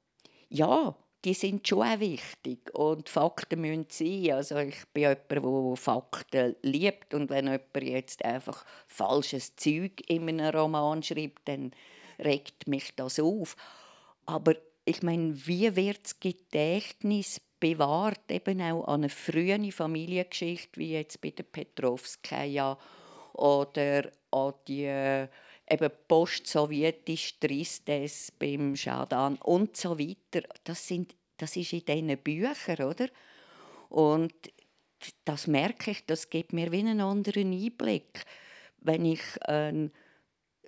Ja, 0.49 0.97
die 1.25 1.35
sind 1.35 1.67
schon 1.67 1.83
auch 1.83 2.01
wichtig 2.01 2.75
und 2.75 3.09
Fakten 3.09 3.61
müssen 3.61 3.87
sein. 3.91 4.33
Also 4.33 4.57
ich 4.59 4.87
bin 4.93 5.03
jemand, 5.03 5.31
der 5.31 5.77
Fakten 5.77 6.57
liebt 6.63 7.15
und 7.15 7.31
wenn 7.31 7.47
jemand 7.47 7.83
jetzt 7.83 8.25
einfach 8.25 8.65
falsches 8.87 9.57
Zeug 9.57 10.03
in 10.09 10.29
einem 10.29 10.55
Roman 10.55 11.03
schreibt, 11.03 11.47
dann 11.49 11.73
regt 12.19 12.67
mich 12.67 12.95
das 12.97 13.21
auf. 13.21 13.57
Aber 14.27 14.55
ich 14.85 15.03
meine, 15.03 15.47
wie 15.47 15.75
wird 15.77 16.05
das 16.05 16.21
Gedächtnis 16.21 17.41
bewahrt, 17.61 18.31
eben 18.31 18.61
auch 18.63 18.85
an 18.85 19.03
eine 19.03 19.09
frühe 19.11 19.71
Familiengeschichte, 19.71 20.81
wie 20.81 20.93
jetzt 20.93 21.21
bei 21.21 21.31
der 21.31 21.43
Petrovskaja 21.43 22.79
oder 23.35 24.11
an 24.31 24.55
die 24.67 24.85
äh, 24.85 25.29
eben 25.71 25.91
post-sowjetische 26.09 27.39
Tristes 27.41 28.33
beim 28.39 28.75
Schadan 28.77 29.37
und 29.37 29.77
so 29.77 29.99
weiter. 29.99 30.47
Das, 30.65 30.87
sind, 30.87 31.15
das 31.37 31.57
ist 31.57 31.73
in 31.73 31.85
diesen 31.85 32.19
Büchern, 32.19 32.87
oder? 32.87 33.09
Und 33.89 34.35
das 35.25 35.47
merke 35.47 35.93
ich, 35.93 36.05
das 36.07 36.29
gibt 36.29 36.53
mir 36.53 36.71
wie 36.73 36.81
einen 36.81 37.01
anderen 37.01 37.53
Einblick. 37.53 38.25
Wenn 38.81 39.05
ich 39.05 39.23
einen 39.43 39.93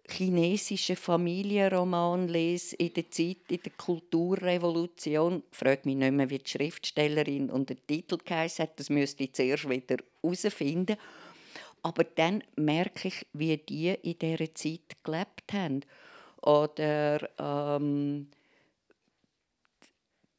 chinesischen 0.08 0.96
Familienroman 0.96 2.28
lese 2.28 2.76
in 2.76 2.92
der 2.92 3.10
Zeit, 3.10 3.50
in 3.50 3.60
der 3.62 3.72
Kulturrevolution, 3.76 5.42
frage 5.50 5.82
mich 5.84 5.96
nicht 5.96 6.12
mehr, 6.12 6.30
wie 6.30 6.38
die 6.38 6.50
Schriftstellerin 6.50 7.50
und 7.50 7.68
der 7.70 7.86
Titel 7.86 8.18
geheißen 8.22 8.64
hat, 8.64 8.78
das 8.78 8.90
müsste 8.90 9.24
ich 9.24 9.32
zuerst 9.32 9.68
wieder 9.68 9.96
herausfinden. 10.22 10.96
Aber 11.82 12.04
dann 12.04 12.44
merke 12.56 13.08
ich, 13.08 13.26
wie 13.32 13.56
die 13.56 13.88
in 13.90 14.18
dieser 14.18 14.54
Zeit 14.54 15.02
gelebt 15.02 15.52
haben. 15.52 15.80
Oder 16.42 17.28
ähm, 17.38 18.28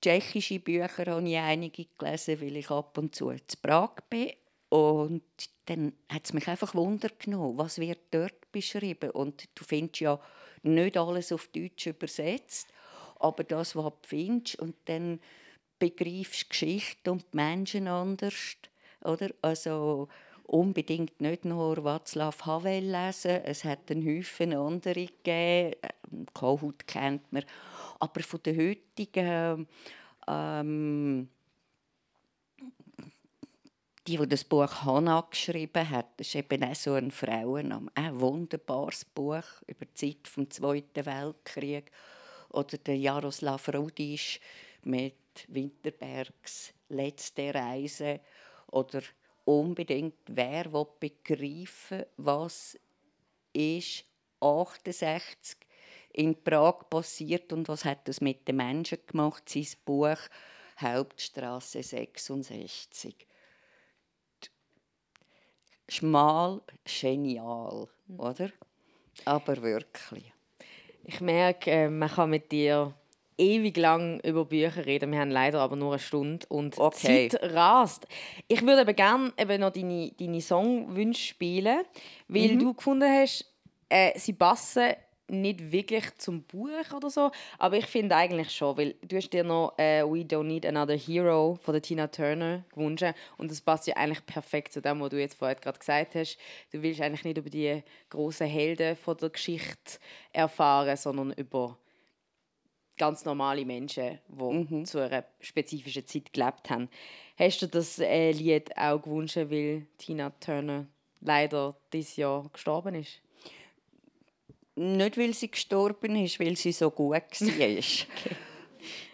tschechische 0.01 0.59
Bücher 0.59 1.05
habe 1.05 1.27
ich 1.27 1.37
einige 1.37 1.85
gelesen, 1.97 2.41
weil 2.41 2.57
ich 2.57 2.69
ab 2.69 2.97
und 2.97 3.15
zu 3.15 3.29
in 3.29 3.41
Prag 3.61 3.95
bin. 4.09 4.31
Und 4.69 5.23
dann 5.65 5.93
hat 6.09 6.25
es 6.25 6.33
mich 6.33 6.47
einfach 6.47 6.73
Wunder 6.73 7.09
genommen, 7.19 7.57
was 7.57 7.77
wird 7.77 7.99
dort 8.11 8.51
beschrieben. 8.51 9.11
Und 9.11 9.47
du 9.55 9.63
findest 9.63 9.99
ja 9.99 10.19
nicht 10.63 10.97
alles 10.97 11.31
auf 11.31 11.47
Deutsch 11.47 11.87
übersetzt, 11.87 12.67
aber 13.19 13.43
das, 13.43 13.75
was 13.75 13.85
du 13.85 14.07
findest, 14.07 14.59
und 14.59 14.75
dann 14.85 15.19
begreifst 15.79 16.43
du 16.43 16.49
Geschichte 16.49 17.11
und 17.11 17.23
die 17.33 17.37
Menschen 17.37 17.87
anders. 17.87 18.55
Oder? 19.01 19.29
Also, 19.41 20.07
unbedingt 20.45 21.19
nicht 21.21 21.45
nur 21.45 21.77
Václav 21.77 22.45
Havel 22.45 22.83
lesen. 22.83 23.41
Es 23.43 23.63
hat 23.63 23.89
einen 23.89 24.05
Haufen 24.05 24.53
andere 24.53 25.05
gegeben. 25.05 25.75
Ähm, 26.11 26.25
Kohut 26.33 26.85
kennt 26.87 27.31
man. 27.31 27.43
Aber 27.99 28.21
von 28.21 28.41
den 28.43 28.57
heutigen 28.57 29.67
ähm, 30.27 31.29
die, 34.07 34.17
die 34.17 34.27
das 34.27 34.43
Buch 34.43 34.83
Hannah 34.83 35.25
geschrieben 35.29 35.89
hat, 35.89 36.07
das 36.17 36.27
ist 36.27 36.35
eben 36.35 36.63
auch 36.63 36.75
so 36.75 36.93
ein 36.93 37.11
Frauenname. 37.11 37.89
Ein 37.95 38.19
wunderbares 38.19 39.05
Buch 39.05 39.45
über 39.65 39.85
die 39.85 39.93
Zeit 39.93 40.37
des 40.37 40.57
Zweiten 40.57 41.05
Weltkrieg. 41.05 41.89
Oder 42.49 42.77
der 42.77 42.97
Jaroslav 42.97 43.69
Rudisch 43.69 44.39
mit 44.83 45.15
Winterbergs 45.47 46.73
«Letzte 46.89 47.53
Reise». 47.53 48.19
Oder 48.67 49.01
unbedingt, 49.45 50.15
wer 50.27 50.71
will 50.71 50.87
begreifen 50.99 52.05
was 52.17 52.77
ist 53.53 54.05
68 54.39 55.57
in 56.13 56.43
Prag 56.43 56.89
passiert 56.89 57.51
und 57.53 57.67
was 57.67 57.85
hat 57.85 58.07
das 58.07 58.21
mit 58.21 58.47
den 58.47 58.57
Menschen 58.57 58.99
gemacht, 59.05 59.49
sein 59.49 59.67
Buch 59.85 60.17
Hauptstraße 60.79 61.81
66. 61.81 63.27
Schmal, 65.89 66.61
genial, 66.85 67.87
oder? 68.17 68.51
Aber 69.25 69.61
wirklich. 69.61 70.31
Ich 71.03 71.19
merke, 71.19 71.69
äh, 71.69 71.89
man 71.89 72.09
kann 72.09 72.29
mit 72.29 72.51
dir 72.51 72.95
ewig 73.37 73.77
lang 73.77 74.19
über 74.21 74.45
Bücher 74.45 74.85
reden. 74.85 75.11
Wir 75.11 75.19
haben 75.19 75.31
leider 75.31 75.59
aber 75.59 75.75
nur 75.75 75.93
eine 75.93 75.99
Stunde 75.99 76.45
und 76.49 76.77
okay. 76.77 77.29
Zeit 77.29 77.53
rast. 77.53 78.07
Ich 78.47 78.61
würde 78.61 78.81
aber 78.81 78.93
gerne 78.93 79.33
eben 79.37 79.61
noch 79.61 79.71
deine, 79.71 80.11
deine 80.19 80.41
Songwünsche 80.41 81.23
spielen, 81.23 81.81
weil 82.27 82.53
mhm. 82.53 82.59
du 82.59 82.73
gefunden 82.73 83.09
hast, 83.09 83.45
äh, 83.89 84.17
sie 84.17 84.33
passen 84.33 84.93
nicht 85.27 85.71
wirklich 85.71 86.15
zum 86.17 86.43
Buch 86.43 86.69
oder 86.95 87.09
so, 87.09 87.31
aber 87.57 87.77
ich 87.77 87.85
finde 87.85 88.15
eigentlich 88.15 88.51
schon, 88.51 88.77
weil 88.77 88.95
du 89.01 89.15
hast 89.15 89.29
dir 89.29 89.43
noch 89.43 89.73
äh, 89.77 90.03
«We 90.03 90.19
Don't 90.19 90.43
Need 90.43 90.65
Another 90.65 90.95
Hero» 90.97 91.57
von 91.61 91.73
der 91.73 91.81
Tina 91.81 92.07
Turner 92.07 92.63
gewünscht 92.73 93.05
und 93.37 93.49
das 93.49 93.61
passt 93.61 93.87
ja 93.87 93.95
eigentlich 93.95 94.25
perfekt 94.25 94.73
zu 94.73 94.81
dem, 94.81 94.99
was 94.99 95.09
du 95.09 95.19
jetzt 95.19 95.37
vorher 95.37 95.55
gerade 95.55 95.79
gesagt 95.79 96.15
hast. 96.15 96.37
Du 96.71 96.81
willst 96.81 97.01
eigentlich 97.01 97.23
nicht 97.23 97.37
über 97.37 97.49
die 97.49 97.83
großen 98.09 98.47
Helden 98.47 98.95
von 98.95 99.17
der 99.17 99.29
Geschichte 99.29 99.99
erfahren, 100.33 100.97
sondern 100.97 101.31
über 101.33 101.77
ganz 102.97 103.25
normale 103.25 103.65
Menschen, 103.65 104.19
die 104.27 104.43
mhm. 104.43 104.85
zu 104.85 104.99
einer 104.99 105.25
spezifischen 105.39 106.05
Zeit 106.05 106.33
gelebt 106.33 106.69
haben. 106.69 106.89
Hast 107.37 107.61
du 107.61 107.67
das 107.67 107.99
äh, 107.99 108.31
Lied 108.31 108.75
auch 108.77 109.01
gewünscht, 109.01 109.37
weil 109.37 109.87
Tina 109.97 110.29
Turner 110.39 110.85
leider 111.21 111.75
dieses 111.91 112.15
Jahr 112.17 112.47
gestorben 112.51 112.95
ist? 112.95 113.19
Nicht, 114.75 115.17
weil 115.17 115.33
sie 115.33 115.51
gestorben 115.51 116.15
ist, 116.15 116.39
weil 116.39 116.55
sie 116.55 116.71
so 116.71 116.89
gut 116.91 117.11
war. 117.11 117.21
okay. 117.21 118.05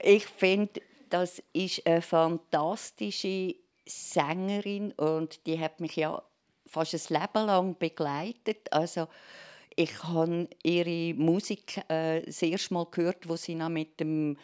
Ich 0.02 0.26
finde, 0.26 0.82
das 1.10 1.42
ist 1.54 1.86
eine 1.86 2.02
fantastische 2.02 3.56
Sängerin 3.86 4.92
und 4.94 5.46
die 5.46 5.60
hat 5.60 5.80
mich 5.80 5.96
ja 5.96 6.22
fast 6.66 6.94
ein 6.94 7.20
Leben 7.20 7.46
lang 7.48 7.78
begleitet. 7.78 8.72
Also 8.72 9.08
ich 9.80 10.04
habe 10.04 10.50
ihre 10.62 11.14
Musik 11.14 11.78
äh, 11.88 12.22
das 12.24 12.42
erste 12.42 12.74
Mal 12.74 12.86
gehört, 12.92 13.30
wo 13.30 13.38
sie 13.38 13.56
noch 13.56 13.70
mit 13.70 13.98
dem, 14.02 14.36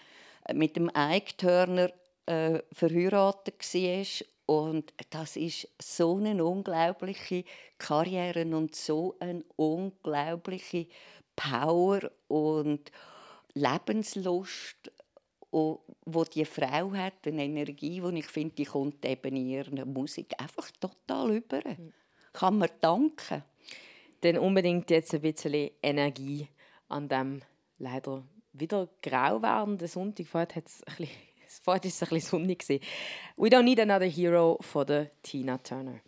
mit 0.54 0.78
dem 0.78 0.90
Ike 0.96 1.36
Turner 1.36 1.92
äh, 2.26 2.60
verheiratet 2.72 3.56
war. 3.60 4.26
Und 4.46 4.94
das 5.10 5.36
ist 5.36 5.68
so 5.82 6.18
eine 6.18 6.42
unglaubliche 6.42 7.44
Karriere 7.78 8.46
und 8.46 8.76
so 8.76 9.18
eine 9.20 9.44
unglaubliche 9.58 10.88
Power 11.36 12.00
und 12.30 12.90
Lebenslust, 13.56 14.90
wo 15.52 16.24
die 16.34 16.46
Frau 16.46 16.94
hat, 16.94 17.28
eine 17.28 17.44
Energie, 17.44 18.00
die 18.00 18.20
ich 18.20 18.28
finde, 18.28 18.56
die 18.56 18.66
kommt 18.66 19.04
eben 19.04 19.36
in 19.36 19.50
ihrer 19.50 19.86
Musik 19.86 20.34
einfach 20.38 20.72
total 20.80 21.36
über. 21.36 21.60
Kann 22.32 22.58
man 22.58 22.70
danken 22.80 23.44
dann 24.26 24.38
unbedingt 24.38 24.90
jetzt 24.90 25.14
ein 25.14 25.22
bisschen 25.22 25.72
Energie 25.82 26.48
an 26.90 27.08
dem 27.08 27.42
leider 27.78 28.24
wieder 28.54 28.90
grau 29.02 29.42
werdenden 29.42 29.88
Sonntag. 29.88 30.28
Vorher, 30.28 30.48
vorher 31.64 31.84
war 31.84 31.86
es 31.86 32.04
ein 32.04 32.10
bisschen 32.10 32.20
sonnig. 32.20 32.66
«We 33.38 33.50
Don't 33.50 33.64
Need 33.64 33.80
Another 33.80 34.06
Hero» 34.06 34.58
von 34.62 34.86
der 34.86 35.12
Tina 35.22 35.58
Turner. 35.58 36.00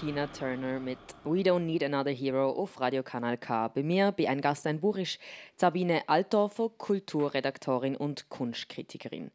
Tina 0.00 0.28
Turner 0.28 0.80
mit 0.80 0.98
We 1.24 1.40
Don't 1.40 1.66
Need 1.66 1.84
Another 1.84 2.10
Hero 2.10 2.52
auf 2.52 2.80
Radio 2.80 3.02
Kanal 3.02 3.36
K. 3.36 3.68
Bei 3.68 3.82
mir, 3.82 4.12
bei 4.12 4.30
einem 4.30 4.40
Gast 4.40 4.66
ein 4.66 4.80
Buch, 4.80 4.96
ist 4.96 5.18
Sabine 5.56 6.08
Altdorfer, 6.08 6.70
Kulturredaktorin 6.70 7.96
und 7.96 8.30
Kunstkritikerin. 8.30 9.30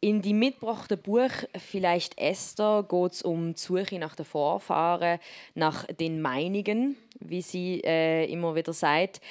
In 0.00 0.20
die 0.20 0.34
mitgebrachten 0.34 1.00
Buch 1.00 1.30
«Vielleicht 1.56 2.18
Esther» 2.18 2.84
geht 2.86 3.12
es 3.12 3.22
um 3.22 3.54
die 3.54 3.58
Suche 3.58 3.98
nach 3.98 4.14
den 4.14 4.26
Vorfahren, 4.26 5.18
nach 5.54 5.86
den 5.86 6.20
Meinungen, 6.20 6.96
wie 7.20 7.40
sie 7.40 7.80
äh, 7.82 8.30
immer 8.30 8.54
wieder 8.54 8.74
sagt. 8.74 9.22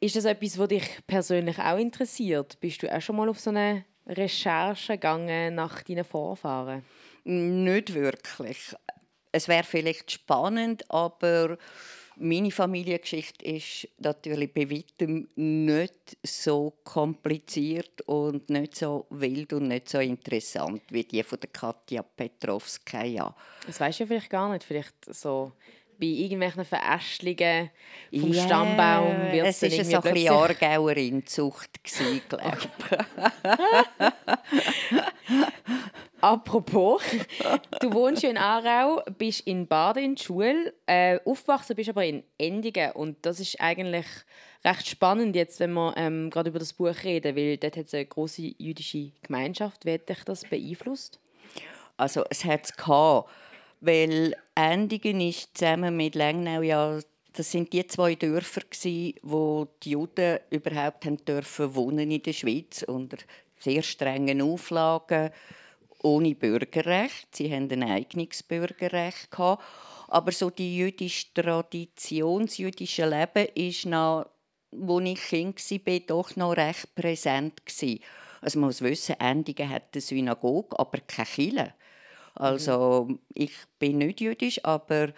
Ist 0.00 0.16
das 0.16 0.24
etwas, 0.24 0.58
was 0.58 0.68
dich 0.68 1.06
persönlich 1.06 1.58
auch 1.58 1.76
interessiert? 1.76 2.58
Bist 2.60 2.82
du 2.82 2.90
auch 2.90 3.02
schon 3.02 3.16
mal 3.16 3.28
auf 3.28 3.38
so 3.38 3.50
eine 3.50 3.84
Recherche 4.06 4.94
gegangen 4.94 5.56
nach 5.56 5.82
deinen 5.82 6.04
Vorfahren? 6.04 6.86
Nicht 7.24 7.92
wirklich 7.92 8.74
es 9.32 9.48
wäre 9.48 9.64
vielleicht 9.64 10.10
spannend, 10.10 10.90
aber 10.90 11.58
meine 12.16 12.50
Familiengeschichte 12.50 13.44
ist 13.46 13.88
natürlich 13.98 14.52
bei 14.52 14.70
weitem 14.70 15.28
nicht 15.36 16.18
so 16.22 16.74
kompliziert 16.84 18.02
und 18.02 18.50
nicht 18.50 18.76
so 18.76 19.06
wild 19.08 19.54
und 19.54 19.68
nicht 19.68 19.88
so 19.88 19.98
interessant 20.00 20.82
wie 20.90 21.04
die 21.04 21.22
von 21.22 21.40
der 21.40 21.48
Katja 21.48 22.02
Petrovskaja. 22.02 23.34
Das 23.66 23.80
weißt 23.80 24.00
du 24.00 24.06
vielleicht 24.06 24.28
gar 24.28 24.52
nicht. 24.52 24.64
Vielleicht 24.64 25.14
so 25.14 25.52
bei 26.00 26.06
irgendwelchen 26.06 26.64
Verästelungen 26.64 27.70
vom 28.10 28.32
yeah, 28.32 28.44
Stammbaum 28.44 29.32
wird 29.32 29.46
es 29.46 29.62
ist 29.62 29.90
so 29.90 30.00
ein 30.00 30.14
bisschen 30.14 30.32
Aargauerin-Zucht, 30.32 31.84
glaube 32.28 32.58
ich. 32.58 32.68
Apropos, 36.20 37.02
du 37.80 37.92
wohnst 37.94 38.22
ja 38.22 38.30
in 38.30 38.36
Aarau, 38.36 39.02
bist 39.16 39.46
in 39.46 39.66
Baden 39.66 40.04
in 40.04 40.14
der 40.16 40.22
Schule, 40.22 40.74
äh, 40.86 41.18
aufgewachsen 41.24 41.76
bist 41.76 41.88
aber 41.88 42.04
in 42.04 42.22
Endigen 42.36 42.92
und 42.92 43.16
das 43.22 43.40
ist 43.40 43.58
eigentlich 43.58 44.06
recht 44.64 44.86
spannend 44.86 45.34
jetzt, 45.34 45.60
wenn 45.60 45.72
wir 45.72 45.94
ähm, 45.96 46.28
gerade 46.28 46.50
über 46.50 46.58
das 46.58 46.74
Buch 46.74 46.94
reden, 47.04 47.36
weil 47.36 47.56
dort 47.56 47.76
hat 47.76 47.86
es 47.86 47.94
eine 47.94 48.04
große 48.04 48.52
jüdische 48.58 49.12
Gemeinschaft. 49.22 49.86
Wie 49.86 49.94
hat 49.94 50.08
dich 50.08 50.22
das 50.24 50.44
beeinflusst? 50.44 51.18
Also 51.96 52.24
es 52.28 52.44
hat 52.44 52.64
es 52.64 52.76
gehabt, 52.76 53.30
weil 53.80 54.34
Endigen 54.54 55.20
ist 55.20 55.56
zusammen 55.56 55.96
mit 55.96 56.14
Lengnau 56.14 56.62
ja 56.62 56.98
das 57.32 57.52
sind 57.52 57.72
die 57.72 57.86
zwei 57.86 58.16
Dörfer 58.16 58.62
wo 59.22 59.68
die 59.82 59.90
Juden 59.90 60.40
überhaupt 60.50 61.04
haben 61.06 61.24
dürfen 61.24 61.74
wohnen 61.74 62.10
in 62.10 62.22
der 62.22 62.32
Schweiz 62.32 62.82
unter 62.82 63.18
sehr 63.58 63.82
strengen 63.82 64.42
Auflagen 64.42 65.30
ohne 66.02 66.34
Bürgerrecht. 66.34 67.34
Sie 67.34 67.52
hatten 67.52 67.82
ein 67.82 67.90
eigenes 67.90 68.42
Bürgerrecht. 68.42 69.28
Aber 70.08 70.32
so 70.32 70.50
die 70.50 70.76
jüdische 70.76 71.32
Tradition, 71.34 72.46
das 72.46 72.58
jüdische 72.58 73.06
Leben 73.06 73.48
ist 73.54 73.86
noch, 73.86 74.26
als 74.72 75.04
ich 75.04 75.20
Kind 75.22 75.60
war, 75.86 76.00
doch 76.00 76.36
noch 76.36 76.56
recht 76.56 76.94
präsent. 76.94 77.60
Also 78.40 78.58
man 78.58 78.68
muss 78.68 78.80
wissen, 78.80 79.20
Endigen 79.20 79.68
hat 79.68 79.90
eine 79.92 80.00
Synagoge, 80.00 80.78
aber 80.78 80.98
keine 81.06 81.26
Kirche. 81.26 81.74
Also 82.40 83.18
ich 83.34 83.52
bin 83.78 83.98
nicht 83.98 84.20
jüdisch, 84.20 84.64
aber 84.64 85.12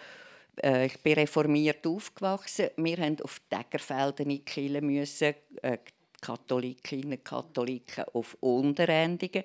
äh, 0.61 0.87
ich 0.87 1.01
bin 1.01 1.13
reformiert 1.13 1.87
aufgewachsen. 1.87 2.69
Wir 2.75 2.97
mussten 2.97 3.21
auf 3.21 3.41
Dägerfelden 3.49 4.29
in 4.29 4.43
die 4.45 4.81
müssen, 4.81 5.33
äh, 5.61 5.77
Katholikinnen 6.19 7.23
Katholiken 7.23 8.05
auf 8.13 8.35
Unterendigen. 8.41 9.43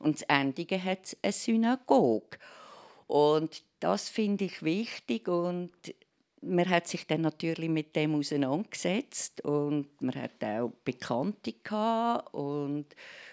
Und 0.00 0.16
das 0.16 0.22
Endigen 0.22 0.82
hat 0.82 1.16
eine 1.22 1.32
Synagoge. 1.32 2.38
Und 3.06 3.62
das 3.78 4.08
finde 4.08 4.46
ich 4.46 4.62
wichtig 4.62 5.28
und 5.28 5.70
man 6.42 6.68
hat 6.68 6.88
sich 6.88 7.06
dann 7.06 7.20
natürlich 7.20 7.68
mit 7.68 7.94
dem 7.96 8.14
auseinandergesetzt 8.14 9.44
und 9.44 10.00
man 10.00 10.14
hat 10.14 10.42
auch 10.42 10.72
Bekannte 10.84 11.52
gehabt 11.52 12.32
und 12.32 12.86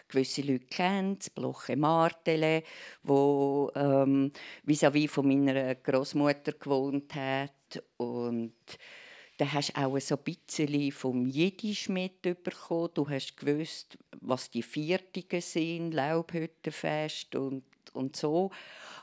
gewisse 0.08 0.41
Leute 0.41 0.66
kennt, 0.66 1.34
Bloche 1.36 1.76
Martele, 1.76 2.64
wo 3.03 3.72
ähm, 3.76 4.32
vis-à-vis 4.66 5.12
von 5.12 5.28
meiner 5.28 5.76
Großmutter 5.76 6.53
gewohnt 6.53 7.14
hat 7.16 7.84
und 7.97 8.53
da 9.38 9.53
hast 9.53 9.78
du 9.78 9.82
auch 9.82 9.99
so 9.99 10.16
ein 10.16 10.24
bisschen 10.24 10.91
vom 10.91 11.28
Jiddisch 11.28 11.89
mitbekommen. 11.89 12.89
Du 12.95 13.08
hast 13.08 13.38
gewusst, 13.38 13.97
was 14.20 14.49
die 14.49 14.64
Viertigen 14.64 15.41
sind, 15.41 15.91
Laubhüttenfest 15.91 17.36
und, 17.36 17.64
und 17.93 18.16
so. 18.16 18.49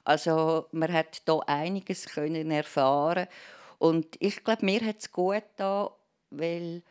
Also 0.03 0.67
man 0.73 0.93
hat 0.93 1.23
da 1.27 1.39
einiges 1.47 2.07
können 2.07 2.51
erfahren 2.51 3.29
und 3.79 4.17
ich 4.19 4.43
glaube, 4.43 4.65
mir 4.65 4.81
hat 4.81 4.99
es 4.99 5.13
gut 5.13 5.45
da, 5.57 5.95
weil 6.31 6.83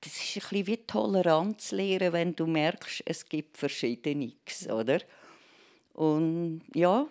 das 0.00 0.12
ist 0.16 0.36
ein 0.36 0.48
bisschen 0.50 0.66
wie 0.66 0.76
Toleranz 0.78 1.72
lernen, 1.72 2.12
wenn 2.12 2.36
du 2.36 2.46
merkst, 2.46 3.02
es 3.06 3.28
gibt 3.28 3.56
Verschiedenes, 3.56 4.68
oder? 4.68 5.00
Und 5.94 6.62
ja. 6.74 7.06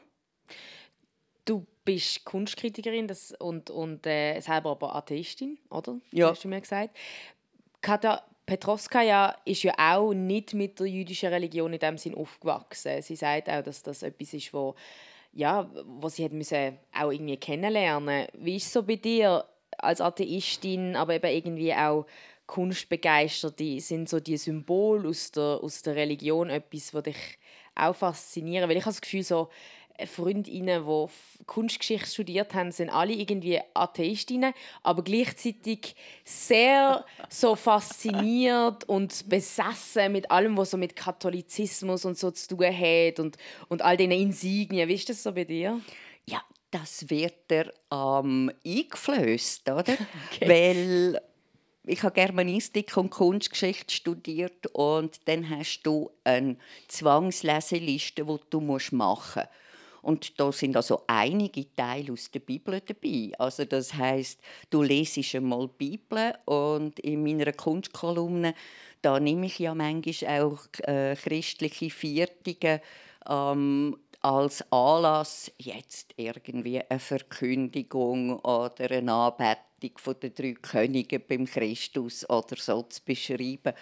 Du 1.44 1.66
bist 1.84 2.26
Kunstkritikerin 2.26 3.08
das, 3.08 3.32
und, 3.40 3.70
und 3.70 4.06
äh, 4.08 4.40
selber 4.40 4.72
aber 4.72 4.96
Atheistin, 4.96 5.58
oder? 5.70 6.00
Ja. 6.12 6.30
Hast 6.30 6.44
du 6.44 6.48
mir 6.48 6.62
gesagt. 6.62 6.96
Katja 7.82 8.24
Petrovskaya 8.46 9.36
ist 9.44 9.64
ja 9.64 9.74
auch 9.78 10.14
nicht 10.14 10.54
mit 10.54 10.80
der 10.80 10.88
jüdischen 10.88 11.30
Religion 11.30 11.74
in 11.74 11.80
dem 11.80 11.98
Sinn 11.98 12.16
aufgewachsen. 12.16 13.02
Sie 13.02 13.16
sagt 13.16 13.50
auch, 13.50 13.64
dass 13.64 13.82
das 13.82 14.04
etwas 14.04 14.34
ist, 14.34 14.54
wo, 14.54 14.76
ja, 15.34 15.70
wo 15.86 16.10
sie 16.10 16.26
hat 16.26 16.32
müssen 16.32 16.78
auch 16.94 17.12
irgendwie 17.12 17.38
kennenlernen. 17.38 18.28
Wie 18.34 18.58
ist 18.58 18.68
es 18.68 18.74
so 18.74 18.84
bei 18.84 18.98
dir 18.98 19.46
als 19.78 20.00
Atheistin, 20.00 20.96
aber 20.96 21.16
eben 21.16 21.32
irgendwie 21.32 21.74
auch 21.74 22.06
Kunstbegeisterte? 22.48 23.80
Sind 23.80 24.10
so 24.10 24.20
die 24.20 24.38
Symbole 24.38 25.10
aus 25.10 25.32
der, 25.32 25.60
aus 25.62 25.82
der 25.82 25.96
Religion 25.96 26.50
etwas, 26.50 26.94
was 26.94 27.04
dich 27.04 27.38
auch 27.76 27.96
faszinieren? 27.96 28.70
Weil 28.70 28.78
ich 28.78 28.84
habe 28.84 28.94
das 28.94 29.02
Gefühl, 29.02 29.24
so 29.24 29.50
Freundinnen, 30.06 30.86
die 30.86 31.44
Kunstgeschichte 31.46 32.10
studiert 32.10 32.54
haben, 32.54 32.72
sind 32.72 32.90
alle 32.90 33.14
irgendwie 33.14 33.62
Atheistinnen, 33.74 34.54
aber 34.84 35.04
gleichzeitig 35.04 35.96
sehr 36.26 37.06
so 37.30 37.56
fasziniert 37.56 38.84
und 38.86 39.30
besessen 39.30 40.12
mit 40.12 40.30
allem, 40.32 40.58
was 40.58 40.72
so 40.72 40.78
mit 40.78 40.96
Katholizismus 40.96 42.04
und 42.04 42.18
so 42.18 42.32
zu 42.32 42.58
tun 42.58 42.66
hat 42.66 43.20
und, 43.20 43.38
und 43.70 43.82
all 43.82 43.96
diesen 43.96 44.12
Insignien. 44.12 44.90
Wie 44.90 44.96
ist 44.96 45.08
das 45.08 45.24
so 45.24 45.32
bei 45.32 45.46
dir? 45.46 45.80
Ja, 46.26 46.42
das 46.72 47.10
wird 47.10 47.50
dir 47.50 47.72
ähm, 47.92 48.52
eingeflößt, 48.66 49.70
oder? 49.70 49.86
Okay. 50.32 50.50
Weil 50.50 51.22
ich 51.88 52.04
habe 52.04 52.14
Germanistik 52.14 52.96
und 52.98 53.10
Kunstgeschichte 53.10 53.94
studiert 53.94 54.68
und 54.74 55.20
dann 55.26 55.50
hast 55.50 55.82
du 55.84 56.10
eine 56.24 56.58
Zwangsleseliste, 56.88 58.26
die 58.26 58.38
du 58.50 58.62
machen 58.62 58.98
musst. 58.98 59.40
Und 60.02 60.40
da 60.40 60.52
sind 60.52 60.76
also 60.76 61.02
einige 61.08 61.74
Teile 61.76 62.14
aus 62.14 62.30
der 62.30 62.40
Bibel 62.40 62.80
dabei. 62.80 63.32
Also 63.40 63.66
das 63.66 63.94
heißt, 63.96 64.40
du 64.70 64.84
lesest 64.84 65.34
einmal 65.34 65.68
die 65.68 65.90
Bibel 65.90 66.36
und 66.46 67.00
in 67.00 67.24
meiner 67.24 67.52
Kunstkolumne 67.54 68.54
da 69.06 69.20
nehme 69.20 69.46
ich 69.46 69.60
ja 69.60 69.76
manchmal 69.76 70.42
auch 70.42 70.66
äh, 70.88 71.16
christliche 71.16 71.92
Viertige 71.92 72.82
ähm, 73.30 73.96
als 74.22 74.64
Anlass 74.72 75.52
jetzt 75.60 76.16
irgendwie 76.18 76.82
eine 76.90 77.00
Verkündigung 77.00 78.40
oder 78.40 78.90
eine 78.90 79.14
Anbetung 79.14 79.75
von 79.96 80.20
den 80.20 80.34
drei 80.34 80.54
Königen 80.54 81.22
beim 81.28 81.46
Christus 81.46 82.30
oder 82.30 82.56
so 82.58 82.82
zu 82.84 83.02
beschreiben 83.04 83.74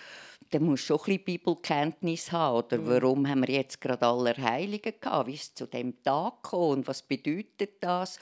dann 0.53 0.63
musst 0.63 0.83
du 0.83 0.87
schon 0.87 0.99
ein 0.99 1.03
bisschen 1.05 1.23
Bibelkenntnis 1.23 2.31
haben. 2.31 2.57
Oder 2.57 2.77
mhm. 2.77 2.87
warum 2.87 3.27
haben 3.27 3.47
wir 3.47 3.55
jetzt 3.55 3.81
gerade 3.81 4.05
Allerheiligen 4.05 4.93
gehabt? 4.99 5.27
Wie 5.27 5.33
ist 5.33 5.43
es 5.43 5.53
zu 5.55 5.65
dem 5.65 6.01
Tag 6.03 6.43
gekommen? 6.43 6.79
Und 6.79 6.87
was 6.87 7.01
bedeutet 7.01 7.81
das? 7.81 8.19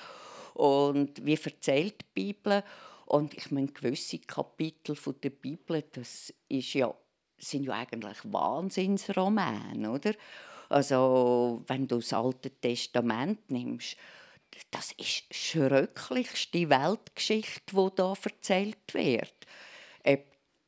Und 0.54 1.26
wie 1.26 1.38
erzählt 1.42 1.96
die 2.02 2.06
Bibel? 2.14 2.64
Und 3.06 3.34
ich 3.34 3.52
meine, 3.52 3.68
gewisse 3.68 4.20
Kapitel 4.20 4.96
der 5.22 5.30
Bibel, 5.30 5.84
das 5.92 6.34
ist 6.48 6.74
ja, 6.74 6.94
sind 7.38 7.66
ja 7.66 7.74
eigentlich 7.74 8.18
Wahnsinnsromane, 8.24 9.92
oder? 9.92 10.14
Also, 10.70 11.62
wenn 11.68 11.86
du 11.86 11.98
das 11.98 12.14
Alte 12.14 12.50
Testament 12.50 13.52
nimmst, 13.52 13.98
das 14.72 14.92
ist 14.94 15.24
die 15.30 15.36
schrecklichste 15.36 16.70
Weltgeschichte, 16.70 17.76
die 17.76 17.88
da 17.96 18.14
erzählt 18.24 18.94
wird 18.94 19.34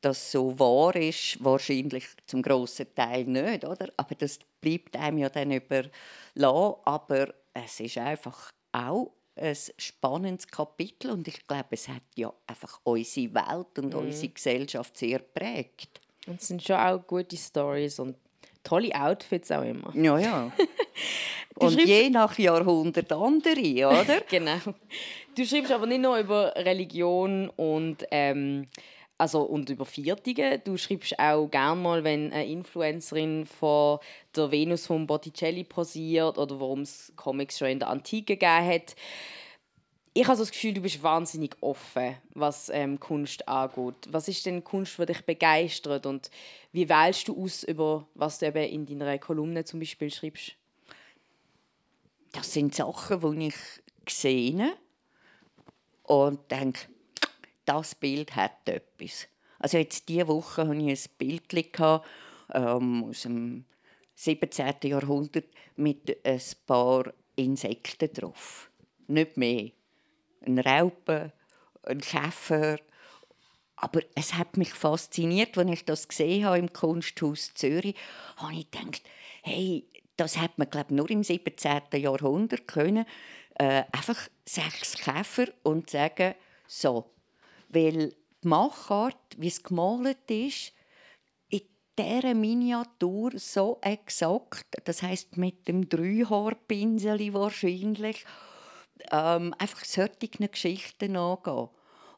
das 0.04 0.30
so 0.30 0.58
wahr 0.58 0.94
ist, 0.96 1.42
wahrscheinlich 1.42 2.04
zum 2.26 2.42
grossen 2.42 2.94
Teil 2.94 3.24
nicht, 3.24 3.64
oder? 3.64 3.88
Aber 3.96 4.14
das 4.14 4.38
bleibt 4.60 4.96
einem 4.96 5.18
ja 5.18 5.30
dann 5.30 5.50
überlassen. 5.50 5.92
Aber 6.84 7.34
es 7.54 7.80
ist 7.80 7.98
einfach 7.98 8.50
auch 8.72 9.12
ein 9.36 9.56
spannendes 9.78 10.46
Kapitel 10.46 11.10
und 11.10 11.26
ich 11.26 11.46
glaube, 11.46 11.68
es 11.70 11.88
hat 11.88 12.02
ja 12.14 12.32
einfach 12.46 12.80
unsere 12.84 13.34
Welt 13.34 13.78
und 13.78 13.94
mhm. 13.94 14.00
unsere 14.00 14.32
Gesellschaft 14.32 14.96
sehr 14.96 15.20
prägt. 15.20 16.00
Und 16.26 16.40
es 16.40 16.48
sind 16.48 16.62
schon 16.62 16.76
auch 16.76 17.04
gute 17.06 17.36
Stories 17.36 17.98
und 17.98 18.16
tolle 18.62 18.94
Outfits 18.94 19.50
auch 19.50 19.62
immer. 19.62 19.94
Ja, 19.96 20.18
ja. 20.18 20.52
und 21.56 21.80
je 21.80 22.10
nach 22.10 22.38
Jahrhundert 22.38 23.12
andere, 23.12 23.86
oder? 23.86 24.20
genau. 24.28 24.58
Du 25.36 25.44
schreibst 25.44 25.72
aber 25.72 25.86
nicht 25.86 26.00
nur 26.00 26.18
über 26.18 26.54
Religion 26.56 27.50
und 27.50 28.04
ähm, 28.10 28.66
also 29.18 29.42
und 29.42 29.70
über 29.70 29.84
Viertige. 29.84 30.60
Du 30.62 30.76
schreibst 30.76 31.18
auch 31.18 31.48
gerne 31.48 31.80
mal, 31.80 32.04
wenn 32.04 32.32
eine 32.32 32.46
Influencerin 32.46 33.46
von 33.46 33.98
der 34.34 34.50
Venus 34.50 34.86
von 34.86 35.06
Botticelli 35.06 35.64
posiert 35.64 36.38
oder 36.38 36.58
warum 36.58 36.80
es 36.80 37.12
Comics 37.16 37.58
schon 37.58 37.68
in 37.68 37.78
der 37.78 37.88
Antike 37.88 38.36
gegeben 38.36 38.66
hat. 38.66 38.96
Ich 40.16 40.28
habe 40.28 40.38
das 40.38 40.52
Gefühl, 40.52 40.74
du 40.74 40.80
bist 40.80 41.02
wahnsinnig 41.02 41.56
offen, 41.60 42.16
was 42.34 42.68
ähm, 42.68 43.00
Kunst 43.00 43.48
angeht. 43.48 43.96
Was 44.08 44.28
ist 44.28 44.46
denn 44.46 44.62
Kunst, 44.62 44.96
die 44.98 45.06
dich 45.06 45.22
begeistert 45.22 46.06
und 46.06 46.30
wie 46.70 46.88
wählst 46.88 47.26
du 47.26 47.42
aus, 47.42 47.64
über 47.64 48.06
was 48.14 48.38
du 48.38 48.46
eben 48.46 48.86
in 48.86 48.86
deiner 48.86 49.18
Kolumne 49.18 49.64
zum 49.64 49.80
Beispiel 49.80 50.12
schreibst? 50.12 50.56
Das 52.34 52.52
sind 52.52 52.74
Sachen, 52.74 53.38
die 53.38 53.46
ich 53.46 53.54
gesehen 54.04 54.72
und 56.02 56.50
denke, 56.50 56.88
das 57.64 57.94
Bild 57.94 58.34
hat 58.34 58.68
etwas. 58.68 59.28
Also 59.60 59.78
jetzt 59.78 60.08
diese 60.08 60.26
Woche 60.26 60.66
hatte 60.66 60.76
ich 60.76 61.08
ein 61.08 61.16
Bild 61.16 61.54
ähm, 62.52 63.04
aus 63.04 63.22
dem 63.22 63.64
17. 64.16 64.74
Jahrhundert 64.82 65.46
mit 65.76 66.24
ein 66.26 66.40
paar 66.66 67.12
Insekten 67.36 68.12
drauf. 68.12 68.68
Nicht 69.06 69.36
mehr. 69.36 69.70
Ein 70.44 70.58
Raupe, 70.58 71.32
ein 71.84 72.00
Käfer. 72.00 72.78
Aber 73.76 74.00
es 74.16 74.34
hat 74.34 74.56
mich 74.56 74.72
fasziniert, 74.72 75.56
als 75.56 75.70
ich 75.70 75.84
das 75.84 76.08
gesehen 76.08 76.44
habe 76.44 76.58
im 76.58 76.72
Kunsthaus 76.72 77.54
Zürich, 77.54 77.94
habe 78.36 78.54
ich 78.54 78.70
gedacht, 78.70 79.02
hey, 79.42 79.84
das 80.16 80.38
hat 80.38 80.58
man 80.58 80.70
glaube 80.70 80.94
nur 80.94 81.10
im 81.10 81.22
17. 81.22 81.82
Jahrhundert 81.94 82.68
können, 82.68 83.06
äh, 83.56 83.84
einfach 83.92 84.28
sechs 84.44 84.94
Käfer 84.94 85.46
und 85.62 85.90
sagen, 85.90 86.34
so, 86.66 87.10
weil 87.68 88.14
die 88.42 88.48
Machart, 88.48 89.36
wie 89.36 89.48
es 89.48 89.62
gemalt 89.62 90.30
ist, 90.30 90.72
in 91.48 91.62
dieser 91.98 92.34
Miniatur 92.34 93.32
so 93.36 93.78
exakt, 93.82 94.66
das 94.84 95.02
heißt 95.02 95.36
mit 95.36 95.68
dem 95.68 95.88
Dreihaarpinsel 95.88 97.32
wahrscheinlich, 97.32 98.24
ähm, 99.10 99.54
einfach 99.58 99.84
solche 99.84 100.28
Geschichten 100.28 101.16
angehen. 101.16 101.68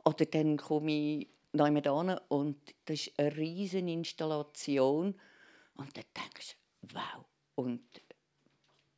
Oder 0.05 0.27
dann 0.27 0.57
komme 0.57 0.93
ich 0.93 1.29
jemand 1.53 1.87
an 1.87 2.21
und 2.29 2.57
das 2.85 3.09
ist 3.09 3.19
eine 3.19 3.37
riesige 3.37 3.91
Installation 3.91 5.15
und 5.75 5.97
dann 5.97 6.05
denkst 6.15 6.57
du, 6.83 6.95
wow. 6.95 7.25
Und 7.57 7.83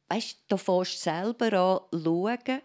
weißt, 0.08 0.38
da 0.48 0.56
fährst 0.56 0.94
du 0.94 1.10
selber 1.10 1.52
an 1.92 2.02
schauen 2.02 2.60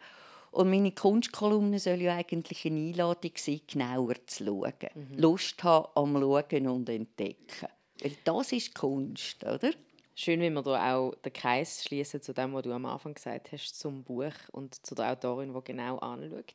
und 0.52 0.70
meine 0.70 0.92
Kunstkolumne 0.92 1.80
soll 1.80 2.02
ja 2.02 2.16
eigentlich 2.16 2.66
eine 2.66 2.80
Einladung 2.80 3.32
sein, 3.36 3.62
genauer 3.66 4.16
zu 4.28 4.46
schauen. 4.46 4.74
Mhm. 4.94 5.18
Lust 5.18 5.64
haben 5.64 5.88
am 5.96 6.14
Schauen 6.22 6.68
und 6.68 6.90
Entdecken. 6.90 7.68
Weil 8.02 8.16
das 8.24 8.52
ist 8.52 8.76
Kunst, 8.76 9.44
oder? 9.44 9.72
Schön, 10.16 10.42
wie 10.42 10.52
wir 10.52 10.62
da 10.62 10.96
auch 10.96 11.16
den 11.16 11.34
Kreis 11.34 11.84
schließen 11.84 12.22
zu 12.22 12.34
dem, 12.34 12.54
was 12.54 12.62
du 12.62 12.72
am 12.72 12.86
Anfang 12.86 13.16
gesagt 13.16 13.52
hast, 13.52 13.80
zum 13.80 14.04
Buch 14.04 14.34
und 14.52 14.86
zu 14.86 14.94
der 14.94 15.12
Autorin, 15.12 15.54
die 15.56 15.64
genau 15.64 15.98
anschaut. 15.98 16.54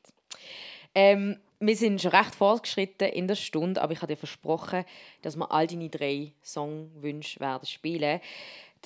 Ähm, 0.94 1.38
wir 1.58 1.76
sind 1.76 2.00
schon 2.00 2.12
recht 2.12 2.36
fortgeschritten 2.36 3.08
in 3.08 3.26
der 3.26 3.34
Stunde, 3.34 3.82
aber 3.82 3.92
ich 3.92 4.00
habe 4.00 4.12
dir 4.12 4.16
versprochen, 4.16 4.84
dass 5.22 5.36
wir 5.36 5.50
all 5.50 5.66
deine 5.66 5.88
drei 5.88 6.32
Songwünsche 6.42 7.40
werden 7.40 7.66
spielen. 7.66 8.20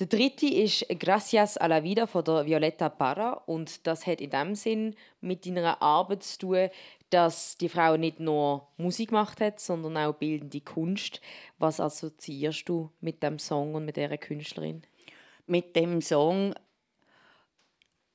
Der 0.03 0.19
dritte 0.19 0.47
ist 0.47 0.85
Gracias 0.99 1.55
a 1.55 1.65
la 1.65 1.81
Vida 1.81 2.07
von 2.07 2.25
der 2.25 2.45
Violetta 2.45 2.89
Parra 2.89 3.41
und 3.45 3.87
das 3.87 4.05
hat 4.05 4.19
in 4.19 4.31
dem 4.31 4.53
Sinn 4.53 4.97
mit 5.21 5.45
deiner 5.45 5.81
Arbeit 5.81 6.23
zu 6.23 6.39
tun, 6.39 6.69
dass 7.09 7.57
die 7.57 7.69
Frau 7.69 7.95
nicht 7.95 8.19
nur 8.19 8.67
Musik 8.75 9.11
gemacht 9.11 9.39
hat, 9.39 9.61
sondern 9.61 9.95
auch 9.95 10.13
bildende 10.15 10.59
Kunst. 10.59 11.21
Was 11.57 11.79
assoziierst 11.79 12.67
du 12.67 12.91
mit 12.99 13.23
dem 13.23 13.39
Song 13.39 13.75
und 13.75 13.85
mit 13.85 13.95
der 13.95 14.17
Künstlerin? 14.17 14.83
Mit 15.45 15.73
dem 15.73 16.01
Song 16.01 16.53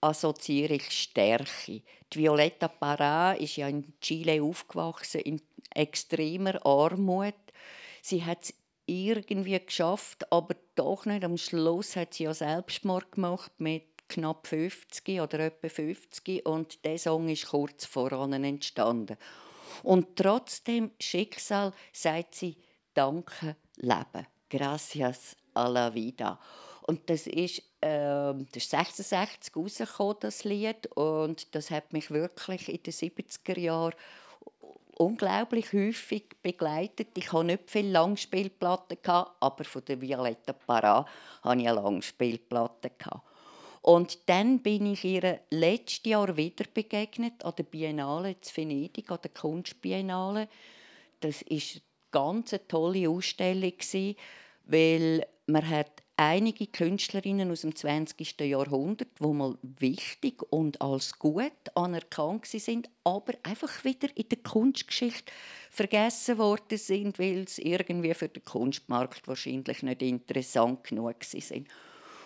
assoziiere 0.03 0.75
ich 0.75 0.91
Stärke. 0.91 1.81
Die 2.13 2.19
Violetta 2.19 2.69
Parra 2.69 3.33
ist 3.33 3.57
ja 3.57 3.67
in 3.67 3.95
Chile 4.03 4.43
aufgewachsen 4.43 5.23
in 5.23 5.41
extremer 5.75 6.67
Armut. 6.67 7.33
Sie 8.03 8.23
hat 8.23 8.53
irgendwie 8.85 9.59
geschafft, 9.59 10.31
aber 10.31 10.55
doch 10.79 11.07
nicht. 11.07 11.25
Am 11.25 11.37
Schluss 11.37 11.97
hat 11.97 12.15
sie 12.15 12.25
ja 12.25 12.35
Selbstmord 12.35 13.13
gemacht 13.13 13.53
mit 13.59 13.85
knapp 14.09 14.47
50 14.47 15.21
oder 15.21 15.41
etwa 15.41 15.69
50 15.69 16.47
und 16.47 16.85
der 16.85 16.99
Song 16.99 17.29
ist 17.29 17.49
kurz 17.49 17.85
voran 17.85 18.33
entstanden. 18.33 19.17
Und 19.83 20.17
trotzdem 20.17 20.91
Schicksal 20.99 21.73
sagt 21.93 22.35
sie 22.35 22.57
Danke 22.95 23.57
Leben. 23.77 24.27
Gracias 24.51 25.37
a 25.55 25.69
la 25.69 25.95
vida. 25.95 26.39
Und 26.83 27.11
das 27.11 27.27
ist, 27.27 27.59
äh, 27.83 28.33
das 28.33 28.57
ist 28.57 28.71
66 28.71 29.55
rausgekommen, 29.55 30.17
das 30.21 30.45
Lied. 30.45 30.87
Und 30.97 31.55
das 31.55 31.71
hat 31.71 31.93
mich 31.93 32.11
wirklich 32.11 32.69
in 32.69 32.83
den 32.83 32.93
70er 32.93 33.59
Jahren 33.59 33.95
unglaublich 34.99 35.73
häufig 35.73 36.25
begleitet. 36.43 37.09
Ich 37.17 37.33
hatte 37.33 37.45
nicht 37.45 37.71
viele 37.71 37.91
Langspielplatten, 37.91 38.99
aber 39.41 39.65
von 39.65 39.85
der 39.85 40.01
Violetta 40.01 40.53
Parra 40.53 41.07
hatte 41.43 41.61
ich 41.61 41.69
eine 41.69 41.81
Langspielplatte. 41.81 42.91
Und 43.83 44.29
dann 44.29 44.61
bin 44.61 44.93
ich 44.93 45.05
ihr 45.05 45.41
letztes 45.51 46.05
Jahr 46.05 46.37
wieder 46.37 46.65
begegnet 46.73 47.45
an 47.45 47.55
der 47.57 47.63
Biennale 47.63 48.41
zu 48.41 48.57
Venedig, 48.57 49.11
an 49.11 49.19
der 49.23 49.31
Kunstbiennale. 49.31 50.49
Das 51.21 51.43
war 51.43 51.51
eine 51.51 51.83
ganz 52.11 52.55
tolle 52.69 53.09
Ausstellung, 53.09 53.73
weil 54.65 55.27
man 55.47 55.69
hat 55.69 56.03
einige 56.19 56.67
Künstlerinnen 56.67 57.51
aus 57.53 57.61
dem 57.61 57.77
20. 57.77 58.41
Jahrhundert, 58.41 59.09
wo 59.21 59.33
mal 59.33 59.57
wichtig 59.63 60.43
und 60.51 60.83
als 60.83 61.17
gut 61.19 61.53
anerkannt 61.77 62.45
sind, 62.47 62.91
aber 63.05 63.35
einfach 63.45 63.85
wieder 63.85 64.09
in 64.17 64.29
der 64.29 64.39
Kunstgeschichte 64.39 65.33
vergessen 65.71 66.39
worden 66.39 66.77
sind, 66.77 67.21
weil 67.21 67.47
sie 67.47 67.63
irgendwie 67.63 68.13
für 68.15 68.29
den 68.29 68.45
Kunstmarkt 68.45 69.29
wahrscheinlich 69.29 69.85
nicht 69.85 70.03
interessant 70.03 70.85
genug 70.85 71.23
sind. 71.23 71.69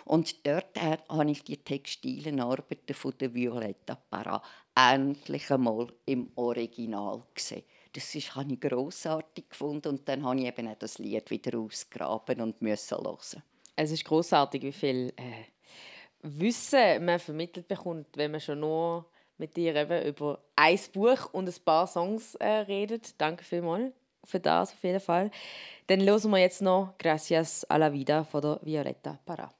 Und 0.05 0.45
dort 0.45 0.81
habe 0.81 1.31
ich 1.31 1.43
die 1.43 1.57
textilen 1.57 2.39
Arbeiten 2.39 2.93
von 2.95 3.13
der 3.19 3.33
Violetta 3.33 3.95
Parra 4.09 4.41
endlich 4.75 5.51
einmal 5.51 5.87
im 6.07 6.31
Original 6.35 7.23
gesehen. 7.33 7.63
Das 7.93 8.13
ist, 8.15 8.35
habe 8.35 8.53
ich 8.53 8.59
grossartig 8.59 9.49
gefunden 9.51 9.89
und 9.89 10.09
dann 10.09 10.25
habe 10.25 10.39
ich 10.39 10.47
eben 10.47 10.67
auch 10.67 10.79
das 10.79 10.97
Lied 10.97 11.29
wieder 11.29 11.59
ausgraben 11.59 12.41
und 12.41 12.59
müssen 12.59 12.97
hören 12.97 13.43
es 13.75 13.91
ist 13.91 14.05
großartig, 14.05 14.63
wie 14.63 14.71
viel 14.71 15.13
äh, 15.17 15.45
Wissen 16.21 17.05
man 17.05 17.19
vermittelt 17.19 17.67
bekommt, 17.67 18.07
wenn 18.15 18.31
man 18.31 18.39
schon 18.39 18.61
nur 18.61 19.05
mit 19.37 19.57
dir 19.57 19.75
eben 19.75 20.05
über 20.05 20.39
ein 20.55 20.79
Buch 20.93 21.33
und 21.33 21.49
ein 21.49 21.63
paar 21.65 21.87
Songs 21.87 22.35
äh, 22.35 22.47
redet. 22.47 23.19
Danke 23.19 23.43
vielmals 23.43 23.93
für 24.23 24.39
das 24.39 24.71
auf 24.71 24.83
jeden 24.83 25.01
Fall. 25.01 25.31
Dann 25.87 26.01
hören 26.01 26.31
wir 26.31 26.37
jetzt 26.37 26.61
noch 26.61 26.93
Gracias 26.97 27.65
a 27.69 27.77
la 27.77 27.91
Vida 27.91 28.23
von 28.23 28.41
der 28.41 28.59
Violetta 28.61 29.19
Parra. 29.25 29.51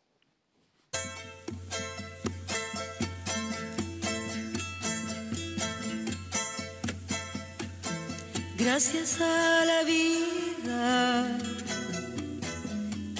Gracias 8.57 9.19
a 9.19 9.65
la 9.65 9.83
vida 9.83 11.52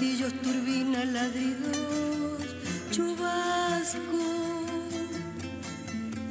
martillos, 0.00 0.32
turbinas, 0.40 1.06
ladridos, 1.08 2.56
chubasco 2.90 4.24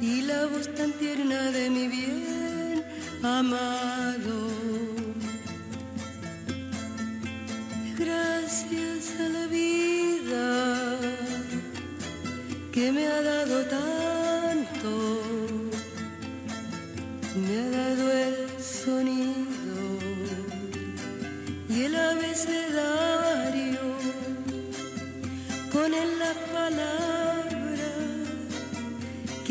y 0.00 0.22
la 0.22 0.46
voz 0.46 0.74
tan 0.74 0.90
tierna 0.94 1.52
de 1.52 1.70
mi 1.70 1.86
bien 1.86 2.84
amado. 3.22 4.48
Gracias 7.96 9.20
a 9.20 9.28
la 9.28 9.46
vida 9.46 10.98
que 12.72 12.90
me 12.90 13.06
ha 13.06 13.22
dado 13.22 13.64
tanto, 13.66 15.19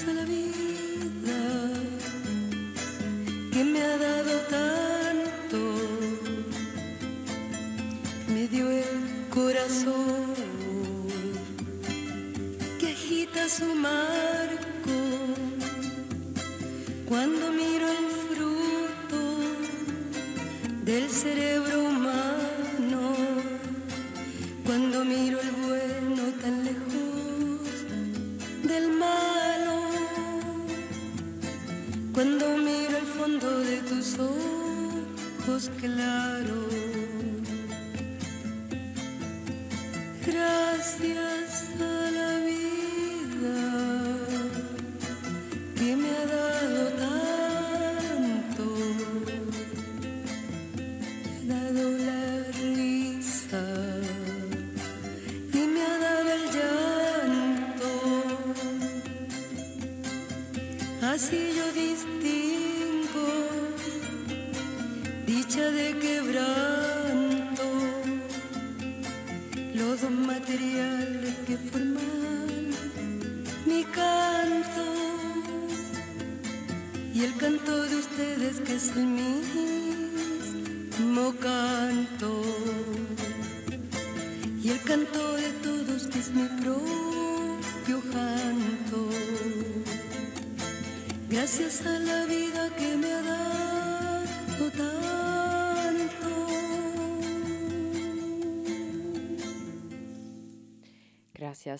agradece 0.00 0.14
la 0.14 0.24
vida 0.24 1.70
que 3.52 3.64
me 3.64 3.82
ha 3.82 3.96
dado 3.98 4.40
tanto, 4.48 5.58
me 8.28 8.48
dio 8.48 8.70
el 8.70 9.28
corazón 9.30 10.34
que 12.78 12.88
agita 12.92 13.48
su 13.48 13.74
marco 13.74 14.98
cuando 17.06 17.50
miro 17.52 17.86
el 17.88 18.06
fruto 18.28 19.22
del 20.84 21.10
cerebro 21.10 21.89
claros. 35.68 36.59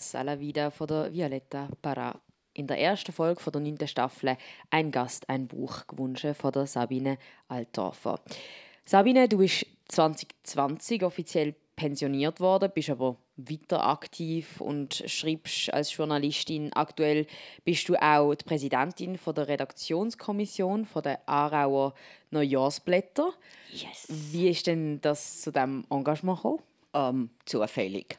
Gracias 0.01 0.15
alla 0.15 0.39
vida 0.39 0.71
von 0.71 0.87
der 0.87 1.13
Violetta 1.13 1.69
Parra. 1.79 2.19
In 2.53 2.65
der 2.65 2.79
ersten 2.79 3.11
Folge 3.11 3.39
von 3.39 3.53
der 3.53 3.61
neunten 3.61 3.87
Staffel 3.87 4.35
ein 4.71 4.89
Gast, 4.89 5.29
ein 5.29 5.45
Buch 5.45 5.85
gewünscht 5.85 6.25
von 6.33 6.51
der 6.51 6.65
Sabine 6.65 7.19
Altdorfer. 7.47 8.19
Sabine, 8.83 9.29
du 9.29 9.37
bist 9.37 9.67
2020 9.89 11.03
offiziell 11.03 11.53
pensioniert 11.75 12.39
worden, 12.39 12.71
bist 12.73 12.89
aber 12.89 13.17
weiter 13.37 13.85
aktiv 13.87 14.59
und 14.59 15.03
schreibst 15.05 15.71
als 15.71 15.95
Journalistin. 15.95 16.73
Aktuell 16.73 17.27
bist 17.63 17.87
du 17.87 17.95
auch 17.95 18.33
die 18.33 18.43
Präsidentin 18.43 19.19
von 19.19 19.35
der 19.35 19.49
Redaktionskommission 19.49 20.85
von 20.85 21.03
der 21.03 21.19
Aarauer 21.29 21.93
Neujahrsblätter. 22.31 23.33
Yes. 23.71 24.07
Wie 24.09 24.49
ist 24.49 24.65
denn 24.65 24.99
das 25.01 25.41
zu 25.41 25.51
diesem 25.51 25.85
Engagement 25.91 26.39
gekommen? 26.39 26.63
ähm, 26.93 27.29
zufällig. 27.45 28.17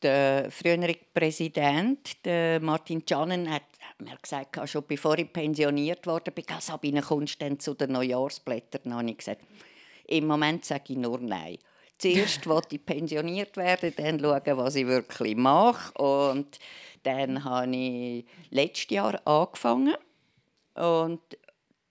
Der 0.00 0.50
frühere 0.50 0.94
Präsident, 1.12 2.24
der 2.24 2.60
Martin 2.60 3.04
Canen, 3.04 3.50
hat 3.50 3.62
mir 3.98 4.16
gesagt, 4.16 4.56
schon 4.68 4.84
bevor 4.86 5.18
ich 5.18 5.32
pensioniert 5.32 6.06
wurde, 6.06 6.30
bin, 6.30 6.44
«Ah, 6.50 6.60
Sabine, 6.60 7.02
kommst 7.02 7.40
denn 7.40 7.58
zu 7.58 7.74
den 7.74 7.92
Neujahrsblättern? 7.92 8.94
Habe 8.94 9.10
ich 9.10 9.18
gesagt, 9.18 9.42
im 10.06 10.26
Moment 10.26 10.64
sage 10.64 10.92
ich 10.92 10.96
nur 10.96 11.18
Nein. 11.18 11.58
Zuerst 11.98 12.46
wollte 12.46 12.76
ich 12.76 12.86
pensioniert 12.86 13.56
werden, 13.56 13.92
dann 13.96 14.20
schauen, 14.20 14.56
was 14.56 14.76
ich 14.76 14.86
wirklich 14.86 15.36
mache. 15.36 15.92
Und 16.00 16.60
dann 17.02 17.42
habe 17.42 17.74
ich 17.74 18.24
letztes 18.50 18.90
Jahr 18.90 19.20
angefangen. 19.26 19.96
Und 20.74 21.20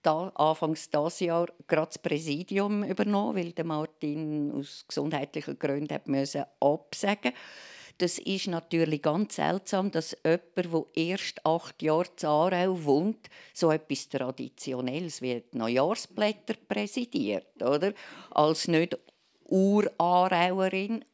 da, 0.02 0.32
anfangs 0.34 0.88
dieses 0.88 1.20
Jahr 1.20 1.48
gerade 1.66 1.88
das 1.88 1.98
Präsidium 1.98 2.84
übernommen, 2.84 3.36
weil 3.36 3.64
Martin 3.66 4.50
aus 4.52 4.86
gesundheitlichen 4.88 5.58
Gründen 5.58 6.00
absagen 6.60 7.32
Das 7.98 8.18
ist 8.18 8.46
natürlich 8.46 9.02
ganz 9.02 9.34
seltsam, 9.36 9.90
dass 9.90 10.16
jemand, 10.24 10.54
der 10.56 10.84
erst 11.04 11.44
acht 11.44 11.82
Jahre 11.82 12.06
in 12.20 12.28
Aarau 12.28 12.84
wohnt, 12.84 13.28
so 13.52 13.72
etwas 13.72 14.08
Traditionelles 14.08 15.20
wie 15.20 15.42
die 15.52 15.58
Neujahrsblätter 15.58 16.54
präsidiert. 16.68 17.60
Oder? 17.60 17.92
Als 18.30 18.68
nicht 18.68 18.96
Ur-Aarauerin. 19.46 21.04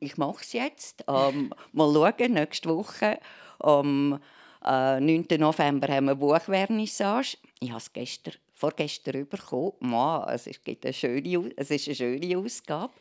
Ich 0.00 0.16
mache 0.16 0.42
es 0.42 0.52
jetzt. 0.52 1.04
Ähm, 1.08 1.52
mal 1.72 1.92
schauen, 1.92 2.32
nächste 2.34 2.68
Woche. 2.68 3.18
Am 3.58 4.20
äh, 4.64 5.00
9. 5.00 5.26
November 5.38 5.88
haben 5.88 6.06
wir 6.06 6.14
Buchvernissage. 6.14 7.36
Ich 7.58 7.70
habe 7.70 7.78
es 7.78 7.92
gestern, 7.92 8.34
vorgestern 8.54 9.26
bekommen. 9.28 9.72
Man, 9.80 10.28
es, 10.28 10.46
ist, 10.46 10.64
gibt 10.64 10.84
eine 10.84 10.92
schöne, 10.92 11.50
es 11.56 11.70
ist 11.72 11.88
eine 11.88 11.96
schöne 11.96 12.38
Ausgabe. 12.38 12.92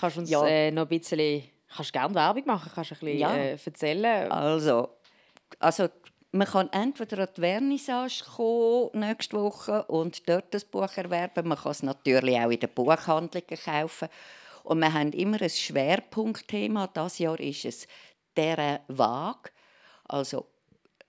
Kannst 0.00 0.16
du 0.16 0.20
uns 0.20 0.30
Ja. 0.30 0.46
äh, 0.46 0.70
noch 0.70 0.82
ein 0.82 0.88
bisschen 0.88 1.42
kannst 1.74 1.92
gerne 1.92 2.14
Werbung 2.14 2.46
machen? 2.46 2.70
Kannst 2.74 2.90
du 2.90 2.94
ein 2.94 3.00
bisschen 3.00 3.18
Ja. 3.18 3.34
äh, 3.34 3.58
erzählen? 3.64 4.30
Also, 4.30 4.88
also 5.58 5.88
man 6.32 6.46
kann 6.46 6.68
entweder 6.72 7.22
an 7.22 7.28
die 7.34 7.40
Vernissage 7.40 8.24
kommen, 8.36 8.90
nächste 8.94 9.40
Woche 9.40 9.84
und 9.84 10.28
dort 10.28 10.52
das 10.52 10.64
Buch 10.64 10.96
erwerben. 10.96 11.48
Man 11.48 11.58
kann 11.58 11.72
es 11.72 11.82
natürlich 11.82 12.38
auch 12.38 12.50
in 12.50 12.60
den 12.60 12.70
Buchhandlungen 12.70 13.58
kaufen. 13.64 14.08
Und 14.64 14.80
wir 14.80 14.92
haben 14.92 15.12
immer 15.12 15.40
ein 15.40 15.50
Schwerpunktthema. 15.50 16.88
Das 16.88 17.18
Jahr 17.18 17.38
ist 17.38 17.64
es 17.64 17.86
«Der 18.36 18.80
Wag», 18.88 19.52
also 20.04 20.46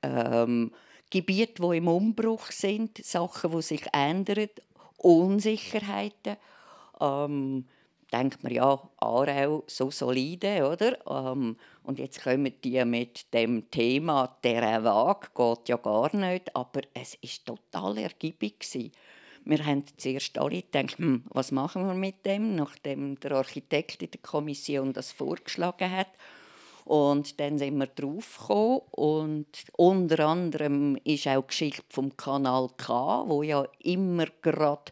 ähm, 0.03 0.72
Gebiete, 1.10 1.62
die 1.62 1.78
im 1.78 1.88
Umbruch 1.88 2.51
sind, 2.51 3.03
Sachen, 3.03 3.51
die 3.51 3.62
sich 3.62 3.86
ändern, 3.93 4.49
Unsicherheiten. 4.97 6.38
Ähm, 6.99 7.68
denkt 8.12 8.43
man 8.43 8.53
ja, 8.53 8.80
Aarau 8.97 9.64
so 9.68 9.91
solide, 9.91 10.70
oder? 10.70 10.97
Ähm, 11.10 11.58
und 11.84 11.99
jetzt 11.99 12.24
kommen 12.24 12.53
die 12.64 12.84
mit 12.86 13.34
dem 13.34 13.70
Thema 13.70 14.38
«Der 14.43 14.84
Wag», 14.84 15.34
geht 15.36 15.70
ja 15.70 15.78
gar 15.78 16.16
nicht, 16.16 16.55
aber 16.55 16.82
es 16.93 17.18
war 17.22 17.55
total 17.55 17.97
ergiebig. 17.97 18.66
Wir 19.45 19.66
haben 19.66 19.86
zuerst 19.95 20.38
alle 20.38 20.62
gedacht, 20.62 20.97
hm, 20.97 21.24
was 21.30 21.51
machen 21.51 21.88
wir 21.88 21.93
mit 21.93 22.26
dem, 22.26 22.55
nachdem 22.55 23.20
der 23.20 23.32
Architekt 23.32 24.03
in 24.03 24.12
der 24.12 24.22
Kommission 24.22 24.91
das 24.91 25.12
vorgeschlagen 25.12 25.89
hat. 25.89 26.10
Und 26.84 27.39
dann 27.39 27.58
sind 27.58 27.78
wir 27.78 27.88
draufgekommen 27.88 28.82
und 28.91 29.47
unter 29.76 30.26
anderem 30.26 30.97
ist 31.03 31.28
auch 31.28 31.41
die 31.41 31.47
Geschichte 31.47 31.84
vom 31.89 32.16
Kanal 32.16 32.70
K, 32.78 33.24
wo 33.28 33.43
ja 33.43 33.66
immer 33.80 34.28
gerade 34.41 34.91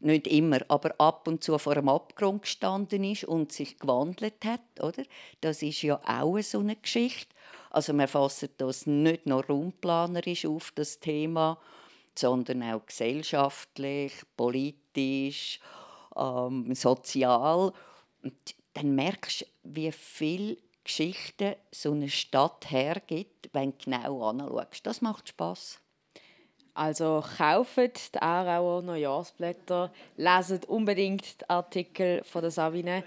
nicht 0.00 0.26
immer, 0.26 0.60
aber 0.68 0.94
ab 0.98 1.26
und 1.26 1.42
zu 1.42 1.58
vor 1.58 1.74
dem 1.74 1.88
Abgrund 1.88 2.42
gestanden 2.42 3.04
ist 3.04 3.24
und 3.24 3.52
sich 3.52 3.78
gewandelt 3.78 4.44
hat, 4.44 4.60
oder? 4.80 5.02
Das 5.40 5.62
ist 5.62 5.82
ja 5.82 6.00
auch 6.06 6.38
so 6.40 6.60
eine 6.60 6.76
Geschichte. 6.76 7.34
Also 7.70 7.92
wir 7.92 8.08
fassen 8.08 8.50
das 8.58 8.86
nicht 8.86 9.26
nur 9.26 9.44
raumplanerisch 9.44 10.46
auf 10.46 10.72
das 10.74 11.00
Thema, 11.00 11.58
sondern 12.14 12.62
auch 12.62 12.86
gesellschaftlich, 12.86 14.12
politisch, 14.36 15.60
ähm, 16.16 16.74
sozial. 16.74 17.72
Und 18.22 18.34
dann 18.74 18.94
merkst 18.94 19.42
du, 19.42 19.46
wie 19.64 19.92
viel 19.92 20.58
Geschichten 20.84 21.54
so 21.70 21.92
eine 21.92 22.08
Stadt 22.08 22.70
hergibt, 22.70 23.50
wenn 23.52 23.72
du 23.72 23.76
genau 23.84 24.28
anschaust. 24.30 24.86
Das 24.86 25.00
macht 25.02 25.28
Spass. 25.28 25.80
Also 26.78 27.24
kauft 27.36 28.14
die 28.14 28.22
Aarauer 28.22 28.82
Neujahrsblätter, 28.82 29.90
leset 30.16 30.64
unbedingt 30.66 31.40
die 31.40 31.50
Artikel 31.50 32.22
von 32.22 32.40
der 32.40 32.52
Sabine. 32.52 33.02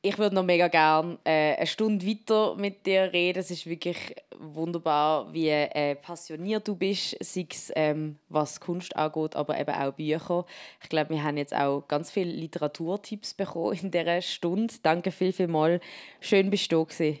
Ich 0.00 0.16
würde 0.16 0.34
noch 0.34 0.42
mega 0.42 0.68
gerne 0.68 1.18
äh, 1.22 1.56
eine 1.56 1.66
Stunde 1.66 2.06
weiter 2.06 2.54
mit 2.54 2.86
dir 2.86 3.12
reden. 3.12 3.40
Es 3.40 3.50
ist 3.50 3.66
wirklich 3.66 4.16
wunderbar, 4.38 5.30
wie 5.34 5.50
äh, 5.50 5.96
passioniert 5.96 6.66
du 6.66 6.74
bist, 6.74 7.14
sei 7.20 7.46
es 7.50 7.70
ähm, 7.76 8.16
was 8.30 8.58
Kunst 8.58 8.96
angeht, 8.96 9.36
aber 9.36 9.60
eben 9.60 9.74
auch 9.74 9.92
Bücher. 9.92 10.46
Ich 10.82 10.88
glaube, 10.88 11.10
wir 11.10 11.22
haben 11.22 11.36
jetzt 11.36 11.54
auch 11.54 11.82
ganz 11.86 12.10
viele 12.10 12.32
Literaturtipps 12.32 13.34
bekommen 13.34 13.78
in 13.82 13.90
dieser 13.90 14.22
Stunde. 14.22 14.72
Danke 14.82 15.10
viel, 15.10 15.34
viel 15.34 15.46
mal. 15.46 15.78
Schön 16.20 16.48
bist 16.48 16.72
du 16.72 16.78
da 16.78 16.84
gewesen. 16.84 17.18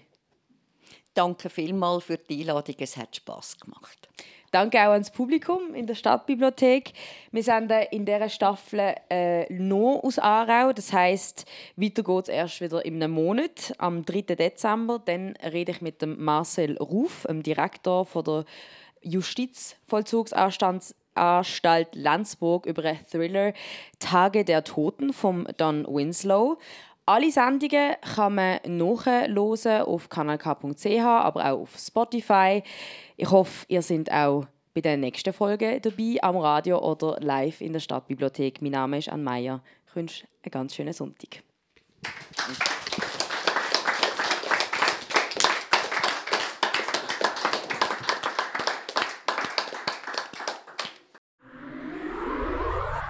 Danke 1.12 1.50
vielmals 1.50 2.04
für 2.04 2.16
die 2.16 2.40
Einladung, 2.40 2.76
es 2.78 2.96
hat 2.96 3.14
Spass 3.14 3.58
gemacht. 3.58 4.08
Danke 4.52 4.78
auch 4.80 4.92
ans 4.92 5.10
Publikum 5.10 5.74
in 5.74 5.86
der 5.86 5.94
Stadtbibliothek. 5.94 6.92
Wir 7.30 7.42
sind 7.42 7.72
in 7.90 8.04
dieser 8.04 8.28
Staffel 8.28 8.94
äh, 9.08 9.50
noch 9.50 10.02
aus 10.02 10.18
Aarau. 10.18 10.74
Das 10.74 10.92
heißt, 10.92 11.46
weiter 11.76 12.02
geht 12.02 12.24
es 12.24 12.28
erst 12.28 12.60
wieder 12.60 12.84
in 12.84 13.02
einem 13.02 13.12
Monat, 13.12 13.72
am 13.78 14.04
3. 14.04 14.34
Dezember. 14.34 15.00
Dann 15.02 15.36
rede 15.42 15.72
ich 15.72 15.80
mit 15.80 16.02
dem 16.02 16.22
Marcel 16.22 16.76
Ruf, 16.76 17.24
dem 17.26 17.42
Direktor 17.42 18.04
von 18.04 18.24
der 18.24 18.44
Justizvollzugsanstalt 19.00 20.94
Anstalt 21.14 21.94
Landsburg 21.94 22.64
über 22.66 22.84
einen 22.84 23.06
Thriller 23.06 23.52
Tage 23.98 24.44
der 24.44 24.64
Toten 24.64 25.12
von 25.12 25.46
Don 25.58 25.86
Winslow. 25.86 26.58
Alle 27.04 27.32
Sendungen 27.32 27.96
kann 28.00 28.36
man 28.36 28.60
nachhören 28.64 29.82
auf 29.82 30.08
kanalk.ch, 30.08 31.00
aber 31.00 31.46
auch 31.46 31.62
auf 31.62 31.76
Spotify. 31.76 32.62
Ich 33.16 33.28
hoffe, 33.28 33.66
ihr 33.66 33.82
seid 33.82 34.10
auch 34.12 34.46
bei 34.72 34.82
der 34.82 34.96
nächsten 34.96 35.32
Folge 35.32 35.80
dabei 35.80 36.18
am 36.22 36.36
Radio 36.36 36.78
oder 36.78 37.18
live 37.20 37.60
in 37.60 37.72
der 37.72 37.80
Stadtbibliothek. 37.80 38.62
Mein 38.62 38.72
Name 38.72 38.98
ist 38.98 39.08
Anne 39.08 39.24
Meyer. 39.24 39.62
Ich 39.88 39.96
wünsche 39.96 40.26
einen 40.44 40.50
ganz 40.52 40.76
schönen 40.76 40.92
Sonntag. 40.92 41.42